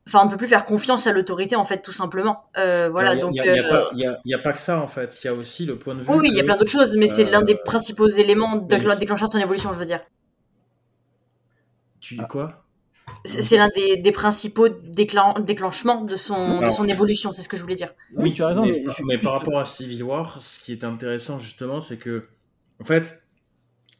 [0.08, 2.46] enfin on ne peut plus faire confiance à l'autorité en fait tout simplement.
[2.58, 3.32] Euh, voilà Il y a- donc.
[3.36, 5.20] il y a, pas- il y a- il y a pas que ça en fait.
[5.24, 6.08] Il y a aussi le point de vue.
[6.10, 9.30] oui, oui, il y a plein d'autres choses, mais c'est l'un des principaux éléments déclencheurs
[9.30, 10.02] de son évolution, je veux dire.
[12.00, 12.64] Tu dis quoi?
[13.26, 17.50] C'est l'un des, des principaux déclen- déclenchements de son, de Alors- son évolution, c'est ce
[17.50, 17.94] que je voulais dire.
[18.16, 20.84] Oui, tu as raison, mais, mais par- mais rapport à Civil War, ce qui est
[20.84, 22.28] intéressant justement, c'est que,
[22.80, 23.22] en fait,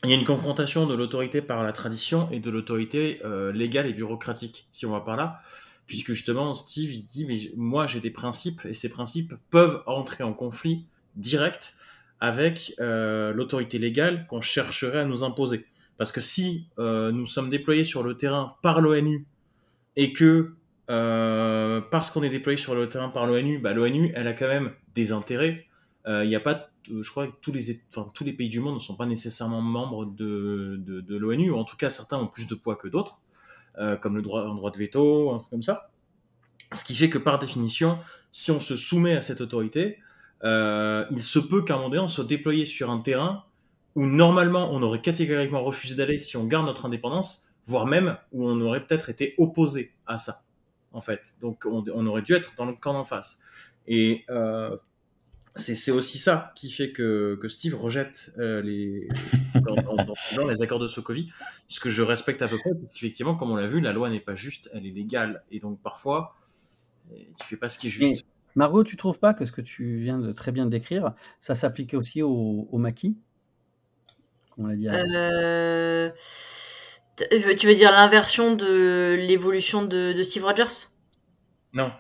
[0.04, 3.88] il y a une confrontation de l'autorité par la tradition et de l'autorité euh, légale
[3.88, 5.42] et bureaucratique, si on va par là,
[5.88, 10.24] puisque justement Steve il dit mais moi j'ai des principes et ces principes peuvent entrer
[10.24, 10.86] en conflit
[11.16, 11.76] direct
[12.22, 15.66] avec euh, l'autorité légale qu'on chercherait à nous imposer.
[15.98, 19.26] Parce que si euh, nous sommes déployés sur le terrain par l'ONU
[19.98, 20.54] et que
[20.90, 24.48] euh, parce qu'on est déployé sur le terrain par l'ONU, bah, l'ONU elle a quand
[24.48, 25.66] même des intérêts.
[26.08, 27.52] Euh, Il y a pas, je crois que tous
[28.24, 31.90] les, pays du monde ne sont pas nécessairement membres de, l'ONU, ou en tout cas
[31.90, 33.22] certains ont plus de poids que d'autres,
[33.78, 35.92] euh, comme le droit, un droit de veto, un truc comme ça.
[36.74, 38.00] Ce qui fait que par définition,
[38.32, 40.00] si on se soumet à cette autorité,
[40.44, 43.44] euh, il se peut qu'à un moment donné, on soit déployé sur un terrain
[43.96, 48.48] où normalement on aurait catégoriquement refusé d'aller si on garde notre indépendance, voire même où
[48.48, 50.44] on aurait peut-être été opposé à ça,
[50.92, 51.36] en fait.
[51.42, 53.44] Donc on, on aurait dû être dans le camp d'en face.
[53.88, 54.78] Et euh,
[55.60, 59.08] c'est aussi ça qui fait que, que Steve rejette euh, les,
[59.56, 61.32] dans, dans- dans- dans les accords de Sokovie,
[61.68, 64.10] ce que je respecte à peu près, parce qu'effectivement, comme on l'a vu, la loi
[64.10, 65.44] n'est pas juste, elle est légale.
[65.52, 66.36] Et donc parfois,
[67.12, 68.26] euh, tu fais pas ce qui est juste.
[68.56, 71.94] Margot, tu trouves pas que ce que tu viens de très bien décrire, ça s'applique
[71.94, 73.16] aussi au, au maquis?
[74.58, 74.88] On l'a dit.
[74.90, 76.10] Euh...
[77.32, 80.88] Tu veux dire l'inversion de l'évolution de, de Steve Rogers?
[81.74, 81.92] Non.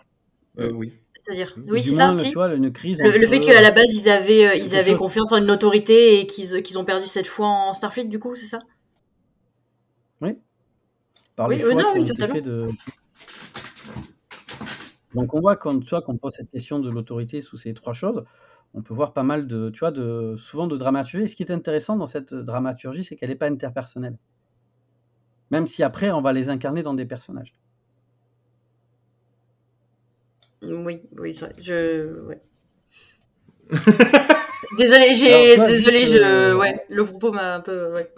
[0.59, 0.93] Euh, oui.
[1.19, 2.33] C'est-à-dire Oui, c'est ça, tu si.
[2.33, 3.01] vois, une crise.
[3.01, 6.19] Le, fait qu'à la base, ils avaient, euh, ils avaient chose- confiance en une autorité
[6.19, 8.59] et qu'ils qu'ils ont perdu cette foi en Starfleet, du coup, c'est ça?
[11.35, 12.67] Par Oui, les euh, choix non, qui oui, ont été de.
[15.15, 17.93] Donc on voit quand tu vois qu'on pose cette question de l'autorité sous ces trois
[17.93, 18.25] choses,
[18.73, 21.23] on peut voir pas mal de, tu vois, de souvent de dramaturgie.
[21.25, 24.17] Et ce qui est intéressant dans cette dramaturgie, c'est qu'elle n'est pas interpersonnelle.
[25.49, 27.53] Même si après on va les incarner dans des personnages.
[30.61, 31.55] Oui, oui, c'est vrai.
[31.59, 32.19] Je.
[32.27, 32.41] Ouais.
[34.77, 35.57] Désolé, j'ai.
[35.57, 36.19] Désolé, je.
[36.19, 37.93] euh, Ouais, le propos m'a un peu.
[37.93, 38.09] Ouais.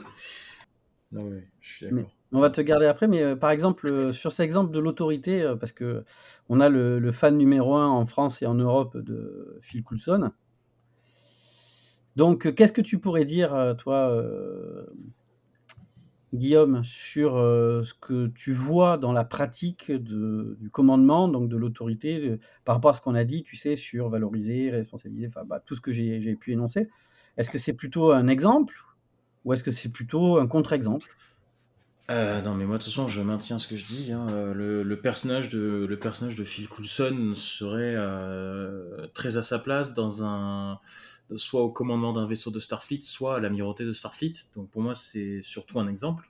[1.11, 2.09] Non, oui, je suis d'accord.
[2.31, 5.41] on va te garder après, mais euh, par exemple, euh, sur cet exemple de l'autorité,
[5.41, 6.03] euh, parce que
[6.49, 10.31] on a le, le fan numéro un en France et en Europe de Phil Coulson.
[12.15, 14.85] Donc, euh, qu'est-ce que tu pourrais dire, toi, euh,
[16.33, 22.25] Guillaume, sur euh, ce que tu vois dans la pratique du commandement, donc de l'autorité,
[22.25, 25.61] euh, par rapport à ce qu'on a dit, tu sais, sur valoriser, responsabiliser, enfin, bah,
[25.65, 26.89] tout ce que j'ai pu énoncer.
[27.37, 28.75] Est-ce que c'est plutôt un exemple
[29.43, 31.09] ou est-ce que c'est plutôt un contre-exemple?
[32.09, 34.11] Euh, non, mais moi, de toute façon, je maintiens ce que je dis.
[34.11, 34.25] hein.
[34.53, 35.87] Le, personnage de,
[36.45, 37.95] Phil Coulson serait
[39.13, 40.79] très à sa place dans un,
[41.35, 44.33] soit au commandement d'un vaisseau de Starfleet, soit à l'amirauté de Starfleet.
[44.55, 46.29] Donc pour moi, c'est surtout un exemple.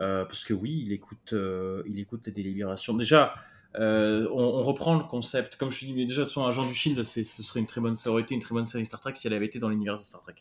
[0.00, 2.94] Euh, parce que oui, il écoute, euh, il écoute les délibérations.
[2.94, 3.34] Déjà,
[3.76, 5.56] on, on, reprend le concept.
[5.56, 7.96] Comme je dis, mais déjà, de son agent du Shield, ce serait une très bonne,
[7.96, 9.98] ça aurait été une très bonne série Star Trek si elle avait été dans l'univers
[9.98, 10.34] de Star Trek.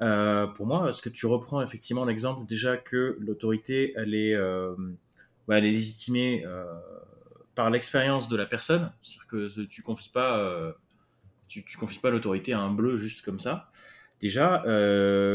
[0.00, 4.74] Euh, pour moi, est-ce que tu reprends effectivement l'exemple déjà que l'autorité, elle est, euh,
[5.48, 6.64] elle est légitimée euh,
[7.54, 10.72] par l'expérience de la personne, c'est-à-dire que tu confies pas,
[11.48, 13.70] tu, tu, confies pas l'autorité à un bleu juste comme ça.
[14.20, 14.62] Déjà,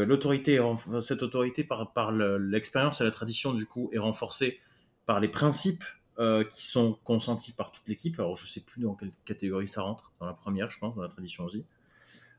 [0.04, 0.60] l'autorité,
[1.00, 4.60] cette autorité par, l'expérience et la tradition du coup est renforcée
[5.06, 5.84] par les principes
[6.18, 8.20] qui sont consentis par toute l'équipe.
[8.20, 11.02] Alors je sais plus dans quelle catégorie ça rentre, dans la première, je pense, dans
[11.02, 11.64] la tradition aussi.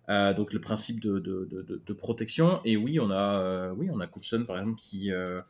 [0.09, 2.61] Euh, donc le principe de, protection.
[2.63, 5.41] Et oui, on a, euh, oui, on a Coulson par exemple qui euh,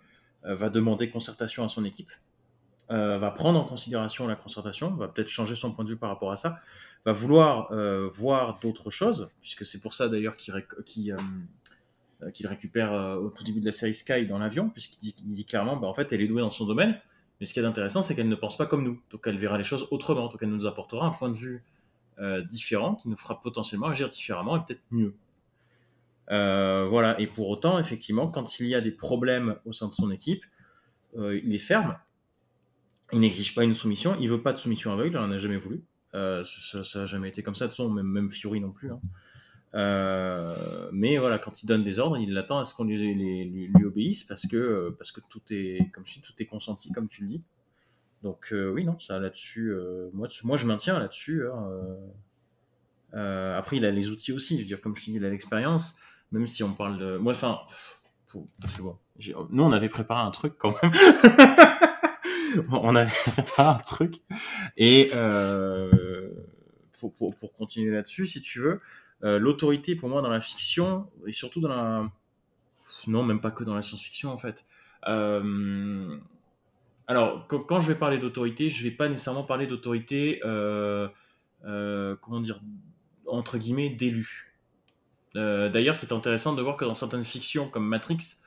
[0.43, 2.11] va demander concertation à son équipe,
[2.89, 6.31] va prendre en considération la concertation, va peut-être changer son point de vue par rapport
[6.31, 6.59] à ça,
[7.05, 7.71] va vouloir
[8.13, 10.65] voir d'autres choses, puisque c'est pour ça d'ailleurs qu'il
[12.33, 15.87] qu'il récupère au tout début de la série Sky dans l'avion, puisqu'il dit, clairement, bah,
[15.87, 16.99] en fait, elle est douée dans son domaine,
[17.39, 19.57] mais ce qui est intéressant, c'est qu'elle ne pense pas comme nous, donc elle verra
[19.57, 21.63] les choses autrement, donc elle nous apportera un point de vue
[22.19, 25.13] euh, différent qui nous fera potentiellement agir différemment et peut-être mieux.
[26.31, 29.93] Euh, voilà, et pour autant, effectivement, quand il y a des problèmes au sein de
[29.93, 30.45] son équipe,
[31.17, 31.97] euh, il est ferme,
[33.11, 35.57] il n'exige pas une soumission, il veut pas de soumission aveugle, il n'en a jamais
[35.57, 35.83] voulu.
[36.43, 38.91] Ça n'a jamais été comme ça, de son, même, même Fury non plus.
[38.91, 38.99] Hein.
[40.91, 44.47] mais voilà, quand il donne des ordres, il attend à ce qu'on lui, obéisse parce
[44.47, 47.43] que, parce que tout est, comme tout est consenti, comme tu le dis.
[48.25, 51.45] Donc euh, oui, non, ça là-dessus, euh, moi, moi je maintiens là-dessus.
[51.45, 51.69] Hein,
[53.13, 55.29] euh, après, il a les outils aussi, je veux dire, comme je dis, il a
[55.29, 55.95] l'expérience,
[56.31, 57.17] même si on parle de...
[57.17, 57.59] Moi, enfin,
[58.59, 58.97] parce que bon,
[59.51, 60.91] nous, on avait préparé un truc quand même.
[62.71, 63.11] on avait
[63.57, 64.21] un truc.
[64.77, 65.09] Et
[66.99, 68.81] pour, pour, pour, continuer là-dessus, si tu veux,
[69.21, 72.11] l'autorité pour moi dans la fiction, et surtout dans la...
[73.07, 74.65] Non, même pas que dans la science-fiction en fait.
[75.07, 76.17] Euh,
[77.07, 81.07] alors, quand, je vais parler d'autorité, je ne vais pas nécessairement parler d'autorité, euh,
[81.65, 82.59] euh, comment dire,
[83.27, 84.55] entre guillemets, d'élu.
[85.35, 88.37] Euh, d'ailleurs, c'est intéressant de voir que dans certaines fictions comme Matrix,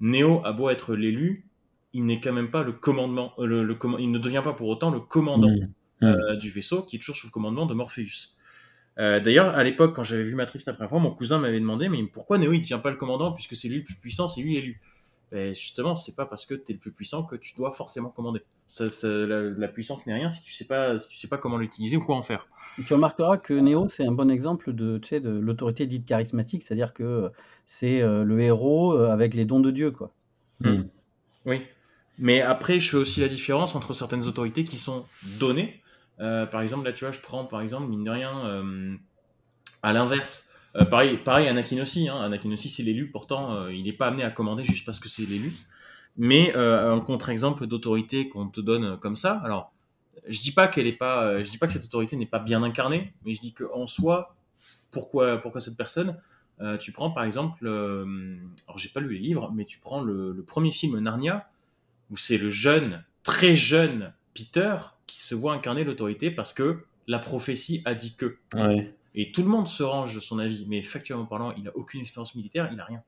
[0.00, 1.46] Neo a beau être l'élu,
[1.92, 5.00] il n'est quand même pas le commandement, le, il ne devient pas pour autant le
[5.00, 6.06] commandant mmh.
[6.06, 6.36] Mmh.
[6.36, 8.36] du vaisseau, qui est toujours sous le commandement de Morpheus.
[8.96, 12.02] D'ailleurs, à l'époque, quand j'avais vu Matrix la première fois, mon cousin m'avait demandé, mais
[12.04, 14.42] pourquoi Neo il ne devient pas le commandant puisque c'est lui le plus puissant, c'est
[14.42, 14.80] lui l'élu?
[15.32, 18.08] Et justement, c'est pas parce que tu es le plus puissant que tu dois forcément
[18.08, 18.40] commander.
[18.66, 21.96] Ça, la, puissance n'est rien si tu sais pas, si tu sais pas comment l'utiliser
[21.96, 22.48] ou quoi en faire.
[22.84, 26.62] tu remarqueras que Neo, c'est un bon exemple de, tu sais, de l'autorité dite charismatique,
[26.62, 27.30] c'est-à-dire que
[27.66, 30.12] c'est euh, le héros euh, avec les dons de Dieu, quoi.
[30.60, 30.82] Hmm.
[31.46, 31.62] Oui.
[32.20, 35.06] Mais après, je fais aussi la différence entre certaines autorités qui sont
[35.38, 35.82] données.
[36.20, 38.98] Euh, par exemple, là, tu vois, je prends, par exemple, mine de rien,
[39.82, 42.08] à l'inverse, euh, pareil, pareil, Anakin aussi.
[42.08, 42.20] Hein.
[42.20, 43.10] Anakin aussi, c'est l'élu.
[43.10, 45.52] Pourtant, euh, il n'est pas amené à commander juste parce que c'est l'élu.
[46.16, 49.40] Mais euh, un contre-exemple d'autorité qu'on te donne comme ça.
[49.44, 49.72] Alors,
[50.28, 52.62] je dis pas qu'elle est pas, je dis pas que cette autorité n'est pas bien
[52.62, 54.36] incarnée, mais je dis qu'en soi,
[54.90, 56.20] pourquoi, pourquoi cette personne
[56.78, 60.72] Tu prends par exemple, alors j'ai pas lu les livres, mais tu prends le, premier
[60.72, 61.48] film Narnia
[62.10, 64.76] où c'est le jeune, très jeune Peter
[65.06, 68.36] qui se voit incarner l'autorité parce que la prophétie a dit que.
[68.54, 68.94] Ouais.
[69.14, 72.00] Et tout le monde se range de son avis, mais factuellement parlant, il n'a aucune
[72.00, 73.02] expérience militaire, il n'a rien.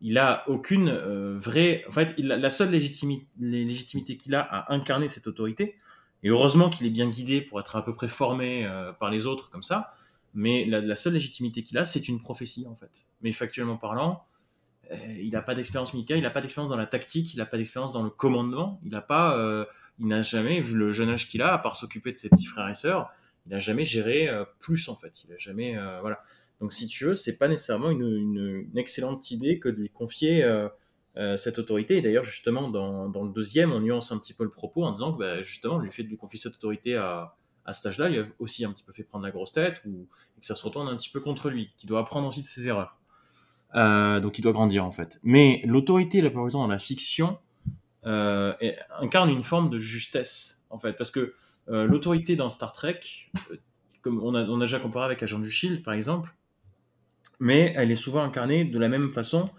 [0.00, 1.84] Il n'a aucune euh, vraie.
[1.88, 5.76] En fait, il la seule légitimité, légitimité qu'il a à incarner cette autorité,
[6.22, 9.26] et heureusement qu'il est bien guidé pour être à peu près formé euh, par les
[9.26, 9.94] autres comme ça,
[10.34, 13.06] mais la, seule légitimité qu'il a, c'est une prophétie en fait.
[13.22, 14.24] Mais factuellement parlant,
[15.18, 17.56] il n'a pas d'expérience militaire, il n'a pas d'expérience dans la tactique, il n'a pas
[17.56, 19.66] d'expérience dans le commandement, il n'a pas,
[19.98, 22.46] il n'a jamais vu le jeune âge qu'il a, à part s'occuper de ses petits
[22.46, 23.10] frères et sœurs,
[23.46, 25.24] il n'a jamais géré euh, plus en fait.
[25.24, 26.22] Il a jamais euh, voilà.
[26.60, 30.44] Donc si tu veux, c'est pas nécessairement une, une, excellente idée que de lui confier
[30.44, 30.68] euh,
[31.36, 31.96] cette autorité.
[31.96, 34.92] Et d'ailleurs, justement, dans, dans, le deuxième, on nuance un petit peu le propos en
[34.92, 37.34] disant que bah, justement, le fait de lui confier cette autorité à,
[37.64, 40.06] à cet âge-là, il a aussi un petit peu fait prendre la grosse tête ou
[40.36, 42.46] et que ça se retourne un petit peu contre lui, qu'il doit apprendre aussi de
[42.46, 42.99] ses erreurs.
[43.74, 45.20] Euh, donc il doit grandir en fait.
[45.22, 47.38] Mais l'autorité, la plupart du temps, dans la fiction,
[48.06, 48.54] euh,
[48.98, 51.34] incarne une forme de justesse en fait, parce que
[51.68, 53.00] euh, l'autorité dans Star Trek,
[54.02, 56.34] comme on a, déjà comparé avec Agent du Shield par exemple,
[57.38, 59.50] mais elle est souvent incarnée de la même façon.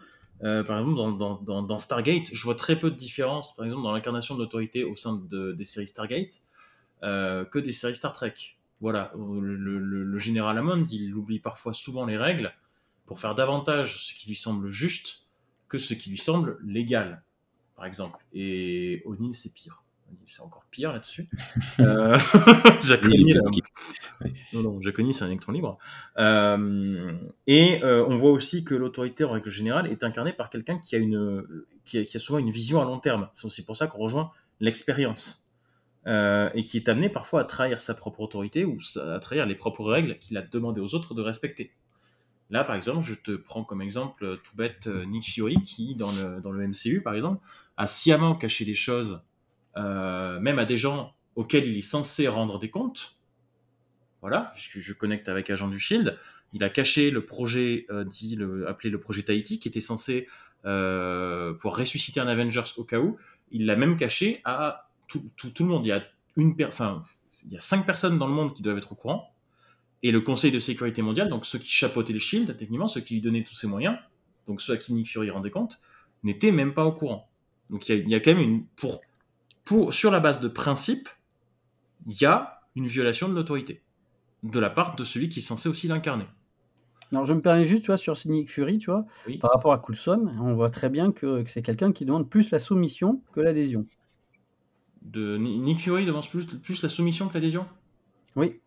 [0.41, 3.91] Par exemple, dans, dans, dans, Stargate, je vois très peu de différence, par exemple, dans
[3.91, 6.41] l'incarnation de l'autorité au sein de, des séries Stargate
[7.03, 8.33] que des séries Star Trek.
[8.79, 12.51] Voilà, le, le, le, général Hammond, il oublie parfois souvent les règles
[13.11, 15.27] pour faire davantage ce qui lui semble juste
[15.67, 17.21] que ce qui lui semble légal,
[17.75, 18.23] par exemple.
[18.31, 19.83] Et O'Neill, c'est pire
[20.27, 21.27] c'est encore pire là-dessus.
[21.81, 22.17] euh,
[22.81, 23.33] Jaconi,
[24.53, 24.79] non, non,
[25.11, 25.77] c'est un électron libre.
[26.19, 27.17] Euh,
[27.47, 30.95] et euh, on voit aussi que l'autorité, en règle générale, est incarnée par quelqu'un qui
[30.95, 31.43] a une,
[31.83, 33.27] qui a, souvent une vision à long terme.
[33.33, 34.31] C'est aussi pour ça qu'on rejoint
[34.61, 35.49] l'expérience.
[36.07, 39.55] euh, et qui est amené parfois à trahir sa propre autorité ou à trahir les
[39.55, 41.73] propres règles qu'il a demandé aux autres de respecter.
[42.51, 46.41] Là, par exemple, je te prends comme exemple tout bête Nick Fury qui, dans le,
[46.41, 47.41] dans le MCU, par exemple,
[47.77, 49.23] a sciemment caché des choses,
[49.75, 53.15] même à des gens auxquels il est censé rendre des comptes.
[54.19, 56.19] Voilà, puisque je connecte avec Agent du Shield.
[56.53, 60.27] Il a caché le projet dit le, appelé le projet Tahiti, qui était censé
[60.65, 63.17] euh, pour ressusciter un Avengers au cas où.
[63.51, 65.85] Il l'a même caché à tout, tout, le monde.
[65.85, 66.03] Il y a
[66.37, 67.03] une, enfin,
[67.45, 69.33] il y a cinq personnes dans le monde qui doivent être au courant.
[70.03, 73.15] Et le Conseil de sécurité mondiale, donc ceux qui chapeautaient le Shield, techniquement, ceux qui
[73.15, 73.97] lui donnaient tous ces moyens,
[74.47, 75.79] donc ceux à qui Nick Fury rendait compte,
[76.23, 77.29] n'étaient même pas au courant.
[77.69, 79.01] Donc il y a, il y a quand même une, pour,
[79.63, 81.07] pour, sur la base de principe,
[82.07, 83.81] il y a une violation de l'autorité
[84.43, 86.25] de la part de celui qui est censé aussi l'incarner.
[87.11, 89.05] Alors, je me permets juste, tu vois, sur Cynic Fury, tu vois,
[89.41, 92.59] par rapport à Coulson, on voit très bien que, c'est quelqu'un qui demande plus la
[92.59, 93.85] soumission que l'adhésion.
[95.01, 97.67] De Nick Fury demande plus, plus la soumission que l'adhésion?
[98.35, 98.59] Oui.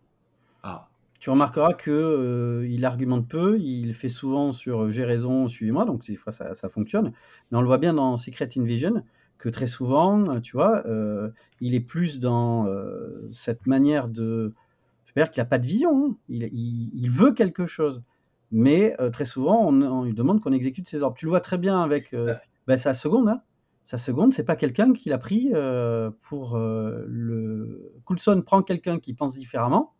[0.62, 0.88] Ah.
[1.24, 5.86] Tu remarqueras que euh, il argumente peu, il fait souvent sur euh, j'ai raison, suivez-moi,
[5.86, 7.14] donc des fois ça, ça, fonctionne.
[7.50, 9.02] Mais on le voit bien dans Secret Invasion
[9.38, 11.30] que très souvent, tu vois, euh,
[11.62, 12.68] il est plus dans
[13.30, 14.52] cette manière de.
[15.06, 16.16] C'est-à-dire qu'il n'a pas de vision, hein.
[16.28, 18.02] il, il, veut quelque chose
[18.56, 21.16] mais euh, très souvent, on, lui demande qu'on exécute ses ordres.
[21.16, 22.34] Tu le vois très bien avec euh,
[22.68, 23.28] bah, sa seconde.
[23.28, 23.42] Hein.
[23.84, 27.92] Sa seconde, c'est pas quelqu'un qui l'a pris euh, pour le.
[28.04, 29.92] Coulson prend quelqu'un qui pense différemment.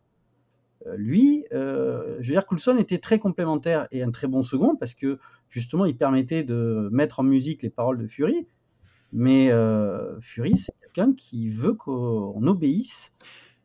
[0.97, 5.19] Lui, je veux dire, Coulson était très complémentaire et un très bon second parce que
[5.49, 8.47] justement, il permettait de mettre en musique les paroles de Fury.
[9.13, 9.51] Mais
[10.21, 13.13] Fury, c'est quelqu'un qui veut qu'on obéisse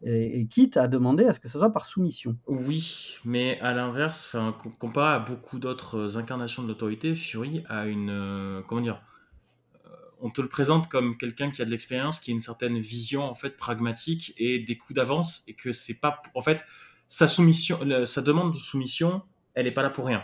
[0.05, 2.37] et, quitte à demander à ce que ce soit par soumission.
[2.47, 4.37] Oui, mais à l'inverse,
[4.79, 8.11] comparé à beaucoup d'autres incarnations de l'autorité, Fury a une.
[8.11, 9.03] Euh, comment dire
[9.87, 9.91] euh,
[10.21, 13.23] On te le présente comme quelqu'un qui a de l'expérience, qui a une certaine vision
[13.23, 16.23] en fait pragmatique et des coups d'avance, et que c'est pas.
[16.35, 16.65] En fait,
[17.11, 17.77] sa soumission,
[18.07, 19.23] sa demande de soumission,
[19.55, 20.23] elle n'est pas là pour rien.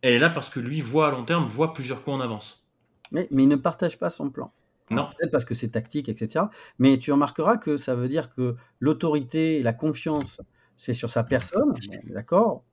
[0.00, 2.70] Elle est là parce que lui voit à long terme, voit plusieurs coups en avance.
[3.12, 4.50] Mais, mais il ne partage pas son plan.
[4.90, 5.10] Non.
[5.10, 6.46] Peut-être parce que c'est tactique, etc.
[6.78, 10.40] Mais tu remarqueras que ça veut dire que l'autorité, la confiance,
[10.78, 11.74] c'est sur sa personne,
[12.04, 12.64] d'accord?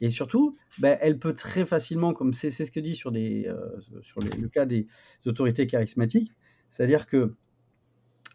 [0.00, 3.80] Et surtout, ben, elle peut très facilement, comme c'est ce que dit sur, des, euh,
[4.02, 4.86] sur le cas des
[5.26, 6.30] autorités charismatiques,
[6.70, 7.34] c'est-à-dire que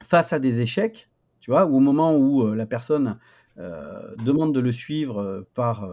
[0.03, 3.17] face à des échecs, tu vois, ou au moment où euh, la personne
[3.57, 5.89] demande de le suivre par,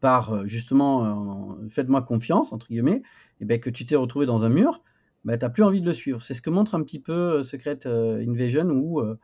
[0.00, 3.02] par justement, faites-moi confiance, entre guillemets,
[3.40, 4.82] et ben, que tu t'es retrouvé dans un mur,
[5.24, 6.22] bah, tu n'as plus envie de le suivre.
[6.22, 9.00] C'est ce que montre un petit peu euh, Secret euh, Invasion où.
[9.00, 9.16] Euh,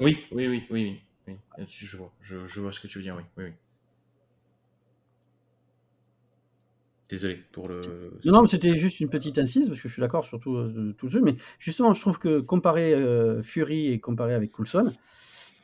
[0.00, 3.22] oui, oui, oui, oui, oui, Je vois, je, vois ce que tu veux dire, oui,
[3.36, 3.52] oui, oui.
[7.08, 7.80] Désolé pour le.
[8.24, 11.06] Non, non, c'était juste une petite incise parce que je suis d'accord sur tout, tout,
[11.06, 12.94] le jeu, mais justement, je trouve que comparé
[13.42, 14.94] Fury et comparé avec Coulson,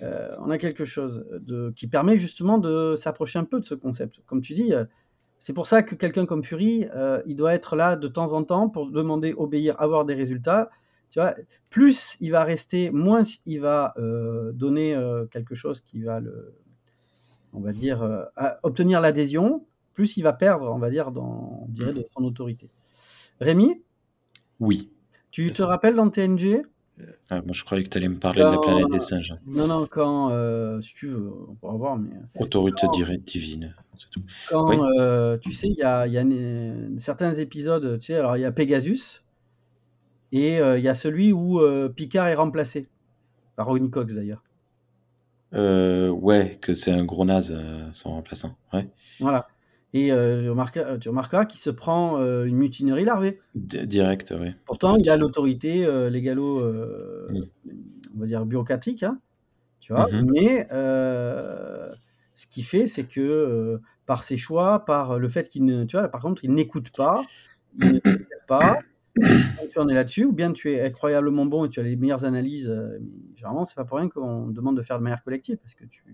[0.01, 4.20] on a quelque chose de, qui permet justement de s'approcher un peu de ce concept.
[4.27, 4.73] Comme tu dis,
[5.41, 8.43] c'est pour ça que quelqu'un comme Fury, euh, il doit être là de temps en
[8.43, 10.69] temps pour demander, obéir, avoir des résultats.
[11.11, 11.35] Tu vois,
[11.70, 16.55] plus il va rester, moins il va euh, donner euh, quelque chose qui va le,
[17.53, 18.27] on va dire,
[18.62, 19.65] obtenir l'adhésion,
[19.95, 22.69] plus il va perdre, on va dire, dans, on dirait, de son autorité.
[23.41, 23.83] Rémi?
[24.61, 24.91] Oui.
[25.31, 26.62] Tu te rappelles dans TNG
[27.31, 29.35] ah, moi, je croyais que tu allais me parler de la planète des singes.
[29.47, 32.11] Non, non, quand, euh, si tu veux, on pourra voir, mais...
[32.11, 34.23] Euh, Autorité directe divine, c'est tout.
[34.49, 36.25] Quand, euh, tu sais, il y a, y a
[36.99, 39.23] certains épisodes, tu sais, alors il y a Pegasus,
[40.33, 41.61] et il y a celui où
[41.95, 42.89] Picard est remplacé,
[43.57, 44.43] par Ronnie Cox d'ailleurs.
[45.53, 47.57] ouais, que c'est un gros naze,
[47.93, 48.89] son remplaçant, ouais.
[49.20, 49.49] Voilà.
[49.94, 53.40] Et euh, tu remarqueras qu'il se prend euh, une mutinerie larvée.
[53.55, 54.48] direct, oui.
[54.66, 57.44] Pourtant, il a l'autorité euh, légalo, mm.
[58.15, 59.19] on va dire bureaucratique, hein,
[59.81, 60.06] tu vois.
[60.06, 60.31] Mm-hmm.
[60.31, 60.69] Mais
[62.35, 66.09] ce qu'il fait, c'est que par ses choix, par le fait qu'il ne, tu vois,
[66.09, 67.23] par contre, il n'écoute pas,
[67.81, 68.01] il ne
[68.47, 68.78] pas.
[69.73, 72.27] tu en es là-dessus, ou bien tu es incroyablement bon et tu as les meilleures
[72.27, 72.73] analyses.
[73.36, 76.05] généralement, c'est pas pour rien qu'on demande de faire de manière collective, parce que tu,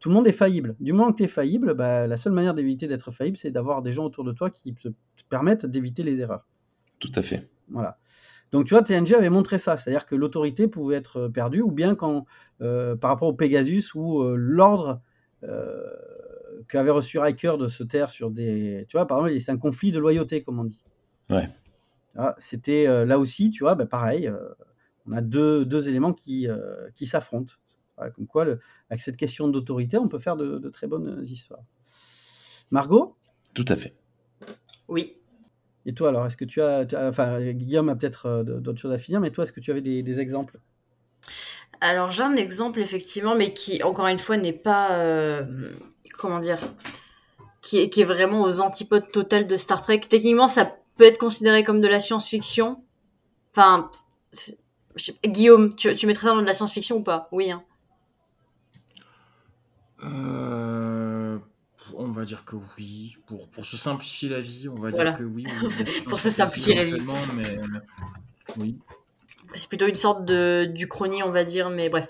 [0.00, 0.74] tout le monde est faillible.
[0.80, 3.82] Du moment que tu es faillible, bah, la seule manière d'éviter d'être faillible, c'est d'avoir
[3.82, 4.88] des gens autour de toi qui te
[5.28, 6.46] permettent d'éviter les erreurs.
[6.98, 7.48] Tout à fait.
[7.68, 7.98] Voilà.
[8.50, 11.94] Donc tu vois, TNG avait montré ça, c'est-à-dire que l'autorité pouvait être perdue, ou bien
[11.94, 12.24] quand,
[12.62, 15.02] euh, par rapport au Pegasus, où euh, l'ordre
[15.44, 15.86] euh,
[16.68, 18.86] qu'avait reçu Riker de se taire sur des...
[18.88, 20.82] Tu vois, par exemple, c'est un conflit de loyauté, comme on dit.
[21.28, 21.46] Ouais.
[22.16, 24.30] Ah, c'était là aussi, tu vois, bah, pareil,
[25.06, 26.48] on a deux, deux éléments qui,
[26.96, 27.54] qui s'affrontent.
[28.10, 28.46] Comme quoi,
[28.88, 31.64] avec cette question d'autorité, on peut faire de, très bonnes histoires.
[32.70, 33.16] Margot?
[33.54, 33.94] Tout à fait.
[34.88, 35.16] Oui.
[35.86, 38.98] Et toi, alors, est-ce que tu as, Enfin, Guillaume a peut-être euh, d'autres choses à
[38.98, 40.58] finir, mais toi, est-ce que tu avais des, exemples?
[41.82, 45.72] Alors j'ai un exemple effectivement, mais qui encore une fois n'est pas euh,
[46.18, 46.58] comment dire,
[47.62, 50.00] qui est, qui est vraiment aux antipodes totales de Star Trek.
[50.00, 52.84] Techniquement, ça peut être considéré comme de la science-fiction.
[53.56, 53.90] Enfin,
[55.24, 57.28] Guillaume, tu, tu mettrais ça dans de la science-fiction ou pas?
[57.32, 57.50] Oui.
[57.50, 57.62] Hein.
[60.04, 61.38] Euh,
[61.94, 63.16] on va dire que oui.
[63.26, 65.10] Pour, pour se simplifier la vie, on va Voilà.
[65.12, 65.44] dire que oui.
[66.06, 67.00] Pour se simplifier la vie.
[67.34, 67.58] Mais,
[68.56, 68.76] oui.
[69.54, 72.06] C'est plutôt une sorte de d'Uchronie, on va dire, mais bref.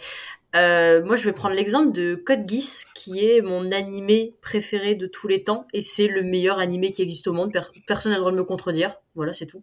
[0.57, 5.07] Euh, moi, je vais prendre l'exemple de Code Geass, qui est mon animé préféré de
[5.07, 7.53] tous les temps, et c'est le meilleur animé qui existe au monde.
[7.53, 8.97] Per- personne n'a le droit de me contredire.
[9.15, 9.63] Voilà, c'est tout.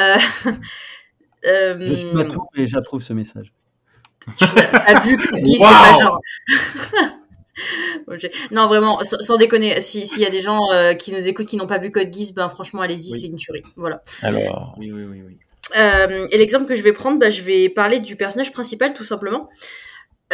[0.00, 0.16] Euh,
[1.46, 3.52] euh, Je suis Matou et j'approuve ce message.
[4.38, 5.68] T'as vu Code Geass, Wow.
[5.68, 6.20] c'est pas genre.
[8.50, 11.46] Non, vraiment, sans, sans déconner, si- s'il y a des gens euh, qui nous écoutent
[11.46, 13.18] qui n'ont pas vu Code Geass, ben franchement, allez-y, Oui.
[13.20, 13.62] c'est une tuerie.
[13.76, 14.00] Voilà.
[14.22, 15.38] Alors, Oui, oui, oui, oui.
[15.76, 19.04] Euh, et l'exemple que je vais prendre, bah, je vais parler du personnage principal tout
[19.04, 19.48] simplement.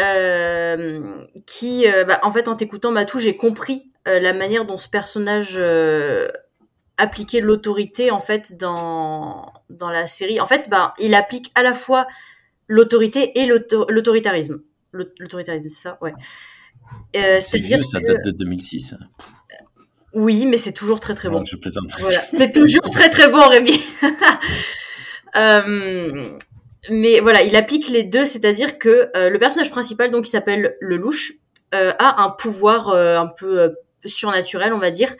[0.00, 4.76] Euh, qui, euh, bah, en fait, en t'écoutant Matou, j'ai compris euh, la manière dont
[4.76, 6.26] ce personnage euh,
[6.98, 10.40] appliquait l'autorité en fait dans dans la série.
[10.40, 12.06] En fait, bah, il applique à la fois
[12.66, 14.62] l'autorité et l'auto- l'autoritarisme.
[14.92, 16.12] L'aut- L'autoritarisme, c'est ça, ouais.
[17.16, 18.94] Euh, c'est C'est-à-dire ça que date de 2006.
[20.14, 21.40] oui, mais c'est toujours très très bon.
[21.40, 21.90] Non, je plaisante.
[21.98, 23.78] Voilà, c'est toujours très très bon, Rémi.
[25.36, 26.24] Euh,
[26.90, 30.76] mais voilà, il applique les deux, c'est-à-dire que euh, le personnage principal, donc qui s'appelle
[30.80, 31.32] le louche,
[31.74, 33.74] euh, a un pouvoir un peu
[34.04, 35.12] surnaturel, on va dire,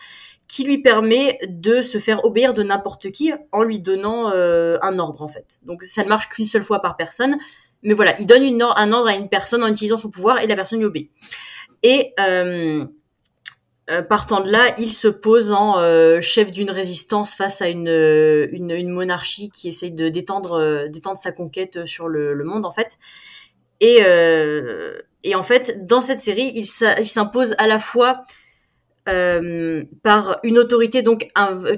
[0.47, 5.23] qui lui permet de se faire obéir de n'importe qui en lui donnant un ordre
[5.23, 5.59] en fait.
[5.65, 7.37] Donc ça ne marche qu'une seule fois par personne,
[7.83, 10.41] mais voilà, il donne une or- un ordre à une personne en utilisant son pouvoir
[10.43, 11.11] et la personne lui obéit.
[11.85, 12.87] Et euh,
[13.91, 17.89] euh, partant de là, il se pose en euh, chef d'une résistance face à une,
[18.51, 22.99] une, monarchie qui essaye de d'étendre d'étendre sa conquête sur le, monde en fait.
[23.81, 24.01] Et,
[25.25, 28.25] et en fait, dans cette série, il s'impose à la fois
[29.05, 31.29] par une autorité, donc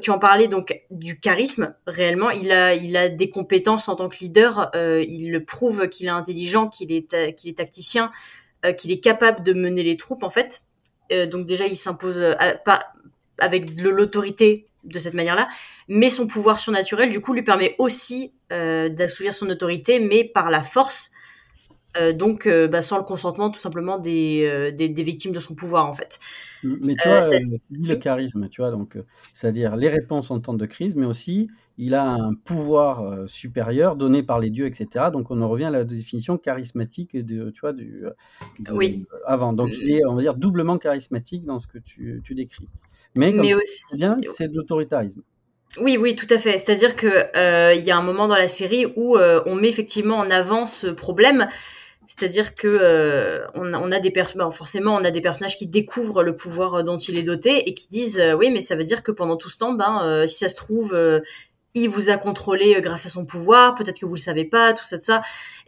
[0.00, 2.30] tu en parlais donc du charisme réellement.
[2.30, 4.70] Il a il a des compétences en tant que leader.
[4.74, 8.12] il le prouve qu'il est intelligent, qu'il est qu'il est tacticien,
[8.72, 10.62] qu'il est capable de mener les troupes en fait.
[11.12, 12.34] Euh, donc déjà, il s'impose euh,
[12.64, 12.80] pas
[13.38, 15.48] avec de l'autorité de cette manière-là,
[15.88, 20.50] mais son pouvoir surnaturel, du coup, lui permet aussi euh, d'assouvir son autorité, mais par
[20.50, 21.10] la force,
[21.96, 25.40] euh, donc euh, bah, sans le consentement tout simplement des, euh, des, des victimes de
[25.40, 26.18] son pouvoir, en fait.
[26.62, 29.88] Mais tu Euh, vois, euh, tu dis le charisme, tu vois, donc, euh, c'est-à-dire les
[29.88, 31.48] réponses en temps de crise, mais aussi
[31.78, 35.06] il a un pouvoir euh, supérieur donné par les dieux, etc.
[35.12, 38.10] Donc on en revient à la définition charismatique de, tu vois, du, euh,
[38.60, 39.04] de- Oui.
[39.26, 39.52] avant.
[39.52, 42.68] Donc il est, on va dire, doublement charismatique dans ce que tu, tu décris.
[43.14, 45.22] Mais comme Mais tu aussi, bien, c'est de l'autoritarisme.
[45.80, 46.56] Oui, oui, tout à fait.
[46.58, 50.16] C'est-à-dire que euh, il y a un moment dans la série où on met effectivement
[50.16, 51.46] en avant ce problème.
[52.08, 55.66] C'est-à-dire que euh, on, a, on a des personnages, forcément, on a des personnages qui
[55.66, 58.84] découvrent le pouvoir dont il est doté et qui disent euh, oui, mais ça veut
[58.84, 60.94] dire que pendant tout ce temps, ben, euh, si ça se trouve,
[61.76, 63.74] il vous a contrôlé euh, grâce à son pouvoir.
[63.76, 65.22] Peut-être que vous le savez pas, tout ça, tout ça.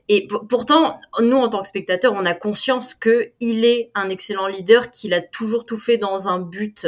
[0.08, 4.08] Et pour- pourtant, nous, en tant que spectateurs, on a conscience que il est un
[4.10, 6.86] excellent leader, qu'il a toujours tout fait dans un but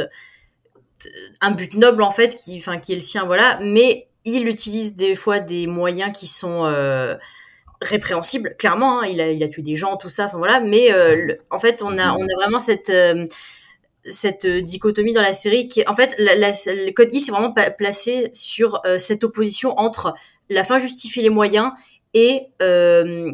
[1.41, 4.95] un but noble en fait qui enfin qui est le sien voilà mais il utilise
[4.95, 7.15] des fois des moyens qui sont euh,
[7.81, 10.91] répréhensibles clairement hein, il a il a tué des gens tout ça enfin voilà mais
[10.93, 13.25] euh, le- en fait on a on a vraiment cette euh,
[14.09, 17.53] cette euh, dichotomie dans la série qui est en fait le code Geass est vraiment
[17.77, 20.13] placé sur euh, cette opposition entre
[20.49, 21.71] la fin justifie les moyens
[22.13, 23.31] et euh,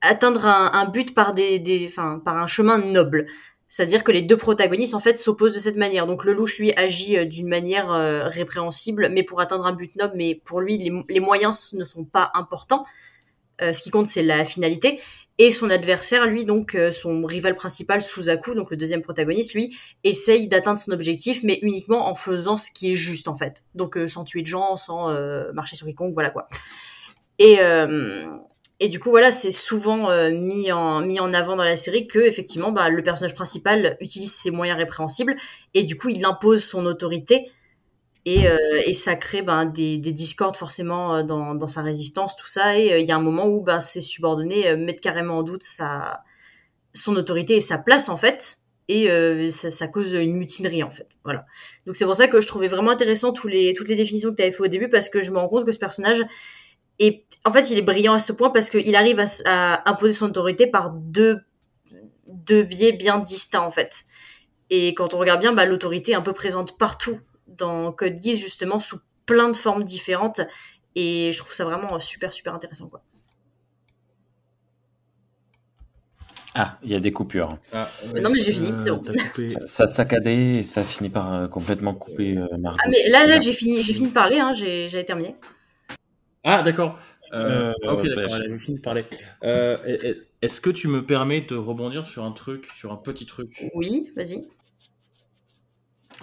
[0.00, 1.90] atteindre un, but par des
[2.24, 3.26] par un chemin noble
[3.72, 6.08] c'est-à-dire que les deux protagonistes, en fait, s'opposent de cette manière.
[6.08, 7.90] Donc le louche, lui, agit d'une manière
[8.28, 10.14] répréhensible, mais pour atteindre un but noble.
[10.16, 10.76] Mais pour lui,
[11.08, 12.84] les, moyens ne sont pas importants.
[13.60, 14.98] Ce qui compte, c'est la finalité.
[15.42, 19.74] Et son adversaire, lui, donc euh, son rival principal, Suzaku, donc le deuxième protagoniste, lui,
[20.04, 23.64] essaye d'atteindre son objectif, mais uniquement en faisant ce qui est juste, en fait.
[23.74, 26.46] Donc euh, sans tuer de gens, sans euh, marcher sur quiconque, voilà quoi.
[27.38, 28.26] Et, euh,
[28.80, 32.06] et du coup, voilà, c'est souvent euh, mis, en, mis en avant dans la série
[32.06, 35.36] que, effectivement, bah, le personnage principal utilise ses moyens répréhensibles
[35.74, 37.50] et du coup, il impose son autorité
[38.26, 42.48] et, euh, et ça crée ben, des, des discordes forcément euh, dans, sa résistance, tout
[42.48, 42.78] ça.
[42.78, 45.62] Et euh, il y a un moment où ben, ses subordonnés mettent carrément en doute
[45.62, 46.22] sa,
[46.92, 48.58] son autorité et sa place, en fait.
[48.88, 49.08] Et
[49.52, 51.16] ça, cause une mutinerie, en fait.
[51.22, 51.46] Voilà.
[51.86, 54.50] Donc c'est pour ça que je trouvais vraiment intéressant toutes les définitions que tu avais
[54.50, 56.24] fait au début parce que je me rends compte que ce personnage
[57.00, 60.26] et en fait, il est brillant à ce point parce qu'il arrive à, imposer son
[60.26, 61.40] autorité par deux,
[62.46, 64.04] biais bien distincts, en fait.
[64.68, 67.18] Et quand on regarde bien, bah, l'autorité est un peu présente partout
[67.50, 70.40] dans Code Geass, justement, sous plein de formes différentes.
[70.96, 73.02] Et je trouve ça vraiment super, super intéressant, quoi.
[76.54, 77.56] Ah, il y a des coupures.
[77.72, 79.46] Ah, Mais non, mais j'ai fini, coupé.
[79.48, 82.78] Ça, ça saccadait et ça finit par euh, complètement couper euh, Margot.
[82.84, 85.36] Ah, mais là, là, j'ai fini, j'ai fini de parler, hein, j'ai, j'avais terminé.
[86.44, 86.98] Ah, d'accord.
[87.32, 89.04] Euh, Euh, ok, bah, d'accord, je- elle avait fini de parler.
[89.44, 89.76] Euh,
[90.42, 93.70] Est-ce que tu me permets de rebondir sur un truc, sur un petit truc?
[93.74, 94.42] Oui, vas-y.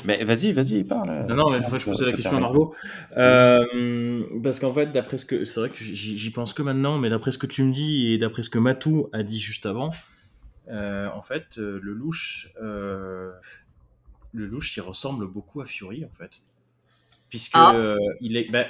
[0.05, 1.25] Mais vas-y, vas-y, parle.
[1.27, 2.39] Non, non, mais en fait, je posais la question à.
[2.39, 2.75] Margot.
[3.17, 5.43] Euh, parce qu'en fait, d'après ce que.
[5.45, 8.17] C'est vrai que j'y pense que maintenant, mais d'après ce que tu me dis et
[8.17, 9.89] d'après ce que Matou a dit juste avant,
[10.69, 12.49] euh, en fait, euh, le louche.
[12.61, 13.31] euh,
[14.33, 16.41] le louche, il ressemble beaucoup à Fury, en fait.
[17.29, 17.73] Puisque Ah.
[17.73, 18.67] euh, il, est, ben,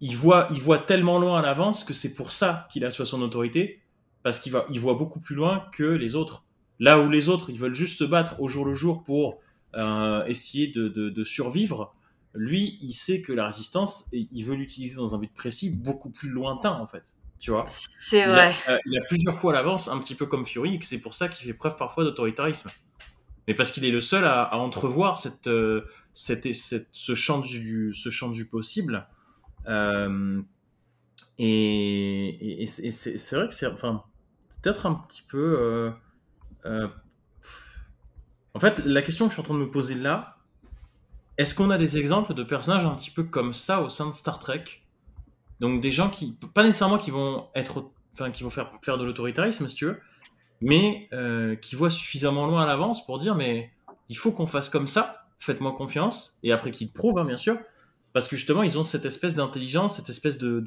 [0.00, 3.20] il, voit, il voit tellement loin à l'avance que c'est pour ça qu'il a son
[3.22, 3.80] autorité.
[4.22, 6.44] Parce qu'il va, il voit beaucoup plus loin que les autres.
[6.78, 9.40] Là où les autres, ils veulent juste se battre au jour le jour pour
[9.76, 11.94] euh, essayer de, de- de survivre,
[12.34, 16.10] lui, il sait que la résistance, et il veut l'utiliser dans un but précis beaucoup
[16.10, 17.14] plus lointain, en fait.
[17.40, 17.64] Tu vois?
[17.68, 18.54] C'est il a, vrai.
[18.68, 21.14] euh, il a plusieurs fois à l'avance, un petit peu comme Fury, et c'est pour
[21.14, 22.70] ça qu'il fait preuve parfois d'autoritarisme.
[23.46, 25.82] Mais parce qu'il est le seul à, à entrevoir cette, euh,
[26.14, 29.06] cette, cette- ce, champ du, ce champ du possible.
[29.68, 30.42] Euh,
[31.38, 34.02] et et- et c'est vrai que c'est enfin,
[34.62, 35.56] peut-être un petit peu.
[35.58, 35.90] euh,
[36.66, 36.88] euh,
[38.54, 40.38] en fait, la question que je suis en train de me poser là,
[41.36, 44.12] est-ce qu'on a des exemples de personnages un petit peu comme ça au sein de
[44.12, 44.64] Star Trek?
[45.60, 47.90] Donc des gens qui, pas nécessairement qui vont être,
[48.32, 50.00] qui vont faire faire de l'autoritarisme si tu veux,
[50.60, 53.70] mais euh, qui voient suffisamment loin à l'avance pour dire mais
[54.08, 57.58] il faut qu'on fasse comme ça, faites-moi confiance, et après qu'ils prouvent hein, bien sûr,
[58.12, 60.60] parce que justement ils ont cette espèce d'intelligence, cette espèce de,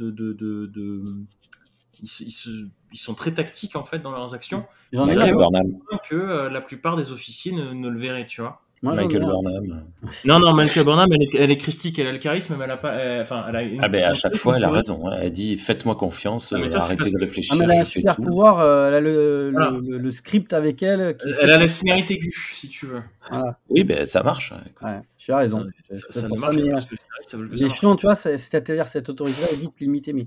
[2.92, 5.38] ils sont très tactiques en fait dans leurs actions, J'en ai Michael un.
[5.38, 5.72] Burnham.
[6.10, 8.62] que euh, la plupart des officiers ne, ne le verraient, tu vois.
[8.84, 9.22] Moi, Michael.
[9.24, 9.86] Burnham.
[10.26, 12.72] Non, non, Michael Burnham, elle est, elle est christique, elle a le charisme, mais elle
[12.72, 12.94] a pas.
[12.96, 15.08] elle- Enfin, elle a une- Ah ben à chaque fois, elle a raison.
[15.08, 15.20] hein.
[15.22, 17.80] Elle dit faites-moi confiance, Ah, mais euh, ça, arrêtez de que- réfléchir, Ah, mais elle
[17.80, 18.24] a un super tout.
[18.24, 19.72] pouvoir, euh, elle a le, Voilà.
[19.88, 21.16] le- le script avec elle.
[21.16, 23.04] Qui Elle a la scénarité aiguë, si tu veux.
[23.30, 23.60] Voilà.
[23.70, 24.52] Oui, ben ça marche.
[24.66, 24.90] écoute.
[24.92, 25.64] Ouais, tu as raison.
[25.92, 29.10] Ça, C'est ça ne pour ça, marche mais, Mais sinon, tu vois, c'est- c'est-à-dire cette
[29.10, 30.14] autorité-là est vite limitée.
[30.14, 30.26] Mais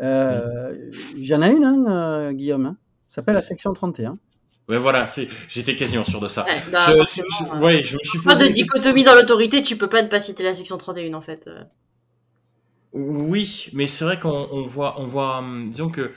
[0.00, 2.66] euh, il y en a une, hein, euh, Guillaume.
[2.66, 2.76] Hein.
[3.08, 4.18] Ça s'appelle la section 31.
[4.68, 5.28] Ouais, voilà, c'est...
[5.48, 6.44] j'étais quasiment sûr de ça.
[6.44, 9.76] Ouais, bah, Je- je- euh, ouais, je me suis Pas de dichotomie dans l'autorité, tu
[9.76, 11.46] peux pas ne pas citer la section 31 en fait.
[11.46, 11.62] euh.
[12.92, 16.12] Oui, mais c'est vrai qu'on on voit, on voit, hum, disons que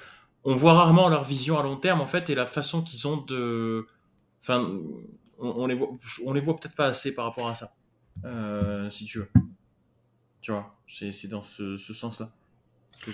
[0.45, 3.17] on voit rarement leur vision à long terme en fait et la façon qu'ils ont
[3.17, 3.85] de,
[4.41, 4.65] enfin,
[5.37, 5.89] on, on les voit,
[6.25, 7.73] on les voit peut-être pas assez par rapport à ça,
[8.25, 9.29] euh, si tu veux.
[10.41, 12.31] Tu vois, c'est c'est dans ce, ce sens-là.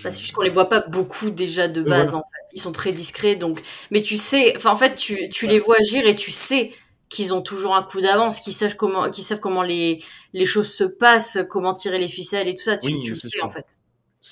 [0.03, 2.53] Bah, c'est juste qu'on les voit pas beaucoup déjà de base en fait.
[2.53, 3.61] Ils sont très discrets donc.
[3.91, 6.71] Mais tu sais, enfin en fait tu, tu les vois agir et tu sais
[7.07, 10.03] qu'ils ont toujours un coup d'avance, qu'ils savent comment, qu'ils savent comment les,
[10.33, 12.77] les choses se passent, comment tirer les ficelles et tout ça.
[12.77, 13.45] Tu, Oui, tu le sais sûr.
[13.45, 13.77] en fait.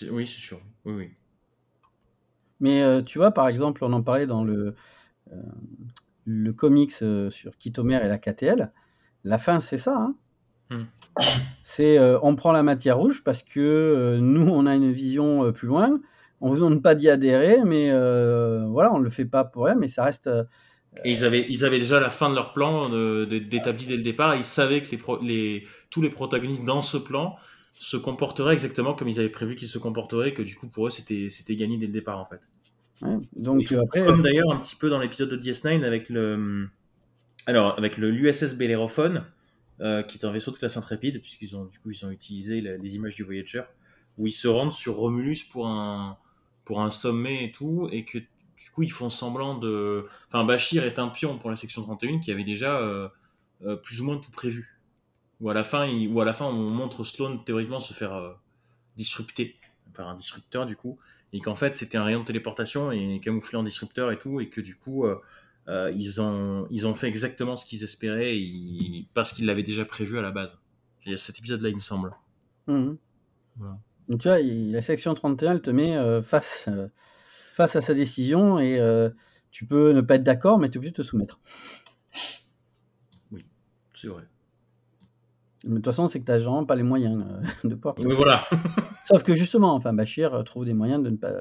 [0.10, 0.60] Oui, c'est sûr.
[0.86, 1.12] Oui, oui.
[2.60, 4.76] Mais euh, tu vois, par exemple, on en parlait dans le,
[5.32, 5.36] euh,
[6.26, 8.72] le comics euh, sur Kitomer et la KTL.
[9.24, 9.96] La fin, c'est ça.
[9.98, 10.16] hein?
[10.70, 10.84] Hmm.
[11.64, 15.46] C'est euh, on prend la matière rouge parce que euh, nous, on a une vision
[15.46, 16.00] euh, plus loin.
[16.42, 17.90] On vous demande pas d'y adhérer, mais
[18.68, 20.30] voilà, on le fait pas pour rien, mais ça reste.
[21.06, 24.36] Et ils avaient, ils avaient déjà la fin de leur plan d'établi dès le départ.
[24.36, 27.38] Ils savaient que les, pro- les, tous les protagonistes dans ce plan
[27.74, 30.90] se comporteraient exactement comme ils avaient prévu qu'ils se comporteraient, que du coup pour eux
[30.90, 32.42] c'était gagné dès le départ en fait.
[33.02, 33.18] ouais.
[33.36, 36.68] Donc Et après, Comme d'ailleurs un petit peu dans l'épisode de DS9 avec le,
[37.48, 39.24] alors avec le l'USS Bellerophon,
[39.82, 41.68] euh, qui est un vaisseau de classe intrépide, puisqu'ils ont
[42.04, 43.64] ont utilisé les images du Voyager,
[44.18, 46.18] où ils se rendent sur Romulus pour un
[46.64, 50.86] pour un sommet et tout, et que du coup ils font semblant de, enfin Bashir
[50.86, 53.10] est un pion pour la section 31 qui avait déjà euh,
[53.66, 54.80] euh, plus ou moins tout prévu.
[55.42, 58.38] Ou à la fin, ou à la fin on montre Sloan théoriquement se faire
[58.96, 59.58] disrupter
[59.94, 61.00] par un disrupteur du coup,
[61.34, 64.50] et qu'en fait c'était un rayon de téléportation et camouflé en disrupteur et tout, et
[64.50, 65.06] que du coup
[65.68, 68.38] euh, ils, ont, ils ont fait exactement ce qu'ils espéraient
[69.14, 70.60] parce qu'ils l'avaient déjà prévu à la base.
[71.06, 72.14] Il y a cet épisode-là, il me semble.
[72.68, 72.98] Mhm.
[73.58, 73.78] Voilà.
[74.10, 76.88] Donc, tu vois, il- la section 31, elle te met euh, face, euh,
[77.54, 78.80] face à sa décision et
[79.52, 81.40] tu peux ne pas être d'accord, mais tu es obligé de te soumettre.
[83.94, 84.24] C'est vrai.
[85.64, 87.24] Mais de toute façon, c'est que tu n'as vraiment pas les moyens
[87.64, 87.96] de pouvoir.
[88.00, 88.44] Mais voilà.
[89.06, 91.32] Sauf que justement, enfin, Bachir trouve des moyens de ne pas,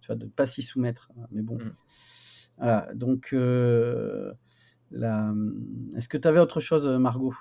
[0.00, 1.10] tu vois, de ne pas s'y soumettre.
[1.30, 1.56] Mais bon.
[1.56, 1.72] Mm.
[2.58, 2.88] Voilà.
[2.94, 4.32] Donc, euh,
[4.90, 5.32] la-
[5.96, 7.34] est-ce que tu avais autre chose, Margot?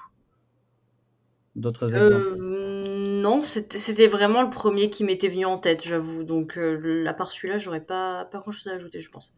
[1.56, 2.38] D'autres exemples?
[2.40, 6.24] Euh, non, c'était vraiment le premier qui m'était venu en tête, j'avoue.
[6.24, 9.34] Donc euh, à part celui-là, j'aurais pas, pas grand chose à ajouter, je pense.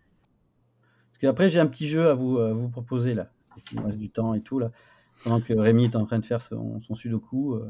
[1.10, 3.30] Parce qu'après, j'ai un petit jeu à vous, à vous proposer là.
[3.72, 4.72] Il me reste du temps et tout là.
[5.24, 7.56] Pendant que Rémi est en train de faire son, son sudoku.
[7.56, 7.70] euh.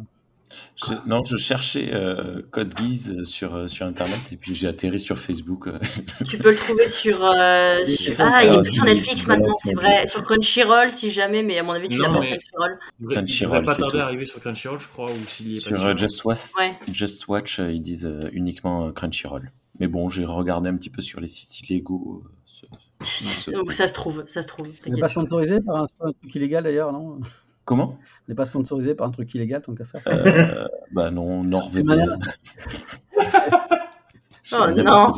[0.75, 4.99] Je- non, je cherchais euh, Code Geass sur, euh, sur Internet et puis j'ai atterri
[4.99, 5.67] sur Facebook.
[5.67, 5.77] euh.
[6.29, 7.23] Tu peux le trouver sur.
[7.23, 7.83] euh,
[8.19, 10.07] Ah, il est plus sur Netflix maintenant, c'est c'est vrai.
[10.07, 12.79] Sur Crunchyroll, si jamais, mais à mon avis, tu Non, l'as pas Crunchyroll.
[12.99, 15.51] Il il Crunchyroll, devrait pas c'est tarder à arriver sur Crunchyroll, je crois, ou s'il
[15.51, 16.75] y est Sur euh, Just, Watch, Ouais.
[16.91, 19.51] Just Watch, euh, ils disent euh, uniquement euh, Crunchyroll.
[19.79, 22.23] Mais bon, j'ai regardé un petit peu sur les sites illégaux.
[22.25, 22.65] euh, ce-
[23.71, 24.69] ça se trouve, ça se trouve.
[24.71, 27.19] T'inquiète pas sponsorisé par c'est un truc illégal d'ailleurs, non?
[27.69, 27.99] On Comment?
[28.27, 30.01] N'est pas sponsorisé par un truc illégal, tant qu'à faire.
[30.07, 32.09] euh, Bah non, NordVPN.
[34.51, 35.13] Oh, non.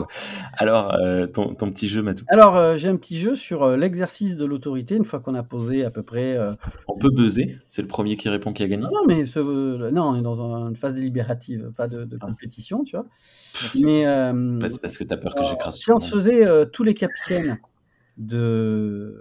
[0.58, 2.26] Alors, euh, ton, ton petit jeu, Matou.
[2.28, 5.44] Alors, euh, j'ai un petit jeu sur euh, l'exercice de l'autorité, une fois qu'on a
[5.44, 6.36] posé à peu près.
[6.36, 6.52] euh,
[6.90, 7.58] On peut buzzer.
[7.66, 8.84] C'est le premier qui répond qui a gagné.
[8.84, 12.18] Non, mais ce- euh, non, on est dans un- une phase délibérative, pas de, de
[12.20, 12.26] Ah.
[12.26, 13.06] compétition, tu vois.
[13.82, 16.66] Mais euh, Bah, c'est parce que t'as peur que j'écrase si on se faisait euh,
[16.66, 17.58] tous les capitaines
[18.18, 19.16] de,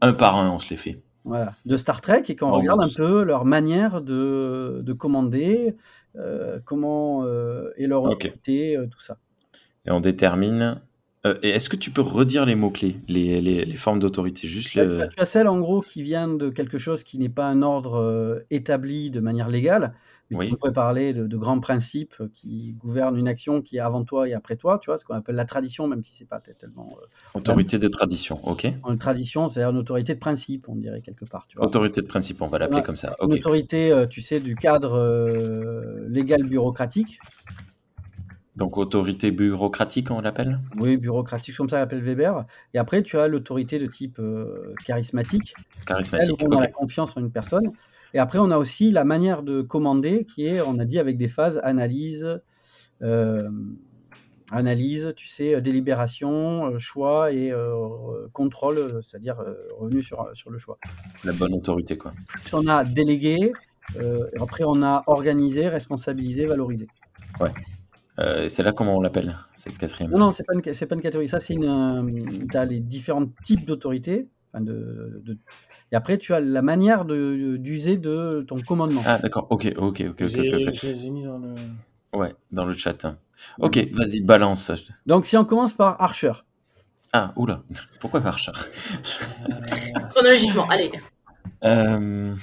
[0.00, 1.02] Un par un, on se les fait.
[1.24, 5.76] Voilà, de Star Trek et qu'on Oh, regarde un peu leur manière de, de commander,
[6.16, 8.26] euh, comment euh, et leur Ok.
[8.32, 9.18] autorité, euh, tout ça.
[9.86, 10.80] Et on détermine.
[11.26, 14.74] euh, et est-ce que tu peux redire les mots-clés, les, les, les formes d'autorité Juste
[14.74, 15.02] tu, le.
[15.02, 17.62] as, tu as celle en gros qui vient de quelque chose qui n'est pas un
[17.62, 19.94] ordre euh, établi de manière légale.
[20.30, 20.50] Oui.
[20.52, 24.28] On pourrait parler de, de grands principes qui gouvernent une action qui est avant toi
[24.28, 26.96] et après toi, tu vois, ce qu'on appelle la tradition, même si c'est pas tellement
[27.02, 27.06] euh,
[27.38, 31.46] Autorité de tradition, ok une tradition, c'est-à-dire une autorité de principe, on dirait quelque part.
[31.48, 31.66] Tu vois.
[31.66, 33.16] Autorité de principe, on va l'appeler comme ça.
[33.22, 37.20] Une autorité, euh, tu sais, du cadre euh, légal bureaucratique.
[38.56, 40.60] Donc autorité bureaucratique, on l'appelle?
[40.78, 42.44] Oui, bureaucratique, comme ça l'appelle Weber.
[42.74, 46.66] Et après, tu as l'autorité de type euh, charismatique, celle où Charismatique, on a la
[46.66, 47.72] confiance en une personne.
[48.14, 51.16] Et après, on a aussi la manière de commander, qui est, on a dit, avec
[51.16, 52.40] des phases analyse,
[53.02, 53.48] euh,
[54.50, 60.58] analyse, tu sais, délibération, euh, choix et euh, contrôle, c'est-à-dire euh, revenu sur, sur le
[60.58, 60.78] choix.
[61.24, 62.12] La bonne autorité, quoi.
[62.44, 63.52] Puis on a délégué,
[63.96, 66.88] et après on a organisé, responsabilisé, valorisé.
[68.18, 70.10] Euh, c'est là comment on l'appelle, cette quatrième?
[70.10, 71.28] Non, non, c'est pas une, pas une catégorie.
[71.28, 72.48] Ça, c'est une.
[72.50, 74.28] tu as les différents types d'autorité.
[74.52, 75.38] enfin, de, de-
[75.92, 79.02] et après, tu as la manière d'user de ton commandement.
[79.06, 80.74] Ah, d'accord, ok, ok, ok, ok, J'ai- ok, ok.
[80.82, 81.54] Je les ai mis dans le.
[82.12, 83.06] Ouais, dans le chat.
[83.58, 84.70] Ok, vas-y, balance.
[85.06, 86.32] Donc, si on commence par Archer,
[87.12, 87.62] Ah, oula,
[88.00, 88.52] pourquoi Archer?
[90.10, 90.90] Chronologiquement, allez.
[91.64, 92.34] Euh,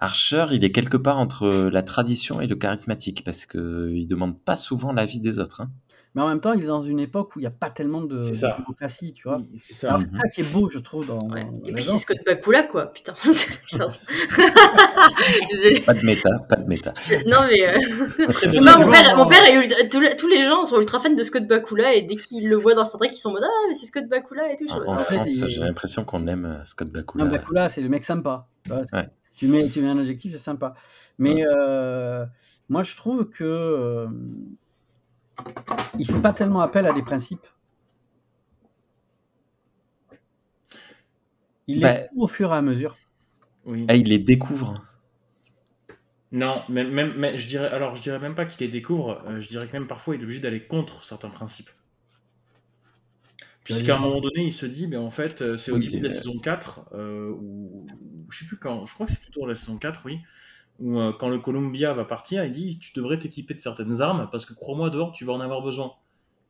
[0.00, 4.38] Archer, il est quelque part entre la tradition et le charismatique, parce que il demande
[4.38, 5.62] pas souvent l'avis des autres.
[5.62, 5.70] hein.
[6.14, 8.00] Mais en même temps, il est dans une époque où il n'y a pas tellement
[8.02, 8.18] de,
[8.58, 9.40] démocratie, tu vois.
[9.56, 9.88] C'est ça.
[9.90, 11.20] Alors, c'est ça qui est beau, je trouve, dans.
[11.28, 11.44] Ouais.
[11.44, 13.14] dans Et puis c'est Scott Bakula, quoi, putain.
[15.50, 15.80] Désolé.
[15.80, 16.92] Pas de méta, pas de méta.
[17.26, 17.68] Non, mais.
[17.68, 17.78] euh,
[18.60, 21.94] mon père, mon père est ultra- tous, les, gens sont ultra fans de Scott Bakula
[21.94, 23.86] et dès qu'ils le voient dans Star Trek, ils sont en mode Ah, mais c'est
[23.86, 24.66] Scott Bakula et tout.
[24.70, 27.24] En En, fait, France, j'ai l'impression qu'on aime euh, Scott Bakula.
[27.24, 28.46] Non, Bakula, c'est le mec sympa.
[28.64, 28.82] tu vois.
[28.92, 29.08] Ouais.
[29.36, 30.74] Tu, mets, tu mets un objectif, c'est sympa.
[31.18, 32.24] Mais euh,
[32.68, 34.06] moi, je trouve que euh,
[35.98, 37.46] il fait pas tellement appel à des principes.
[41.66, 42.96] Il Bah- les trouve au fur et à mesure.
[43.64, 43.84] Oui.
[43.88, 44.84] Ah, il les découvre.
[46.32, 49.40] Non, même, même, mais je dirais, alors je dirais même pas qu'il les découvre, euh,
[49.40, 51.70] je dirais que même parfois il est obligé d'aller contre certains principes.
[53.64, 55.98] Puisqu'à un moment donné, il se dit, mais en fait, euh, c'est au Oui, début
[55.98, 59.12] de la mais- saison 4, euh, ou ou je sais plus quand, je crois que
[59.12, 60.20] c'est plutôt la saison 4, oui,
[60.78, 64.28] où euh, quand le Columbia va partir, il dit, tu devrais t'équiper de certaines armes,
[64.30, 65.92] parce que crois-moi, dehors, tu vas en avoir besoin.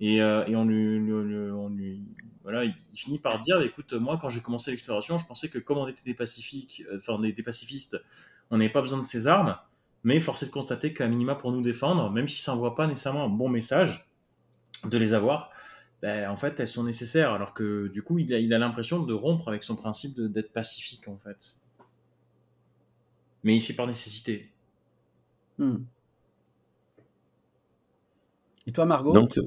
[0.01, 2.03] Et, euh, et on, lui, on lui-
[2.43, 5.79] voilà, il finit par dire, écoute, moi, quand j'ai commencé l'exploration, je pensais que comme
[5.79, 8.01] on était des pacifiques, euh, enfin des, des pacifistes,
[8.51, 9.57] on n'avait pas besoin de ces armes,
[10.05, 12.87] mais force est de constater qu'à minima pour nous défendre, même si ça n'envoie pas
[12.87, 14.09] nécessairement un bon message
[14.85, 15.51] de les avoir,
[16.03, 19.03] ben, en fait, elles sont nécessaires, alors que du coup, il a il a l'impression
[19.05, 21.57] de rompre avec son principe d'être pacifique, en fait.
[23.49, 24.51] Mais il fait par nécessité.
[25.59, 25.85] Hmm.
[28.67, 29.43] Et toi, Margot Donc, euh,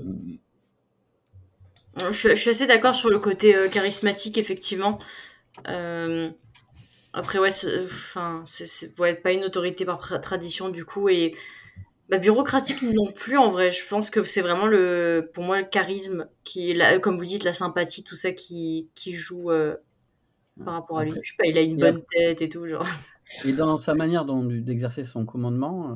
[2.12, 5.00] Je, suis- je suis assez d'accord sur le côté euh, charismatique, effectivement.
[5.68, 6.30] Euh,
[7.14, 11.34] après, ouais, c'est- enfin, c'est c'est- ouais, pas une autorité par tradition, du coup, et
[12.10, 13.72] bah, bureaucratique non plus, en vrai.
[13.72, 17.44] Je pense que c'est vraiment, le, pour moi, le charisme, qui la- comme vous dites,
[17.46, 19.76] la sympathie, tout ça qui, qui joue euh,
[20.64, 21.12] par rapport à lui.
[21.12, 22.86] Après- Je sais pas, il a une bonne tête et tout, genre.
[23.46, 25.92] Et dans sa manière d'exercer son commandement.
[25.92, 25.96] euh,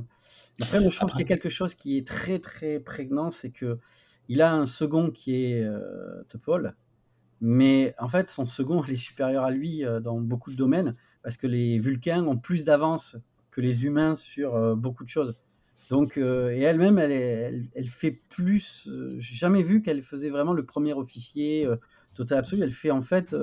[0.63, 3.49] Après, moi, je trouve qu'il y a quelque chose qui est très très prégnant, c'est
[3.51, 3.77] que
[4.29, 6.75] il a un second qui est euh, Topol,
[7.41, 10.95] mais en fait, son second il est supérieur à lui euh, dans beaucoup de domaines
[11.23, 13.17] parce que les Vulcains ont plus d'avance
[13.51, 15.35] que les humains sur euh, beaucoup de choses.
[15.91, 18.89] Donc, et elle-même, elle, elle, elle fait plus.
[19.19, 21.67] J'ai jamais vu qu'elle faisait vraiment le premier officier
[22.15, 22.63] total absolu.
[22.63, 23.35] Elle fait en fait.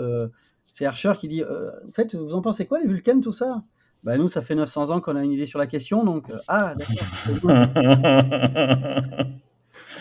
[0.72, 3.62] C'est Archer qui dit euh, En fait, vous en pensez quoi, les Vulcains, tout ça?
[4.04, 6.36] Bah, nous, ça fait 900 ans qu'on a une idée sur la question, donc euh,
[6.48, 7.66] ah d'accord.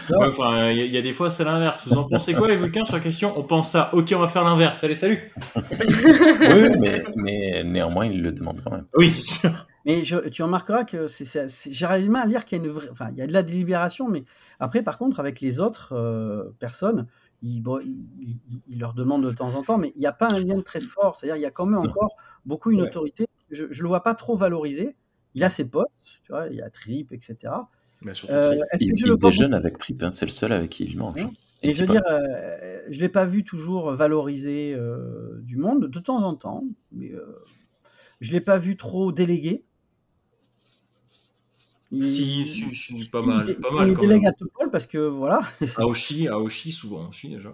[0.10, 1.88] Ouais, Enfin, il y, a- il y a des fois, c'est l'inverse.
[1.88, 3.34] Vous en pensez quoi, les Vulcains, sur la question?
[3.38, 3.90] On pense ça.
[3.94, 4.84] Ok, on va faire l'inverse.
[4.84, 8.86] Allez, salut oui, mais, mais néanmoins, il le demande quand même.
[8.96, 9.52] Oui, c'est sûr.
[9.86, 12.66] Mais je- tu remarqueras que c'est, c'est- c'est- j'arrive mal à lire qu'il y a
[12.66, 14.24] une vraie, enfin, il y a de la délibération, mais
[14.60, 17.08] après, par contre, avec les autres euh, personnes,
[17.42, 20.62] bon, ils leur demandent de temps en temps, mais il n'y a pas un lien
[20.62, 21.16] très fort.
[21.16, 22.16] C'est-à-dire, il y a quand même encore
[22.46, 22.88] beaucoup une Ouais.
[22.88, 23.28] autorité.
[23.50, 24.96] Je ne le vois pas trop valorisé.
[25.34, 25.88] Il a ses potes,
[26.24, 27.54] tu vois, il y a Trip, etc.
[28.02, 28.64] Mais surtout, Euh, Trip.
[28.80, 31.22] Il, il déjeune avec Trip, hein, c'est le seul avec qui il mange.
[31.22, 31.24] Ouais.
[31.24, 31.32] hein.
[31.64, 35.88] Et Et je veux dire, euh, je l'ai pas vu toujours valorisé euh, du monde,
[35.88, 37.46] de temps en temps, mais euh,
[38.20, 39.66] je l'ai pas vu trop délégué.
[41.92, 43.46] Il- Si, si, si, pas il mal.
[43.46, 44.30] dé- Pas il mal, quand délègue même.
[44.32, 45.42] à Topol parce que voilà.
[45.78, 47.54] Aoshi, Aoshi, souvent aussi, déjà.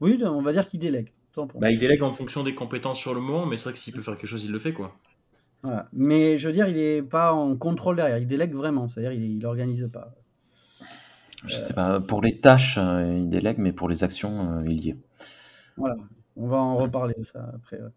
[0.00, 1.12] oui, on va dire qu'il délègue.
[1.60, 3.92] Bah, il délègue en fonction des compétences sur le moment, mais c'est vrai que s'il
[3.92, 4.96] peut faire quelque chose, il le fait, quoi.
[5.62, 5.86] Voilà.
[5.92, 8.16] Mais je veux dire, il est pas en contrôle derrière.
[8.18, 10.14] Il délègue vraiment, c'est-à-dire il, il organise pas.
[11.44, 14.80] Je sais pas, pour les tâches, euh, il délègue, mais pour les actions, euh, il
[14.84, 14.96] y est.
[15.76, 15.96] Voilà.
[16.36, 17.76] On va en reparler de ça après.
[17.82, 17.88] ouais.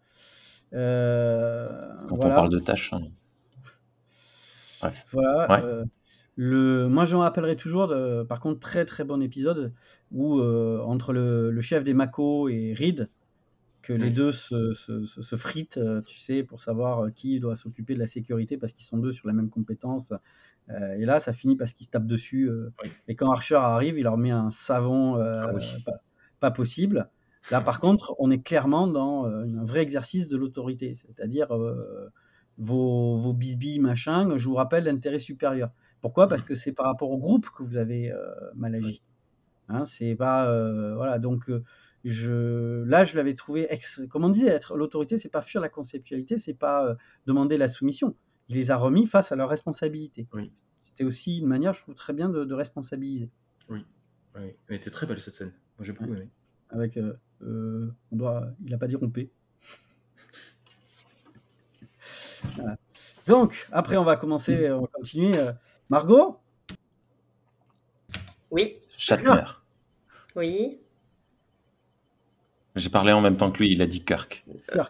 [0.74, 1.68] Euh,
[2.08, 2.32] Quand voilà.
[2.32, 2.92] on parle de tâches.
[2.92, 3.02] hein.
[4.80, 5.04] Bref.
[5.12, 5.48] Voilà.
[5.50, 5.64] Ouais.
[5.64, 5.84] euh,
[6.36, 9.72] le, moi, je me rappellerai toujours, de, par contre, très très bon épisode
[10.12, 13.10] où euh, entre le, le chef des Mako et Reed,
[13.82, 14.12] que les Oui.
[14.14, 17.94] deux se, se, se- se fritent, euh, tu sais, pour savoir euh, qui doit s'occuper
[17.94, 20.12] de la sécurité parce qu'ils sont deux sur la même compétence.
[20.70, 22.48] Euh, et là, ça finit parce qu'ils se tapent dessus.
[22.48, 22.90] euh, Oui.
[23.08, 25.62] Et quand Archer arrive, il leur met un savon euh, Ah oui.
[25.84, 26.02] pas,
[26.40, 27.08] pas possible.
[27.50, 32.10] Là, par contre, on est clairement dans euh, un vrai exercice de l'autorité, c'est-à-dire euh,
[32.60, 35.72] vos, vos bisbilles, machin, je vous rappelle l'intérêt supérieur.
[36.00, 36.28] Pourquoi?
[36.28, 39.02] Parce que c'est par rapport au groupe que vous avez euh, mal agi.
[39.68, 41.62] Hein, c'est pas euh, voilà donc euh,
[42.04, 45.68] je là je l'avais trouvé ex, comme on disait être l'autorité c'est pas fuir la
[45.68, 46.96] conceptualité c'est pas
[47.26, 48.16] demander la soumission
[48.48, 50.50] il les a remis face à leurs responsabilités Oui.
[50.82, 53.30] c'était aussi une manière je trouve très bien de, de responsabiliser
[53.68, 53.84] Oui.
[54.34, 55.52] Elle était très belle, cette scène.
[55.78, 56.28] Moi, j'ai beaucoup aimé.
[56.70, 56.98] avec
[57.40, 59.30] on doit il a pas dit rompé
[62.56, 62.76] Voilà.
[63.26, 65.52] Donc après on va commencer on va continuer euh,
[65.88, 66.38] Margot
[68.50, 69.42] Oui, Shatner.
[70.36, 70.78] oui.
[72.76, 74.44] J'ai parlé en même temps que lui, il a dit Kirk.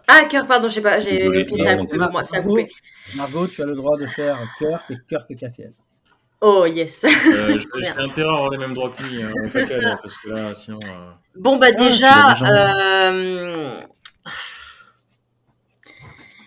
[0.07, 1.47] Ah, cœur, pardon, je sais pas, j'ai Désolé.
[1.57, 2.69] ça a coupé c'est- pour moi, ça a Margot, coupé.
[3.17, 5.73] Margot tu as le droit de faire Kirk et Kirk KTL
[6.43, 7.05] Oh, yes.
[7.05, 10.17] Euh, j'ai intérêt à avoir les mêmes droits que lui, hein, au paquet, alors, parce
[10.19, 10.79] que là, sinon.
[10.85, 13.81] euh, Bon, bah, tu déjà, euh...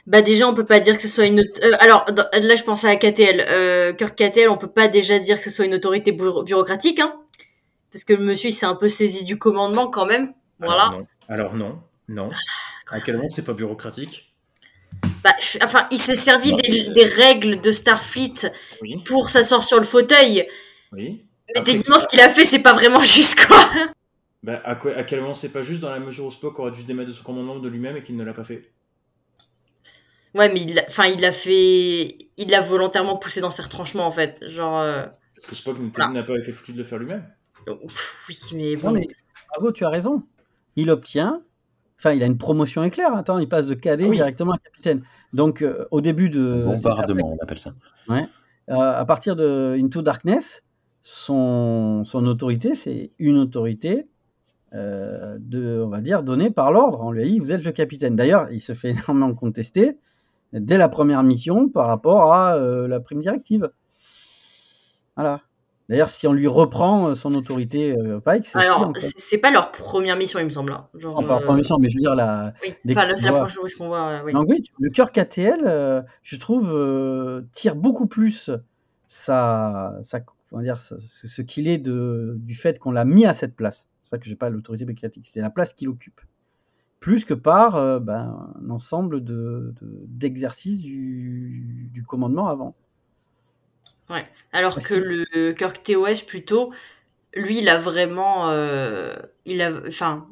[0.07, 1.39] bah, déjà, on peut pas dire que ce soit une.
[1.41, 3.45] euh, alors, dans- là, je pensais à KTL.
[3.49, 6.99] Euh, Kirk KTL, on peut pas déjà dire que ce soit une autorité bureau- bureaucratique,
[6.99, 7.13] hein.
[7.91, 10.33] Parce que le monsieur, il s'est un peu saisi du commandement quand même.
[10.59, 10.83] Voilà.
[10.83, 11.07] Alors non.
[11.29, 12.29] Alors non, non.
[12.89, 14.33] À quel moment c'est pas bureaucratique?
[15.23, 18.51] Bah, enfin, il s'est servi Bah, des, des règles de Starfleet
[18.81, 20.47] Oui, pour s'asseoir sur le fauteuil.
[20.91, 21.23] oui.
[21.55, 23.69] Mais techniquement, ce qu'il a fait, c'est pas vraiment juste, quoi.
[24.43, 26.71] Bah, à, quoi, à quel moment c'est pas juste dans la mesure où Spock aurait
[26.71, 28.71] dû se démettre de son commandement de lui-même et qu'il ne l'a pas fait?
[30.35, 34.05] Ouais, mais il, l'a- enfin, il l'a fait, il l'a volontairement poussé dans ses retranchements,
[34.07, 34.43] en fait.
[34.47, 35.05] Genre, euh,
[35.35, 36.11] Parce que Spock Voilà.
[36.11, 37.23] n'a pas été foutu de le faire lui-même
[37.65, 38.91] pff, oui, mais Non, bon.
[38.99, 39.07] mais
[39.51, 40.23] Margot, tu as raison.
[40.75, 41.41] Il obtient,
[41.99, 43.15] enfin, il a une promotion éclair.
[43.15, 44.15] Attends, il passe de cadet Ah oui.
[44.17, 45.03] directement à capitaine.
[45.33, 46.63] Donc, euh, au début de.
[46.65, 47.73] Bombardement, on appelle ça.
[48.09, 48.21] euh,
[48.69, 50.63] à partir de Into Darkness,
[51.03, 54.07] son, son autorité, c'est une autorité,
[54.73, 56.99] euh, de, on va dire, donnée par l'ordre.
[57.01, 58.15] On lui a dit, vous êtes le capitaine.
[58.15, 59.97] D'ailleurs, il se fait énormément contester
[60.53, 63.69] dès la première mission par rapport à euh, la prime directive.
[65.15, 65.41] Voilà.
[65.89, 69.37] D'ailleurs, si on lui reprend euh, son autorité, euh, Pike, c'est Alors, encore- c'est c'est
[69.37, 70.71] pas leur première mission, il me semble.
[70.95, 72.53] Genre, Non, pas la euh, première mission, mais je veux dire la.
[72.63, 74.21] Oui, enfin, c'est la prochaine qu'on voit.
[74.23, 74.31] oui.
[74.33, 78.49] Donc oui, le cœur KTL, je trouve, tire beaucoup plus
[79.09, 80.19] sa, sa,
[80.51, 83.87] on va dire, ce qu'il est de, du fait qu'on l'a mis à cette place.
[84.03, 86.21] C'est ça que j'ai pas l'autorité médiatique, c'est la place qu'il occupe.
[87.03, 92.75] Plus que par euh, ben, un ensemble de, de- d'exercices du, du commandement avant.
[94.53, 96.71] Alors Parce que le Kirk TOS, plutôt,
[97.35, 98.49] lui, il a vraiment.
[98.49, 99.13] euh,
[99.45, 99.71] il a.
[99.85, 100.27] Enfin.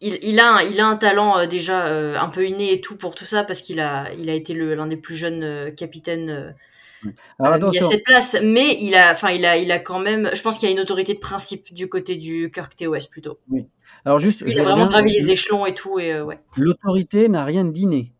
[0.00, 2.80] Il, il, a un, il a un talent euh, déjà euh, un peu inné et
[2.80, 5.70] tout pour tout ça parce qu'il a, il a été l'un des plus jeunes euh,
[5.70, 6.54] capitaines
[7.38, 10.00] Alors mis à attention, cette place, mais il a, enfin, il a, il a quand
[10.00, 13.08] même, je pense qu'il y a une autorité de principe du côté du Kirk TOS
[13.10, 13.38] plutôt.
[14.04, 16.36] Alors juste, il a vraiment gravi les échelons et tout, et euh, ouais.
[16.56, 18.12] l'autorité n'a rien d'inné.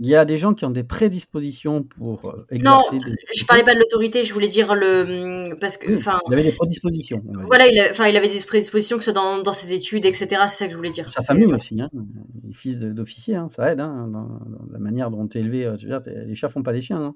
[0.00, 2.98] Il y a des gens qui ont des prédispositions pour euh, Non, des-
[3.34, 6.42] je parlais pas de l'autorité, je voulais dire le, parce que, Oui, enfin, il avait
[6.42, 7.22] des prédispositions.
[7.46, 10.04] voilà, il, a- enfin, il avait des prédispositions que ce soit dans, dans ses études,
[10.04, 10.26] etc.
[10.48, 11.10] C'est ça que je voulais dire.
[11.12, 11.80] Sa famille aussi.
[11.80, 11.86] Hein.
[12.46, 15.40] Il fils de- d'officier, hein, ça aide hein, dans, dans la manière dont tu es
[15.42, 15.64] élevé.
[15.64, 17.00] euh, je veux dire, les chats font pas des chiens.
[17.00, 17.14] hein.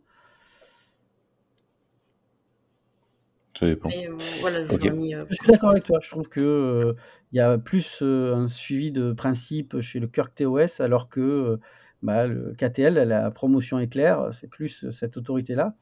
[3.59, 3.89] Ça dépend.
[3.91, 4.69] Mais euh, voilà, Ok.
[4.81, 5.15] j'aurais mis.
[5.15, 5.99] euh, Je suis d'accord avec toi.
[6.03, 6.93] Je trouve que euh,
[7.33, 11.21] il y a plus euh, un suivi de principe chez le Kirk TOS, alors que
[11.21, 11.57] euh,
[12.03, 15.75] bah, le KTL, la promotion éclair, c'est plus cette autorité-là.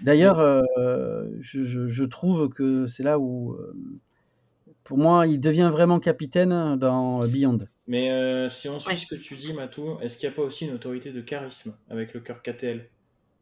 [0.00, 0.62] D'ailleurs, euh,
[1.40, 3.56] je, je- je trouve que c'est là où,
[4.84, 7.58] pour moi, il devient vraiment capitaine dans Beyond.
[7.86, 8.96] Mais euh, si on suit Ouais.
[8.96, 11.76] ce que tu dis, Matou, est-ce qu'il n'y a pas aussi une autorité de charisme
[11.88, 12.90] avec le cœur KTL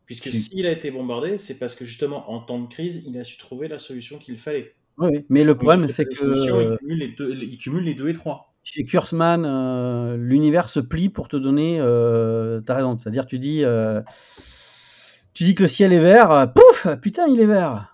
[0.07, 0.43] Puisque Si.
[0.43, 3.39] s'il a été bombardé, c'est parce que justement, en temps de crise, il a su
[3.39, 4.75] trouver la solution qu'il fallait.
[4.99, 8.15] Oui, mais le problème, c'est que il, cumule les deux, il cumule les deux et
[8.15, 8.55] trois.
[8.63, 11.79] chez Kurzman, euh, l'univers se plie pour te donner.
[11.81, 12.97] Euh, T'as raison.
[12.97, 14.01] C'est-à-dire, tu dis, euh,
[15.33, 17.91] tu dis que le ciel est vert, euh, pouf, putain, il est vert.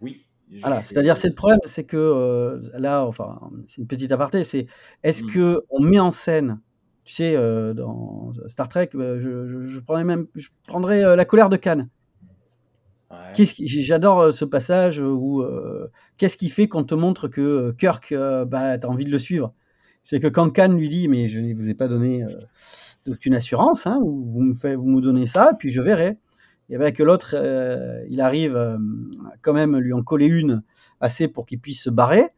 [0.00, 0.26] Oui.
[0.60, 4.66] Voilà, c'est-à-dire, c'est le problème, c'est que là, enfin, c'est une petite aparté, c'est
[5.02, 5.30] est-ce Mm.
[5.32, 6.60] que on met en scène,
[7.04, 7.34] tu sais,
[7.74, 11.86] dans Star Trek, je, je, je prendrais même, je prendrais la colère de Khan.
[13.36, 15.44] J'adore ce passage où
[16.18, 19.52] qu'est-ce qui fait qu'on te montre que Kirk, euh, bah, envie de le suivre?
[20.02, 22.24] C'est que quand Khan lui dit, mais je ne vous ai pas donné
[23.08, 26.18] aucune assurance, hein, vous, me vous me donnez ça, puis je verrai.
[26.70, 27.34] Et bien que l'autre,
[28.08, 28.78] il arrive
[29.42, 30.62] quand même lui en coller une
[31.00, 32.30] assez pour qu'il puisse se barrer.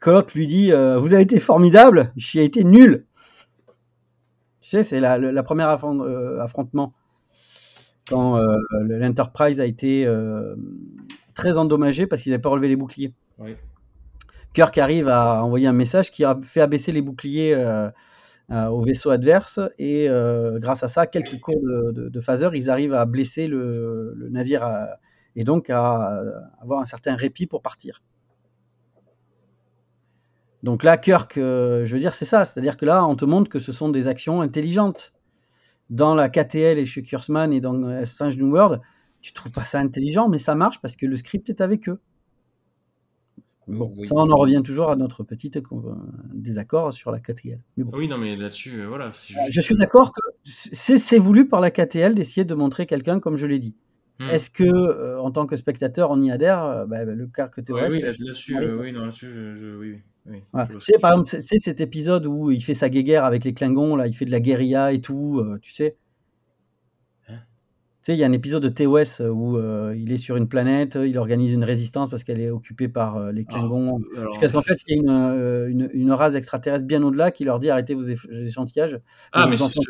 [0.00, 3.06] Que l'autre lui dit, euh, vous avez été formidable, j'y ai été nul.
[4.60, 6.92] Tu sais, c'est la, la première affron- affrontement
[8.08, 10.54] quand euh, le- l'Enterprise a été euh,
[11.34, 13.12] très endommagé parce qu'ils n'avaient pas relevé les boucliers.
[13.38, 13.56] Oui.
[14.52, 17.90] Kirk arrive à envoyer un message qui a fait abaisser les boucliers euh,
[18.50, 20.08] au vaisseau adverse et
[20.56, 24.28] grâce à ça, quelques cours de, de, de phaser, ils arrivent à blesser le, le
[24.28, 24.88] navire à-
[25.36, 26.22] et donc à,
[26.60, 28.02] avoir un certain répit pour partir.
[30.62, 32.44] Donc là, Kirk, je veux dire, c'est ça.
[32.44, 35.12] C'est-à-dire que là, on te montre que ce sont des actions intelligentes.
[35.92, 38.80] Dans la KTL et chez Kurzman et dans euh, Strange New World,
[39.20, 42.00] tu trouves pas ça intelligent, mais ça marche parce que le script est avec eux.
[43.68, 44.08] Bon, Oui.
[44.08, 45.94] ça, on en revient toujours à notre petit euh,
[46.32, 47.60] désaccord sur la KTL.
[47.76, 47.96] Mais bon.
[47.96, 49.10] Oui, non, mais là-dessus, euh, voilà.
[49.12, 53.20] juste- Je suis d'accord que c'est c'est voulu par la KTL d'essayer de montrer quelqu'un
[53.20, 53.74] comme je l'ai dit.
[54.26, 54.30] Hmm.
[54.30, 57.48] Est-ce que, euh, en tant que spectateur, on y adhère Euh, bah, bah, Le cas
[57.48, 60.80] que TOS, Ouais, oui, là- là-dessus, euh, oui, non, là-dessus, je, je- oui, oui, Tu
[60.80, 63.96] sais, par tu exemple, c'est cet épisode où il fait sa guéguerre avec les Klingons,
[63.96, 65.96] là, il fait de la guérilla et tout, euh, tu sais.
[67.28, 67.34] Hein?
[68.02, 70.48] Tu sais, il y a un épisode de TOS où euh, il est sur une
[70.48, 73.98] planète, il organise une résistance parce qu'elle est occupée par euh, les Klingons.
[73.98, 74.18] dis.
[74.18, 77.02] Alors, Jusqu'à ce qu'en fait, il y ait une, euh, une, une race extraterrestre bien
[77.02, 79.00] au-delà qui leur dit arrêtez vos éch- échantillage.
[79.32, 79.80] Ah, mais c'est ce-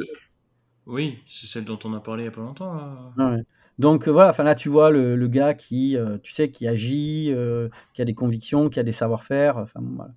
[0.86, 2.74] Oui, c'est celle dont on a parlé il n'y a pas longtemps.
[2.74, 3.12] là.
[3.16, 3.42] Ouais, ouais.
[3.78, 7.32] Donc voilà, enfin là tu vois le, le gars qui, euh, tu sais, qui agit,
[7.32, 9.56] euh, qui a des convictions, qui a des savoir-faire.
[9.56, 10.12] Enfin bon, voilà.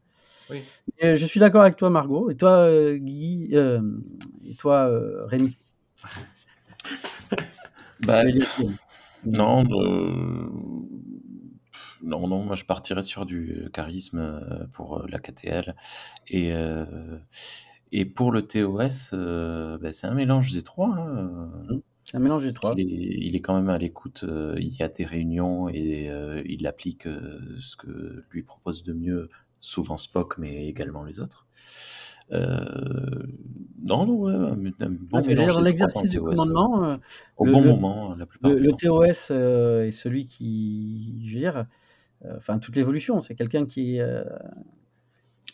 [0.49, 0.61] Oui.
[0.99, 2.30] Et je suis d'accord avec toi Margot.
[2.30, 3.82] Et toi euh, Guy, euh,
[4.48, 5.57] et toi euh, Rémi?
[8.02, 8.23] Bah,
[9.26, 10.48] non, euh,
[12.03, 15.76] non, non, moi je partirais sur du charisme pour la KTL.
[16.27, 16.86] Et, euh,
[17.91, 20.90] et pour le TOS, euh, bah, c'est un mélange des trois.
[20.90, 22.73] hein, euh, C'est un mélange des trois.
[22.77, 26.41] est, il est quand même à l'écoute, euh, il y a des réunions et euh,
[26.45, 29.30] il applique euh, ce que lui propose de mieux,
[29.60, 31.48] souvent Spock, mais également les autres.
[32.32, 36.94] Non, non, ouais, un, un bon Ah, mélange l'exercice du commandement,
[37.38, 38.77] Au le- bon le- moment, la plupart le, du le temps.
[38.77, 41.65] TOS est celui qui, je veux dire,
[42.38, 43.99] enfin toute l'évolution, c'est quelqu'un qui-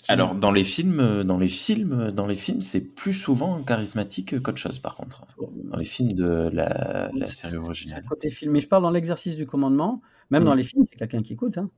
[0.08, 4.58] Alors dans les films, dans les films, dans les films, c'est plus souvent charismatique qu'autre
[4.58, 5.26] chose par contre.
[5.66, 8.02] Dans les films de la, série originale.
[8.04, 8.52] le côté film.
[8.52, 10.46] Mais je parle dans l'exercice du commandement, même Mm.
[10.46, 11.58] dans les films, c'est quelqu'un qui écoute.
[11.58, 11.70] Hein.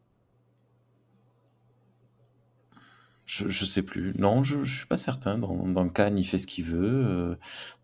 [3.25, 4.13] Je, je sais plus.
[4.17, 5.37] Non, je, je suis pas certain.
[5.37, 7.05] Dans, dans le Cannes, il fait ce qu'il veut.
[7.07, 7.35] euh,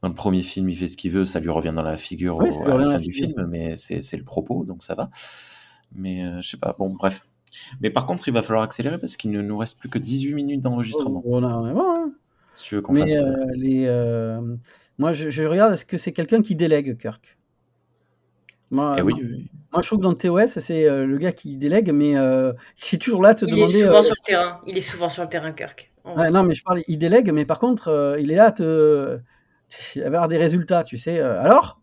[0.01, 1.25] Dans le premier film, il fait ce qu'il veut.
[1.25, 4.01] Ça lui revient dans la figure Oui, au- à la fin du film, mais c'est
[4.01, 5.09] c'est le propos, donc ça va.
[5.93, 6.75] Mais euh, je sais pas.
[6.77, 7.25] Bon, bref.
[7.81, 10.33] Mais par contre, il va falloir accélérer parce qu'il ne nous reste plus que 18
[10.33, 11.21] minutes d'enregistrement.
[11.25, 12.11] On a- on est bon, hein.
[12.53, 13.11] Si tu veux qu'on fasse.
[13.13, 14.41] euh, euh, les, euh,
[14.97, 17.37] moi, je, je regarde, est-ce que c'est quelqu'un qui délègue, Kirk?
[18.71, 19.51] Moi, eh oui, moi, oui, oui.
[19.71, 22.53] moi, je trouve que dans le TOS, c'est euh, le gars qui délègue, mais euh,
[22.75, 23.73] qui est toujours là à te Il est demander.
[23.81, 24.61] souvent euh, sur le terrain.
[24.67, 25.91] Il est souvent sur le terrain, Kirk.
[26.05, 28.51] Ouais, non, mais je parle, il délègue, mais par contre, euh, il est là à
[28.51, 29.19] te
[30.05, 31.19] avoir des résultats, tu sais.
[31.19, 31.79] alors?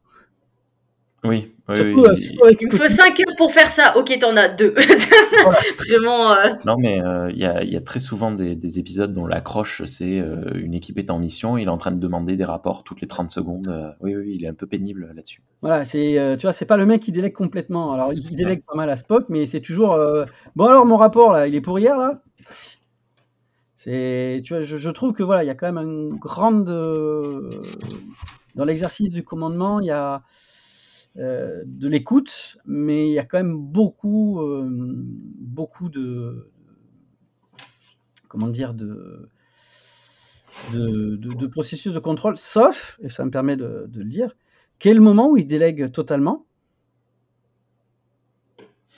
[1.29, 2.15] Oui, oui, Surtout, oui, euh,
[2.61, 3.97] il- me faut côté- 5 heures pour faire ça.
[3.97, 4.75] Ok, t'en as deux.
[5.79, 6.33] Vraiment.
[6.33, 9.13] euh, Non, mais euh, il y, a, il y a très souvent des, des épisodes
[9.13, 12.37] dont l'accroche, c'est euh, une équipe est en mission, il est en train de demander
[12.37, 13.69] des rapports toutes les 30 secondes.
[14.01, 15.43] oui, oui, il est un peu pénible là-dessus.
[15.63, 17.93] Voilà, c'est, euh, tu vois, c'est pas le mec qui délègue complètement.
[17.93, 19.95] Alors, il, il délègue pas mal à Spock, mais c'est toujours.
[19.95, 20.25] euh,
[20.55, 22.23] bon, alors, mon rapport, là, il est pour hier, là?
[23.77, 26.69] C'est, tu vois, je, je trouve que voilà, il y a quand même une grande
[26.69, 27.51] euh,
[28.55, 30.23] dans l'exercice du commandement, il y a
[31.19, 36.51] euh, de l'écoute, mais il y a quand même beaucoup, euh, beaucoup de,
[38.29, 39.29] comment dire, de,
[40.73, 44.37] de, de- de processus de contrôle, sauf, et ça me permet de, de le dire,
[44.79, 46.45] quel moment où il délègue totalement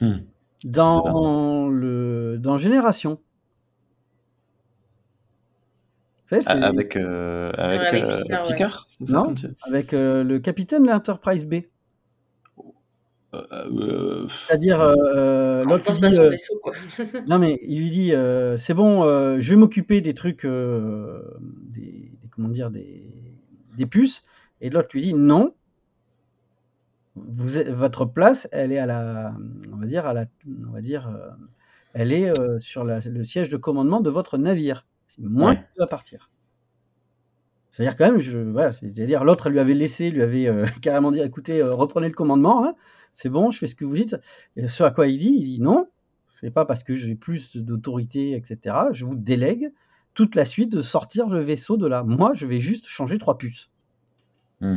[0.00, 0.18] Hmm.
[0.64, 3.20] dans le dans Génération.
[6.26, 8.52] Savez, Avec, euh, avec, euh, Picard, ouais.
[8.54, 9.34] Picard, c'est ça Non.
[9.62, 11.62] avec euh, le capitaine de l'Enterprise B.
[13.34, 16.30] Euh, euh, C'est-à-dire, euh, l'autre euh,
[17.28, 21.22] non mais il lui dit, euh, c'est bon, euh, je vais m'occuper des trucs, euh,
[21.74, 23.04] des, des- comment dire, des,
[23.76, 24.24] des puces.
[24.62, 25.54] Et l'autre lui dit, non,
[27.16, 29.34] vous êtes- votre place, elle est à la,
[29.72, 30.24] on va dire, à la,
[30.66, 31.28] on va dire, euh,
[31.92, 34.86] elle est euh, sur la- le siège de commandement de votre navire.
[35.08, 35.56] C'est moi Ouais.
[35.74, 36.30] qui va partir.
[37.70, 41.20] C'est-à-dire quand même, je, voilà, c'est-à-dire l'autre lui avait laissé, lui avait euh, carrément dit,
[41.20, 42.74] écoutez, euh, reprenez le commandement, hein,
[43.18, 44.16] c'est bon, je fais ce que vous dites.
[44.54, 45.88] Et ce à quoi il dit, il dit non,
[46.28, 48.76] c'est pas parce que j'ai plus d'autorité, etc.
[48.92, 49.72] Je vous délègue
[50.14, 52.04] toute la suite de sortir le vaisseau de là.
[52.04, 53.70] Moi, je vais juste changer trois puces.
[54.60, 54.76] Hmm.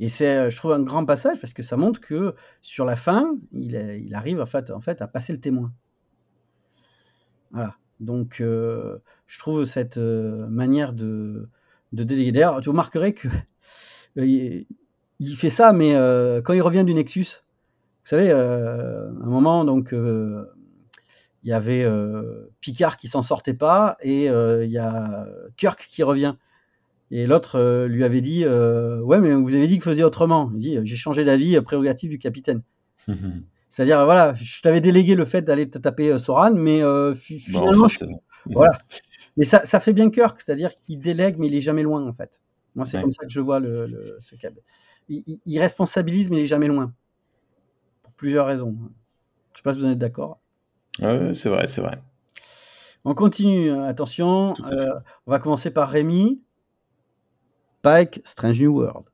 [0.00, 2.96] Et c'est, euh, je trouve, un grand passage parce que ça montre que sur la
[2.96, 5.72] fin, il, est- il arrive en fait, en fait à passer le témoin.
[7.52, 7.76] Voilà.
[8.00, 8.98] Donc, euh,
[9.28, 11.48] je trouve cette euh, manière de,
[11.92, 12.32] de déléguer.
[12.32, 13.28] D'ailleurs, tu remarquerais que
[14.18, 14.64] euh,
[15.20, 17.26] il, fait ça, mais euh, quand il revient du Nexus,
[18.04, 20.44] vous savez, euh, à un moment, donc, euh,
[21.44, 21.86] il y avait
[22.60, 25.26] Picard qui s'en sortait pas et il y a
[25.56, 26.34] Kirk qui revient.
[27.10, 30.50] Et l'autre lui avait dit Ouais, mais vous avez dit que vous faisiez autrement.
[30.54, 32.62] Il dit J'ai changé d'avis, prérogative du capitaine.
[33.70, 37.60] C'est-à-dire, voilà, je t'avais délégué le fait d'aller te taper Soran, mais euh, fi- Bon,
[37.60, 38.14] finalement, en je- fait, euh,
[38.46, 38.72] voilà.
[39.36, 42.12] Mais ça, ça fait bien Kirk, c'est-à-dire qu'il délègue, mais il est jamais loin, en
[42.12, 42.40] fait.
[42.74, 43.02] Moi, c'est Ouais.
[43.04, 44.60] comme ça que je vois le, le- ce câble.
[45.10, 46.94] Il, il- il responsabilise, mais il est jamais loin.
[48.02, 48.74] Pour plusieurs raisons.
[49.52, 50.38] Je sais pas si vous en êtes d'accord.
[50.98, 51.98] c'est vrai, c'est vrai.
[53.04, 54.54] On continue, hein, attention.
[54.70, 54.94] Euh,
[55.26, 56.40] on va commencer par Rémi.
[57.82, 59.04] Pike, Strange New World.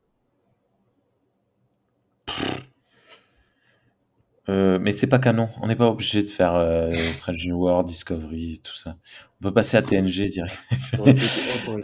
[4.48, 5.48] Euh, mais c'est pas canon.
[5.60, 8.96] On n'est pas obligé de faire euh, Strange New World, Discovery, tout ça.
[9.40, 10.56] On peut passer à TNG direct.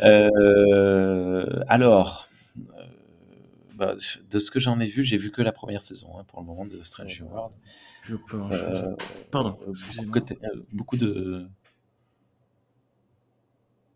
[0.05, 2.29] Euh, alors,
[3.83, 3.97] bah,
[4.31, 6.47] de ce que j'en ai vu, j'ai vu que la première saison hein, pour le
[6.47, 7.53] moment de Strange New World.
[8.03, 8.41] Je peux.
[8.53, 8.97] je- Euh,
[9.33, 9.59] Pardon.
[9.69, 10.07] excusez-moi.
[10.07, 11.49] beaucoup, de- euh, beaucoup de.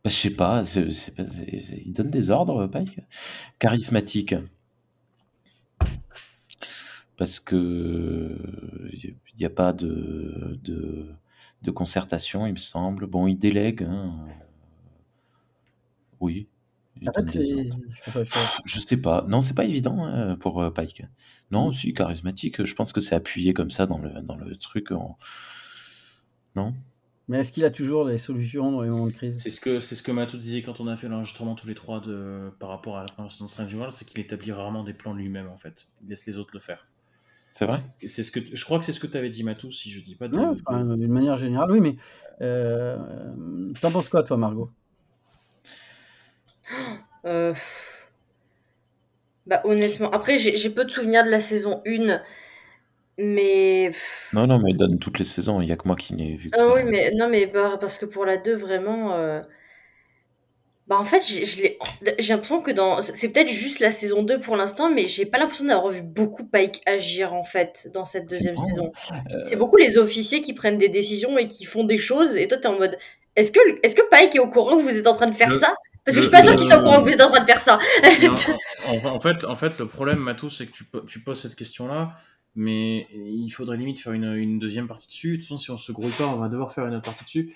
[0.04, 3.00] Bah, je sais pas, c'est- c'est pas- c'est- c'est- il donne des ordres, Pike?
[3.60, 4.34] Charismatique.
[7.16, 8.36] Parce que
[8.92, 11.06] il n'y a pas de, de,
[11.62, 13.06] de concertation, il me semble.
[13.06, 13.84] Bon, il délègue.
[13.84, 14.26] hein.
[16.20, 16.48] Oui.
[17.06, 17.44] En fait, c'est.
[18.64, 19.24] je sais pas.
[19.28, 21.02] Non, c'est pas évident hein, pour euh, Pike.
[21.50, 21.74] Non, Mm.
[21.74, 22.64] si, charismatique.
[22.64, 24.92] Je pense que c'est appuyé comme ça dans le, dans le truc.
[24.92, 25.18] en-
[26.54, 26.74] Non?
[27.28, 29.36] Mais est-ce qu'il a toujours des solutions dans les moments de crise?
[29.42, 31.74] C'est ce que c'est ce que Matou disait quand on a fait l'enregistrement tous les
[31.74, 34.84] trois de par rapport à la première saison de Strange World, c'est qu'il établit rarement
[34.84, 35.86] des plans lui-même en fait.
[36.02, 36.86] Il laisse les autres le faire.
[37.52, 37.80] C'est vrai?
[37.88, 39.90] C'est c'est ce que je crois que c'est ce que tu avais dit Matou si
[39.90, 40.36] je dis pas de.
[40.36, 41.96] Ouais, enfin, de- D'une manière générale, oui, mais
[42.42, 44.70] euh, t'en penses quoi, toi, Margot?
[47.24, 47.54] Euh,
[49.46, 52.20] Bah, honnêtement, après, j'ai j'ai peu de souvenirs de la saison 1,
[53.18, 53.90] mais.
[54.32, 55.60] Non, non, mais donne toutes les saisons.
[55.60, 56.74] Il y a que moi qui n'ai vu que Ah ça.
[56.74, 59.14] oui, mais non, mais par- parce que pour la 2, vraiment.
[59.14, 59.40] euh,
[60.88, 61.78] Bah, en fait, j'ai je l'ai-
[62.18, 63.00] j'ai l'impression que dans.
[63.02, 66.44] C'est peut-être juste la saison 2 pour l'instant, mais j'ai pas l'impression d'avoir vu beaucoup
[66.44, 68.92] Pike agir, en fait, dans cette deuxième saison.
[69.30, 72.46] Euh, C'est beaucoup les officiers qui prennent des décisions et qui font des choses, et
[72.48, 72.98] toi, t'es en mode.
[73.36, 75.50] Est-ce que, est que Pike est au courant que vous êtes en train de faire
[75.50, 75.74] Le- ça?
[76.06, 77.20] Parce que le- je suis pas sûr le- qu'il soit au courant que vous êtes
[77.20, 77.78] en train de faire ça.
[78.86, 81.56] En, en fait, en fait, le problème, Matou, c'est que tu, po- tu poses cette
[81.56, 82.16] question-là,
[82.54, 85.32] mais il faudrait limite faire une, une deuxième partie dessus.
[85.32, 87.24] De toute façon, si on se grouille pas, on va devoir faire une autre partie
[87.24, 87.54] dessus.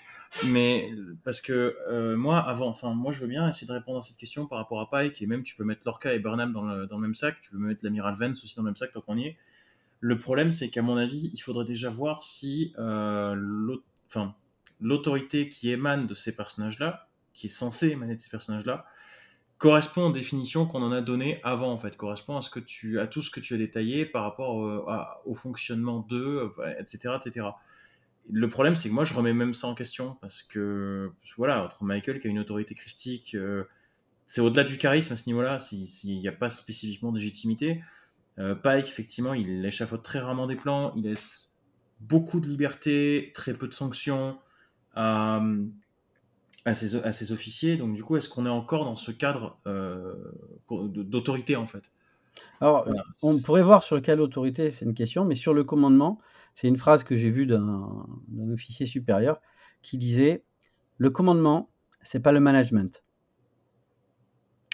[0.49, 0.89] Mais
[1.23, 4.17] parce que euh, moi, avant, enfin, moi, je veux bien essayer de répondre à cette
[4.17, 6.85] question par rapport à Pike, et même tu peux mettre Lorca et Burnham dans le,
[6.87, 9.01] dans le même sac, tu peux mettre l'amiral Vance aussi dans le même sac tant
[9.01, 9.37] qu'on y est.
[10.01, 13.35] Le problème, c'est qu'à mon avis, il faudrait déjà voir si euh,
[14.79, 18.85] l'autorité qui émane de ces personnages-là, qui est censée émaner de ces personnages-là,
[19.57, 22.99] correspond aux définitions qu'on en a données avant, en fait, correspond à, ce que tu,
[22.99, 24.83] à tout ce que tu as détaillé par rapport euh,
[25.25, 27.47] au fonctionnement d'eux, euh, etc., etc.
[28.29, 31.83] Le problème, c'est que moi, je remets même ça en question, parce que, voilà, entre
[31.83, 33.65] Michael qui a une autorité christique, euh,
[34.25, 37.83] c'est au-delà du charisme à ce niveau-là, s'il n'y a pas spécifiquement de légitimité.
[38.63, 41.51] Pike, effectivement, il échafaude très rarement des plans, il laisse
[42.01, 44.39] beaucoup de liberté, très peu de sanctions.
[44.97, 45.65] Euh,
[46.65, 47.77] à ses, à ses officiers.
[47.77, 50.15] Donc du coup, est-ce qu'on est encore dans ce cadre euh,
[50.69, 51.91] d'autorité en fait?
[52.61, 53.03] Alors, Voilà.
[53.21, 56.19] on pourrait voir sur le cas d'autorité, c'est une question, mais sur le commandement,
[56.55, 58.05] c'est une phrase que j'ai vue d'un
[58.53, 59.41] officier supérieur
[59.81, 60.43] qui disait
[60.97, 61.69] Le commandement,
[62.01, 63.03] c'est pas le management.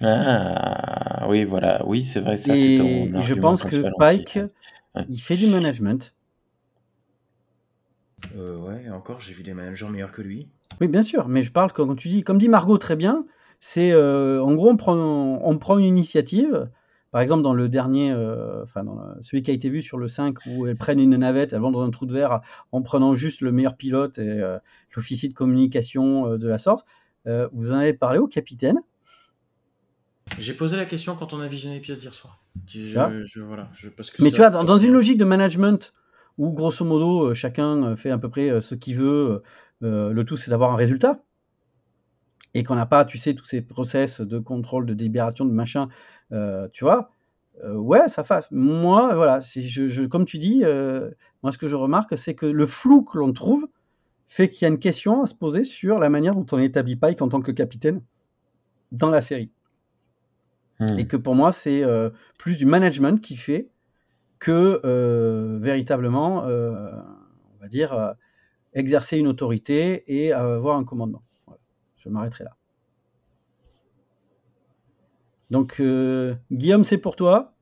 [0.04, 1.84] Ah, oui, voilà.
[1.86, 4.40] Oui, c'est vrai, ça, c'est Et ton et je pense que Pike,
[4.96, 5.06] Ouais.
[5.08, 6.14] il fait du management.
[8.36, 10.48] Euh, Ouais, et encore, j'ai vu des managers meilleurs que lui.
[10.82, 13.26] Oui, bien sûr, mais je parle, comme tu dis, comme dit Margot très bien,
[13.60, 16.70] c'est euh, en gros, on prend, on prend une initiative.
[17.12, 20.08] Par exemple, dans le dernier, euh, enfin, dans celui qui a été vu sur le
[20.10, 22.42] 5, où elles prennent une navette, elles vont dans un trou de verre
[22.72, 24.60] en prenant juste le meilleur pilote et euh,
[24.96, 26.86] l'officier de communication euh, de la sorte.
[27.26, 28.82] Euh, vous en avez parlé au capitaine?
[30.38, 32.44] J'ai posé la question quand on a visionné l'épisode hier soir.
[32.68, 33.12] Je, Ah.
[33.26, 35.94] je- voilà, je- parce que Mais ça- tu vois, dans, dans une logique de management
[36.38, 39.44] où grosso modo euh, chacun euh, fait à peu près euh, ce qu'il veut,
[39.82, 41.24] le tout c'est d'avoir un résultat
[42.54, 45.90] et qu'on n'a pas, tu sais, tous ces process de contrôle, de délibération, de machin,
[46.72, 47.12] tu vois,
[47.64, 48.48] ouais, ça fasse.
[48.50, 50.64] Moi, voilà, si je, je- comme tu dis,
[51.44, 53.68] moi ce que je remarque, c'est que le flou que l'on trouve
[54.28, 56.96] fait qu'il y a une question à se poser sur la manière dont on établit
[56.96, 58.02] Pike en tant que capitaine
[58.92, 59.52] dans la série.
[60.80, 60.98] Hmm.
[61.00, 63.70] Et que pour moi, c'est euh, plus du management qui fait
[64.40, 66.92] que euh, véritablement, euh,
[67.56, 68.14] on va dire, euh,
[68.74, 71.24] exercer une autorité et avoir un commandement.
[71.46, 71.60] Voilà.
[71.98, 72.56] Je m'arrêterai là.
[75.50, 77.54] Donc, euh, Guillaume, c'est pour toi.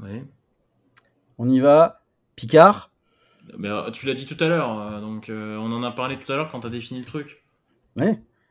[0.00, 0.24] Ouais.
[1.38, 2.02] On y va.
[2.34, 2.90] Picard.
[3.56, 6.30] Mais, euh, tu l'as dit tout à l'heure, donc euh, on en a parlé tout
[6.32, 7.44] à l'heure quand tu as défini le truc.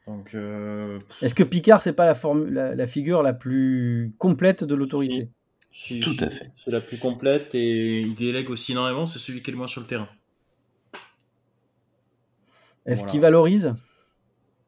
[0.07, 4.63] Donc, euh, Est-ce que Picard, c'est pas la, formu- la, la figure la plus complète
[4.63, 5.29] de l'autorité?
[5.77, 6.51] Si- Tout à fait.
[6.55, 9.67] C'est la plus complète et il délègue aussi énormément, c'est celui qui est le moins
[9.67, 10.07] sur le terrain.
[12.85, 13.11] Est-ce Voilà.
[13.11, 13.73] qu'il valorise?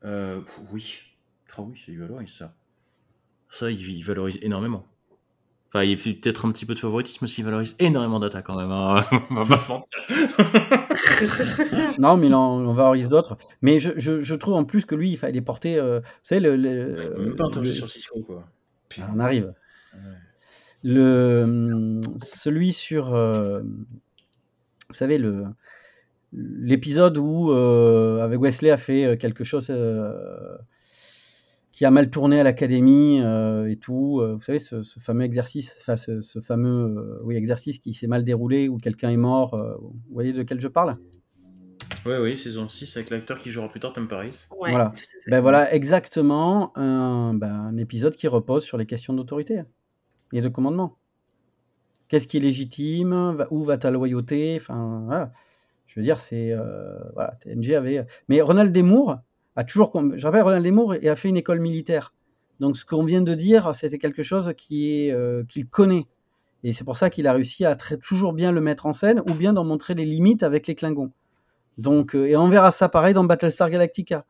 [0.04, 1.00] Euh, oui.
[1.58, 2.54] Ah oui, il valorise ça.
[3.50, 4.86] Ça, il, il valorise énormément.
[5.70, 8.58] Enfin, il fait peut-être un petit peu de favoritisme, mais il valorise énormément d'attaques quand
[8.58, 8.72] même.
[8.72, 9.02] hein.
[9.32, 9.98] On va pas se mentir.
[12.00, 13.38] Non, mais il en, on valorise d'autres.
[13.62, 15.78] Mais je, je- je trouve en plus que lui, il fallait porter.
[15.78, 16.56] euh, vous savez, le.
[16.56, 18.48] le- Même pas interrogé le- sur Cisco, quoi.
[19.00, 19.54] Ah, on arrive.
[19.94, 20.00] Ouais.
[20.84, 25.46] Le, hum, celui sur, euh, vous savez, le
[26.34, 30.58] l'épisode où euh, avec Wesley a fait euh, quelque chose euh,
[31.72, 34.22] qui a mal tourné à l'académie euh, et tout.
[34.22, 38.08] vous savez, ce, ce fameux exercice, enfin ce, ce fameux euh, oui exercice qui s'est
[38.08, 39.54] mal déroulé où quelqu'un est mort.
[39.54, 40.98] euh, vous voyez de quel je parle?
[42.06, 44.46] Oui, oui, saison 6 avec l'acteur qui jouera plus tard, Tom Paris.
[44.58, 44.94] Ouais, Voilà.
[45.28, 49.62] Ben voilà exactement un, ben, un épisode qui repose sur les questions d'autorité
[50.34, 50.98] et de commandement.
[52.08, 53.46] Qu'est-ce qui est légitime?
[53.52, 54.58] Où va ta loyauté?
[54.62, 55.32] Enfin, voilà.
[55.88, 58.06] Je veux dire, c'est euh, voilà, TNG avait.
[58.30, 59.18] Mais Ronald Desmours
[59.56, 59.92] a toujours.
[60.16, 62.14] Je rappelle, Ronald Desmours a fait une école militaire.
[62.60, 66.08] Donc, ce qu'on vient de dire, c'était quelque chose qui est euh, qu'il connaît.
[66.64, 69.22] Et c'est pour ça qu'il a réussi à très, toujours bien le mettre en scène
[69.30, 71.12] ou bien d'en montrer les limites avec les Klingons.
[71.78, 74.26] Donc, euh, et on verra ça pareil dans Battlestar Galactica.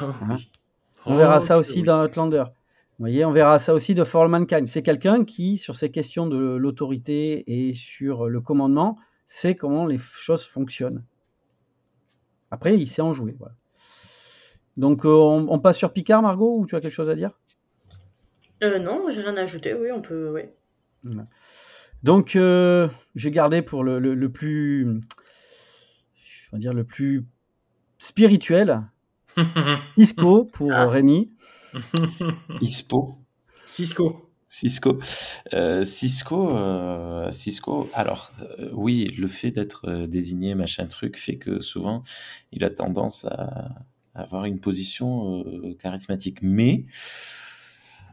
[0.00, 0.50] Oh, oui.
[1.06, 1.82] On verra Oh, ça aussi oui.
[1.82, 2.44] dans Outlander.
[2.98, 4.68] Vous voyez, on verra ça aussi de For All Mankind.
[4.68, 9.98] C'est quelqu'un qui, sur ces questions de l'autorité et sur le commandement, sait comment les
[9.98, 11.02] choses fonctionnent.
[12.52, 13.34] Après, il sait en jouer.
[13.38, 13.54] Voilà.
[14.76, 17.32] Donc, euh, on, on passe sur Picard, Margot, ou tu as quelque chose à dire?
[18.62, 19.74] Euh, non, j'ai rien à ajouter.
[19.74, 20.30] Oui, on peut.
[20.30, 20.54] Ouais.
[22.04, 25.00] Donc, euh, j'ai gardé pour le, le- le plus,
[26.16, 27.26] je vais dire le plus
[27.98, 28.82] spirituel,
[29.96, 30.86] Isco pour Ah.
[30.86, 31.33] Rémi.
[32.60, 33.18] ISPO.
[33.64, 34.24] Cisco.
[34.54, 35.00] Cisco.
[35.52, 41.60] Euh, Cisco, euh, Cisco, alors euh, oui, le fait d'être désigné machin truc fait que
[41.60, 42.04] souvent
[42.52, 43.74] il a tendance à,
[44.14, 45.44] avoir une position
[45.82, 46.38] charismatique.
[46.40, 46.86] Mais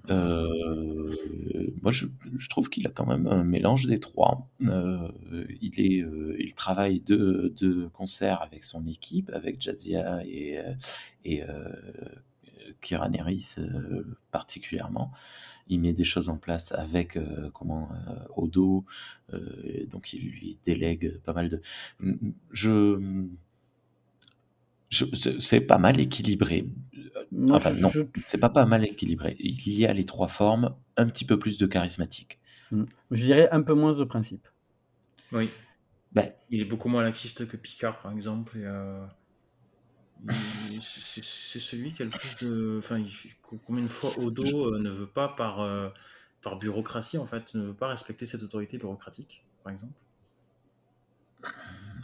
[0.07, 4.49] moi je, je trouve qu'il a quand même un mélange des trois.
[4.61, 6.03] Il, est,
[6.39, 10.57] il travaille de, de concert avec son équipe, avec Jadzia et,
[11.23, 11.43] et
[12.81, 15.11] Kira Nerys euh, particulièrement
[15.67, 18.83] il met des choses en place avec euh, comment euh, Odo,
[19.33, 21.61] euh, donc il lui délègue pas mal de.
[22.51, 22.99] Je,
[24.89, 25.05] je
[25.39, 26.67] c'est- pas mal équilibré.
[27.31, 29.37] Moi, Enfin je- non, je- c'est pas pas mal équilibré.
[29.39, 32.39] Il y a les trois formes, un petit peu plus de charismatique.
[33.11, 34.47] je dirais un peu moins de principe.
[35.31, 35.49] Oui.
[36.11, 38.57] Ben, Il est beaucoup moins laxiste que Picard, par exemple.
[38.57, 39.05] Et, euh,
[40.79, 42.77] c'est celui qui a le plus de.
[42.79, 43.03] Enfin,
[43.65, 45.89] combien de fois Odo euh, ne veut pas, par, euh,
[46.41, 49.93] par bureaucratie, en fait, ne veut pas respecter cette autorité bureaucratique, par exemple?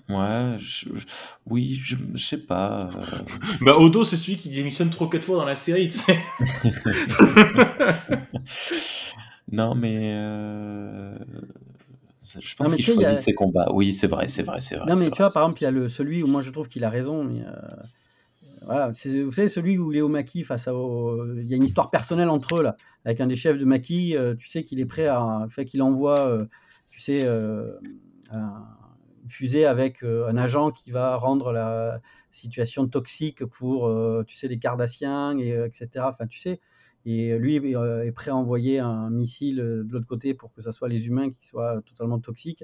[0.10, 1.06] Ouais, je- je-
[1.46, 2.90] oui, je, je sais pas.
[2.96, 3.18] euh,
[3.62, 6.18] Bah, Odo, c'est celui qui démissionne trop quatre fois dans la série, tu sais.
[9.52, 11.18] Non, mais euh,
[12.40, 13.70] je pense qu'il a- choisit ses combats.
[13.74, 14.88] Oui, c'est vrai, c'est vrai, c'est vrai.
[14.88, 16.52] Non, mais vrai, tu vois, par exemple, il y a le, celui où moi je
[16.52, 17.24] trouve qu'il a raison.
[17.24, 17.52] Mais, euh,
[18.94, 20.74] c'est- vous savez, celui où Léo Maki, face à.
[20.76, 22.76] au- Il y a une histoire personnelle entre eux, là,
[23.06, 24.16] avec un des chefs de Maki.
[24.18, 25.48] euh, tu sais qu'il est prêt à.
[25.50, 26.46] Fait qu'il envoie, euh,
[26.90, 27.72] tu sais, euh,
[28.32, 28.66] un-
[29.24, 33.92] une fusée avec un agent qui va rendre la situation toxique pour,
[34.26, 36.06] tu sais, les Cardassiens, et, etc.
[36.10, 36.60] Enfin, tu sais.
[37.06, 40.88] Et lui est prêt à envoyer un missile de l'autre côté pour que ce soit
[40.90, 42.64] les humains qui soient totalement toxiques.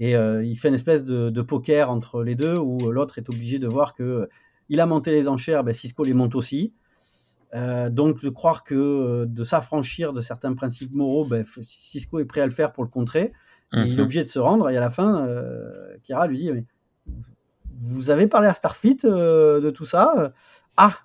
[0.00, 3.58] Et il fait une espèce de, de poker entre les deux où l'autre est obligé
[3.58, 4.28] de voir que
[4.68, 6.72] il a monté les enchères, ben Cisco les monte aussi.
[7.54, 12.24] Euh, donc de croire que euh, de s'affranchir de certains principes moraux, ben, Cisco est
[12.24, 13.32] prêt à le faire pour le contrer.
[13.74, 14.00] Il est Mhm.
[14.00, 14.70] obligé de se rendre.
[14.70, 16.64] Et à la fin, euh, Kira lui dit mais
[17.74, 20.32] vous avez parlé à Starfleet euh, de tout ça?
[20.76, 20.98] Ah,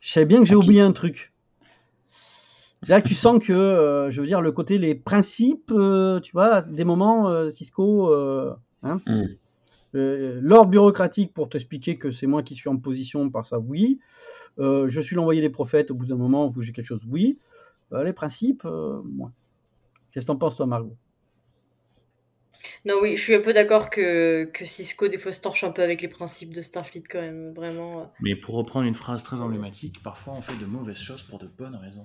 [0.00, 1.32] je savais bien que j'ai oublié un truc.
[2.82, 5.72] C'est là que tu sens que, je veux dire, le côté, les principes,
[6.22, 8.12] tu vois, des moments, Cisco,
[8.82, 9.24] hein, Mm.
[9.94, 14.00] Euh, l'ordre bureaucratique pour t'expliquer que c'est moi qui suis en position par ça, oui.
[14.58, 17.38] Euh, je suis l'envoyé des prophètes au bout d'un moment où j'ai quelque chose, oui.
[17.92, 19.32] Euh, les principes, euh, moins.
[20.12, 20.96] Qu'est-ce que t'en penses, toi, Margot?
[22.86, 25.70] Non, oui, je suis un peu d'accord que, que Cisco, des fois, se torche un
[25.70, 27.52] peu avec les principes de Starfleet, quand même.
[27.54, 28.12] Vraiment.
[28.20, 31.46] Mais pour reprendre une phrase très emblématique, parfois on fait de mauvaises choses pour de
[31.46, 32.04] bonnes raisons.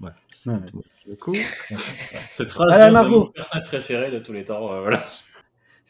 [0.00, 0.16] Voilà.
[0.30, 0.64] c'était Ouais.
[0.66, 0.82] tout.
[0.86, 1.34] Merci beaucoup.
[1.66, 3.20] Cette phrase Margot.
[3.20, 4.72] mon personnage préféré de tous les temps.
[4.72, 5.06] euh, voilà.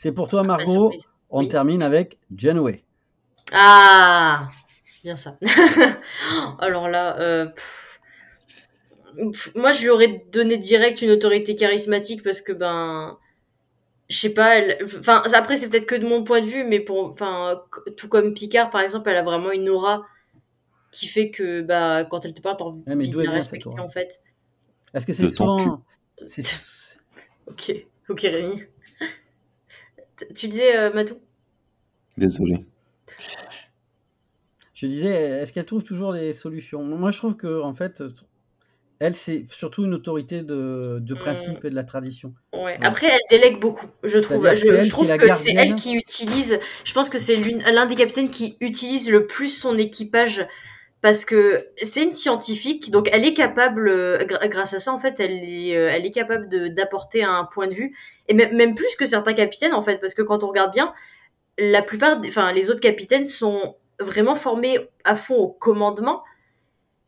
[0.00, 0.92] C'est pour toi, Margot.
[1.28, 1.48] On Oui.
[1.48, 2.84] termine avec Janeway.
[3.50, 4.48] Ah
[5.02, 5.36] Bien ça.
[6.60, 7.98] Alors là, euh, pff,
[9.32, 13.18] pff, moi je lui aurais donné direct une autorité charismatique parce que ben,
[14.08, 16.78] je sais pas, elle, enfin après c'est peut-être que de mon point de vue, mais
[16.78, 17.60] pour, enfin
[17.96, 20.06] tout comme Picard par exemple, elle a vraiment une aura
[20.92, 23.80] qui fait que bah quand elle te parle t'as envie Ouais, mais de la respecter
[23.80, 24.20] en fait.
[24.94, 25.82] Est-ce que c'est souvent.
[26.28, 26.98] c'est-
[27.48, 27.72] Ok,
[28.08, 28.62] ok Rémi.
[30.34, 31.16] Tu disais euh, Matou?
[32.16, 32.64] Désolé.
[34.74, 36.82] Je disais, est-ce qu'elle trouve toujours des solutions?
[36.84, 38.02] Moi, je trouve que en fait,
[39.00, 41.18] elle, c'est surtout une autorité de, de Mm.
[41.18, 42.34] principe et de la tradition.
[42.52, 42.76] Ouais.
[42.80, 44.46] Après, elle délègue beaucoup, je trouve.
[44.54, 46.58] Je, trouve que c'est elle qui utilise.
[46.84, 50.46] Je pense que c'est l'un des capitaines qui utilise le plus son équipage
[51.00, 55.20] parce que c'est une scientifique, donc elle est capable, euh, grâce à ça, en fait,
[55.20, 57.96] elle est, euh, capable d'apporter un point de vue
[58.26, 60.92] et même, plus que certains capitaines, en fait, parce que quand on regarde bien,
[61.58, 66.24] la plupart, enfin, les autres capitaines sont vraiment formés à fond au commandement,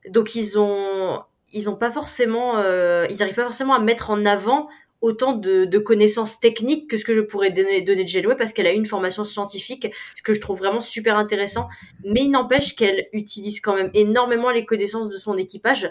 [0.08, 1.20] donc ils ont,
[1.52, 4.68] ils ont pas forcément, euh, ils arrivent pas forcément à mettre en avant
[5.00, 8.52] autant de, de connaissances techniques que ce que je pourrais donner, donner de Janeway parce
[8.52, 11.68] qu'elle a eu une formation scientifique, ce que je trouve vraiment super intéressant.
[12.04, 15.90] Mais il n'empêche qu'elle utilise quand même énormément les connaissances de son équipage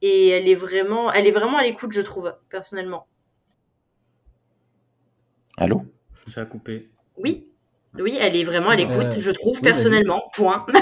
[0.00, 3.06] et elle est vraiment, elle est vraiment à l'écoute, je trouve, personnellement.
[5.56, 5.82] Allô?
[6.26, 6.88] Ça a coupé.
[7.16, 7.46] Oui,
[7.98, 10.22] oui, elle est vraiment à l'écoute, Euh, je trouve, oui, personnellement.
[10.34, 10.64] Point.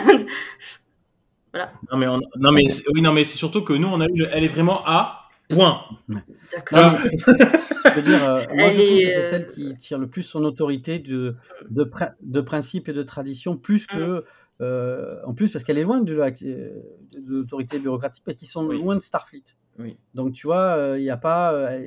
[1.91, 4.05] Non mais, on- non, mais, c'est- oui, non, mais c'est surtout que nous, on a
[4.07, 5.81] eu, le- elle est vraiment à point.
[6.53, 6.97] D'accord.
[6.97, 10.23] Je veux dire, euh, moi, je trouve que c'est euh, celle qui tire le plus
[10.23, 11.37] son autorité de,
[11.71, 14.25] de, prin- de principe et de tradition, plus que.
[14.61, 16.73] euh, en plus, parce qu'elle est loin de la- de
[17.27, 18.79] l'autorité bureaucratique, parce qu'ils sont Oui.
[18.79, 19.43] loin de Starfleet.
[19.79, 19.97] Oui.
[20.15, 21.53] Donc, tu vois, il y a pas.
[21.55, 21.79] euh,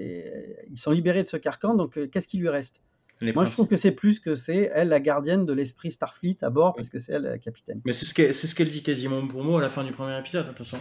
[0.72, 2.82] ils sont libérés de ce carcan, donc euh, qu'est-ce qui lui reste?
[3.22, 6.38] Les Moi, je trouve que c'est plus que c'est elle la gardienne de l'esprit Starfleet
[6.42, 7.82] à bord, parce que c'est elle la capitaine.
[7.86, 9.92] Mais c'est ce qu'elle c'est ce qu'elle dit quasiment pour moi à la fin du
[9.92, 10.78] premier épisode, de toute façon.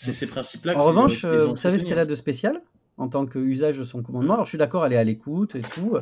[0.00, 2.62] C'est ces principes-là En revanche, euh, ont vous savez ce qu'elle a de spécial
[2.96, 4.34] en tant qu'usage de son commandement?
[4.34, 5.98] Alors, je suis d'accord, elle est à l'écoute et tout.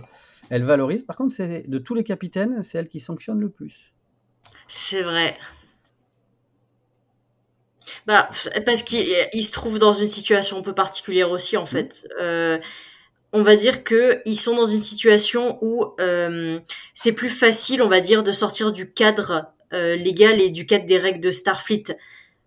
[0.50, 1.04] Elle valorise.
[1.04, 3.92] Par contre, c'est de tous les capitaines, c'est elle qui sanctionne le plus.
[4.68, 5.36] C'est vrai.
[8.06, 8.28] Bah,
[8.64, 12.06] parce qu'il il se trouve dans une situation un peu particulière aussi, en fait.
[12.20, 12.58] Euh,
[13.32, 16.58] on va dire que ils sont dans une situation où euh,
[16.94, 20.86] c'est plus facile, on va dire, de sortir du cadre euh, légal et du cadre
[20.86, 21.98] des règles de Starfleet.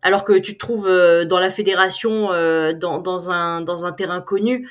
[0.01, 3.91] Alors que tu te trouves euh, dans la fédération, euh, dans, dans, un, dans un
[3.91, 4.69] terrain connu,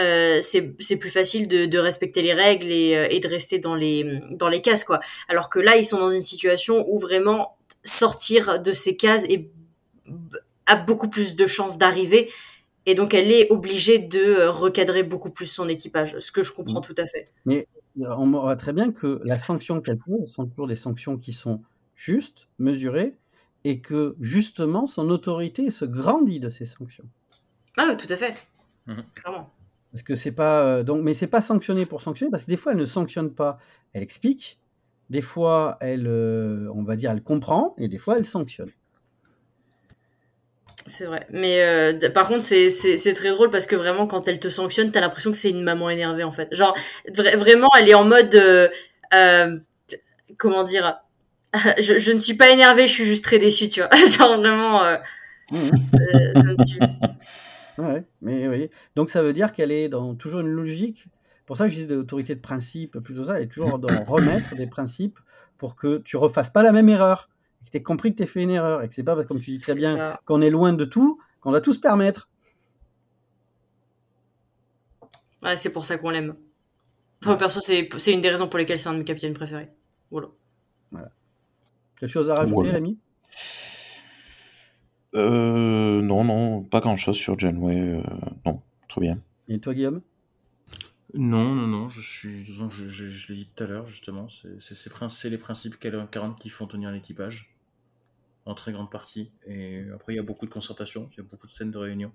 [0.00, 4.20] euh, c'est plus facile de, de respecter les règles et, et de rester dans les,
[4.30, 5.00] dans les cases, quoi.
[5.28, 9.50] Alors que là, ils sont dans une situation où vraiment sortir de ces cases est,
[10.66, 12.30] a beaucoup plus de chances d'arriver.
[12.86, 16.80] Et donc, elle est obligée de recadrer beaucoup plus son équipage, ce que je comprends
[16.80, 16.84] Mm.
[16.84, 17.28] tout à fait.
[17.44, 17.68] Mais
[18.00, 21.60] on voit très bien que la sanction qu'elle prend sont toujours des sanctions qui sont
[21.94, 23.14] justes, mesurées,
[23.64, 27.04] et que justement son autorité se grandit de ces sanctions.
[27.76, 28.34] Ah oui, tout à fait.
[28.86, 29.04] Mhm.
[29.14, 29.50] Clairement.
[29.92, 32.56] Parce que c'est pas euh, donc, mais c'est pas sanctionné pour sanctionner parce que des
[32.56, 33.58] fois elle ne sanctionne pas,
[33.92, 34.58] elle explique.
[35.10, 38.70] Des fois elle, euh, on va dire, elle comprend et des fois elle sanctionne.
[40.86, 41.26] C'est vrai.
[41.30, 44.48] Mais euh, par contre, c'est- c'est c'est très drôle parce que vraiment, quand elle te
[44.48, 46.52] sanctionne, t'as l'impression que c'est une maman énervée, en fait.
[46.54, 46.76] Genre,
[47.08, 48.34] vra- vraiment, elle est en mode...
[48.34, 48.68] euh,
[49.14, 49.58] euh,
[50.38, 50.98] comment dire
[51.80, 53.90] je, je ne suis pas énervée, je suis juste très déçue, tu vois.
[54.18, 54.84] Genre, vraiment...
[54.84, 54.96] euh,
[55.52, 56.56] euh.
[57.78, 58.70] Ouais, mais oui.
[58.96, 61.06] Donc ça veut dire qu'elle est dans toujours une logique.
[61.46, 64.04] Pour ça que je dis de l'autorité de principe, plutôt ça, elle est toujours dans
[64.06, 65.18] remettre des principes
[65.56, 67.30] pour que tu refasses pas la même erreur.
[67.62, 68.82] Et que tu aies compris que tu as fait une erreur.
[68.82, 70.84] Et que c'est pas parce que, comme tu dis très bien, qu'on est loin de
[70.84, 72.28] tout, qu'on doit tout se permettre.
[75.42, 76.34] Ouais, c'est pour ça qu'on l'aime.
[77.22, 79.70] Enfin, perso, c'est c'est une des raisons pour lesquelles c'est un de mes capitaines préférés.
[80.10, 80.28] Voilà.
[82.02, 82.72] Quelque chose à rajouter, Voilà.
[82.72, 82.98] Rémi?
[85.14, 87.78] Euh, non, non, pas grand-chose sur Janeway.
[87.78, 88.02] euh,
[88.44, 89.20] non, très bien.
[89.46, 90.00] Et toi, Guillaume?
[91.14, 92.42] Non, non, non, je suis.
[92.42, 94.26] disons Je, je- je l'ai dit tout à l'heure, justement.
[94.58, 97.54] C'est les principes 40 qui font tenir l'équipage.
[98.46, 99.30] En très grande partie.
[99.46, 101.78] Et après, il y a beaucoup de concertation, il y a beaucoup de scènes de
[101.78, 102.10] réunion.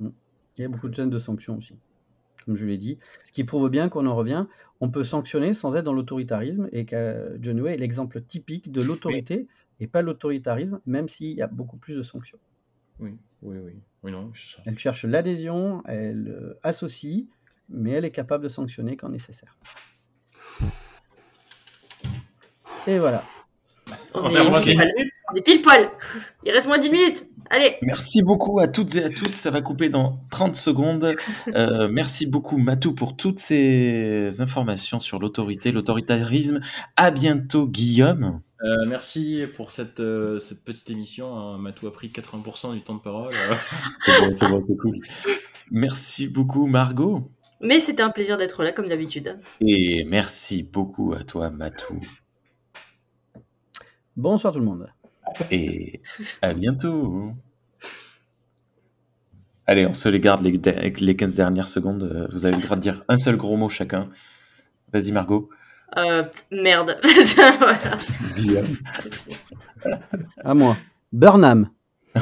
[0.00, 0.10] Il
[0.58, 1.76] y a beaucoup de scènes de sanctions aussi,
[2.48, 2.98] comme je l'ai dit.
[3.26, 4.46] Ce qui prouve bien qu'on en revient.
[4.80, 8.80] On peut sanctionner sans être dans l'autoritarisme et que John Way est l'exemple typique de
[8.80, 9.48] l'autorité
[9.80, 12.38] et pas l'autoritarisme, même s'il y a beaucoup plus de sanctions.
[13.00, 14.10] Oui, oui, oui.
[14.10, 14.32] Non.
[14.64, 17.26] Elle cherche l'adhésion, elle euh, associe,
[17.68, 19.58] mais elle est capable de sanctionner quand nécessaire.
[22.86, 23.22] Et voilà.
[24.14, 24.92] On, On est, pile poil.
[25.32, 25.90] On est pile poil.
[26.44, 27.24] Il reste moins 10 minutes.
[27.50, 27.76] Allez.
[27.82, 29.28] Merci beaucoup à toutes et à tous.
[29.30, 31.14] Ça va couper dans 30 secondes.
[31.54, 36.60] Euh, merci beaucoup, Matou, pour toutes ces informations sur l'autorité, l'autoritarisme.
[36.96, 38.40] À bientôt, Guillaume.
[38.64, 41.36] Euh, merci pour cette, euh, cette petite émission.
[41.38, 41.58] hein.
[41.58, 43.32] Matou a pris 80% du temps de parole.
[44.04, 44.98] C'est bon, c'est bon, c'est cool.
[45.70, 47.30] Merci beaucoup, Margot.
[47.60, 49.38] Mais c'était un plaisir d'être là, comme d'habitude.
[49.60, 51.98] Et merci beaucoup à toi, Matou.
[54.18, 54.92] Bonsoir tout le monde.
[55.52, 56.02] Et
[56.42, 57.30] à bientôt.
[59.64, 60.60] Allez, on se les garde les,
[60.98, 62.28] les 15 dernières secondes.
[62.32, 64.08] Vous avez le droit de dire un seul gros mot chacun.
[64.92, 65.48] Vas-y, Margot.
[65.96, 66.98] Euh, merde.
[70.44, 70.76] À moi.
[71.12, 71.70] Burnham.
[72.16, 72.20] Oh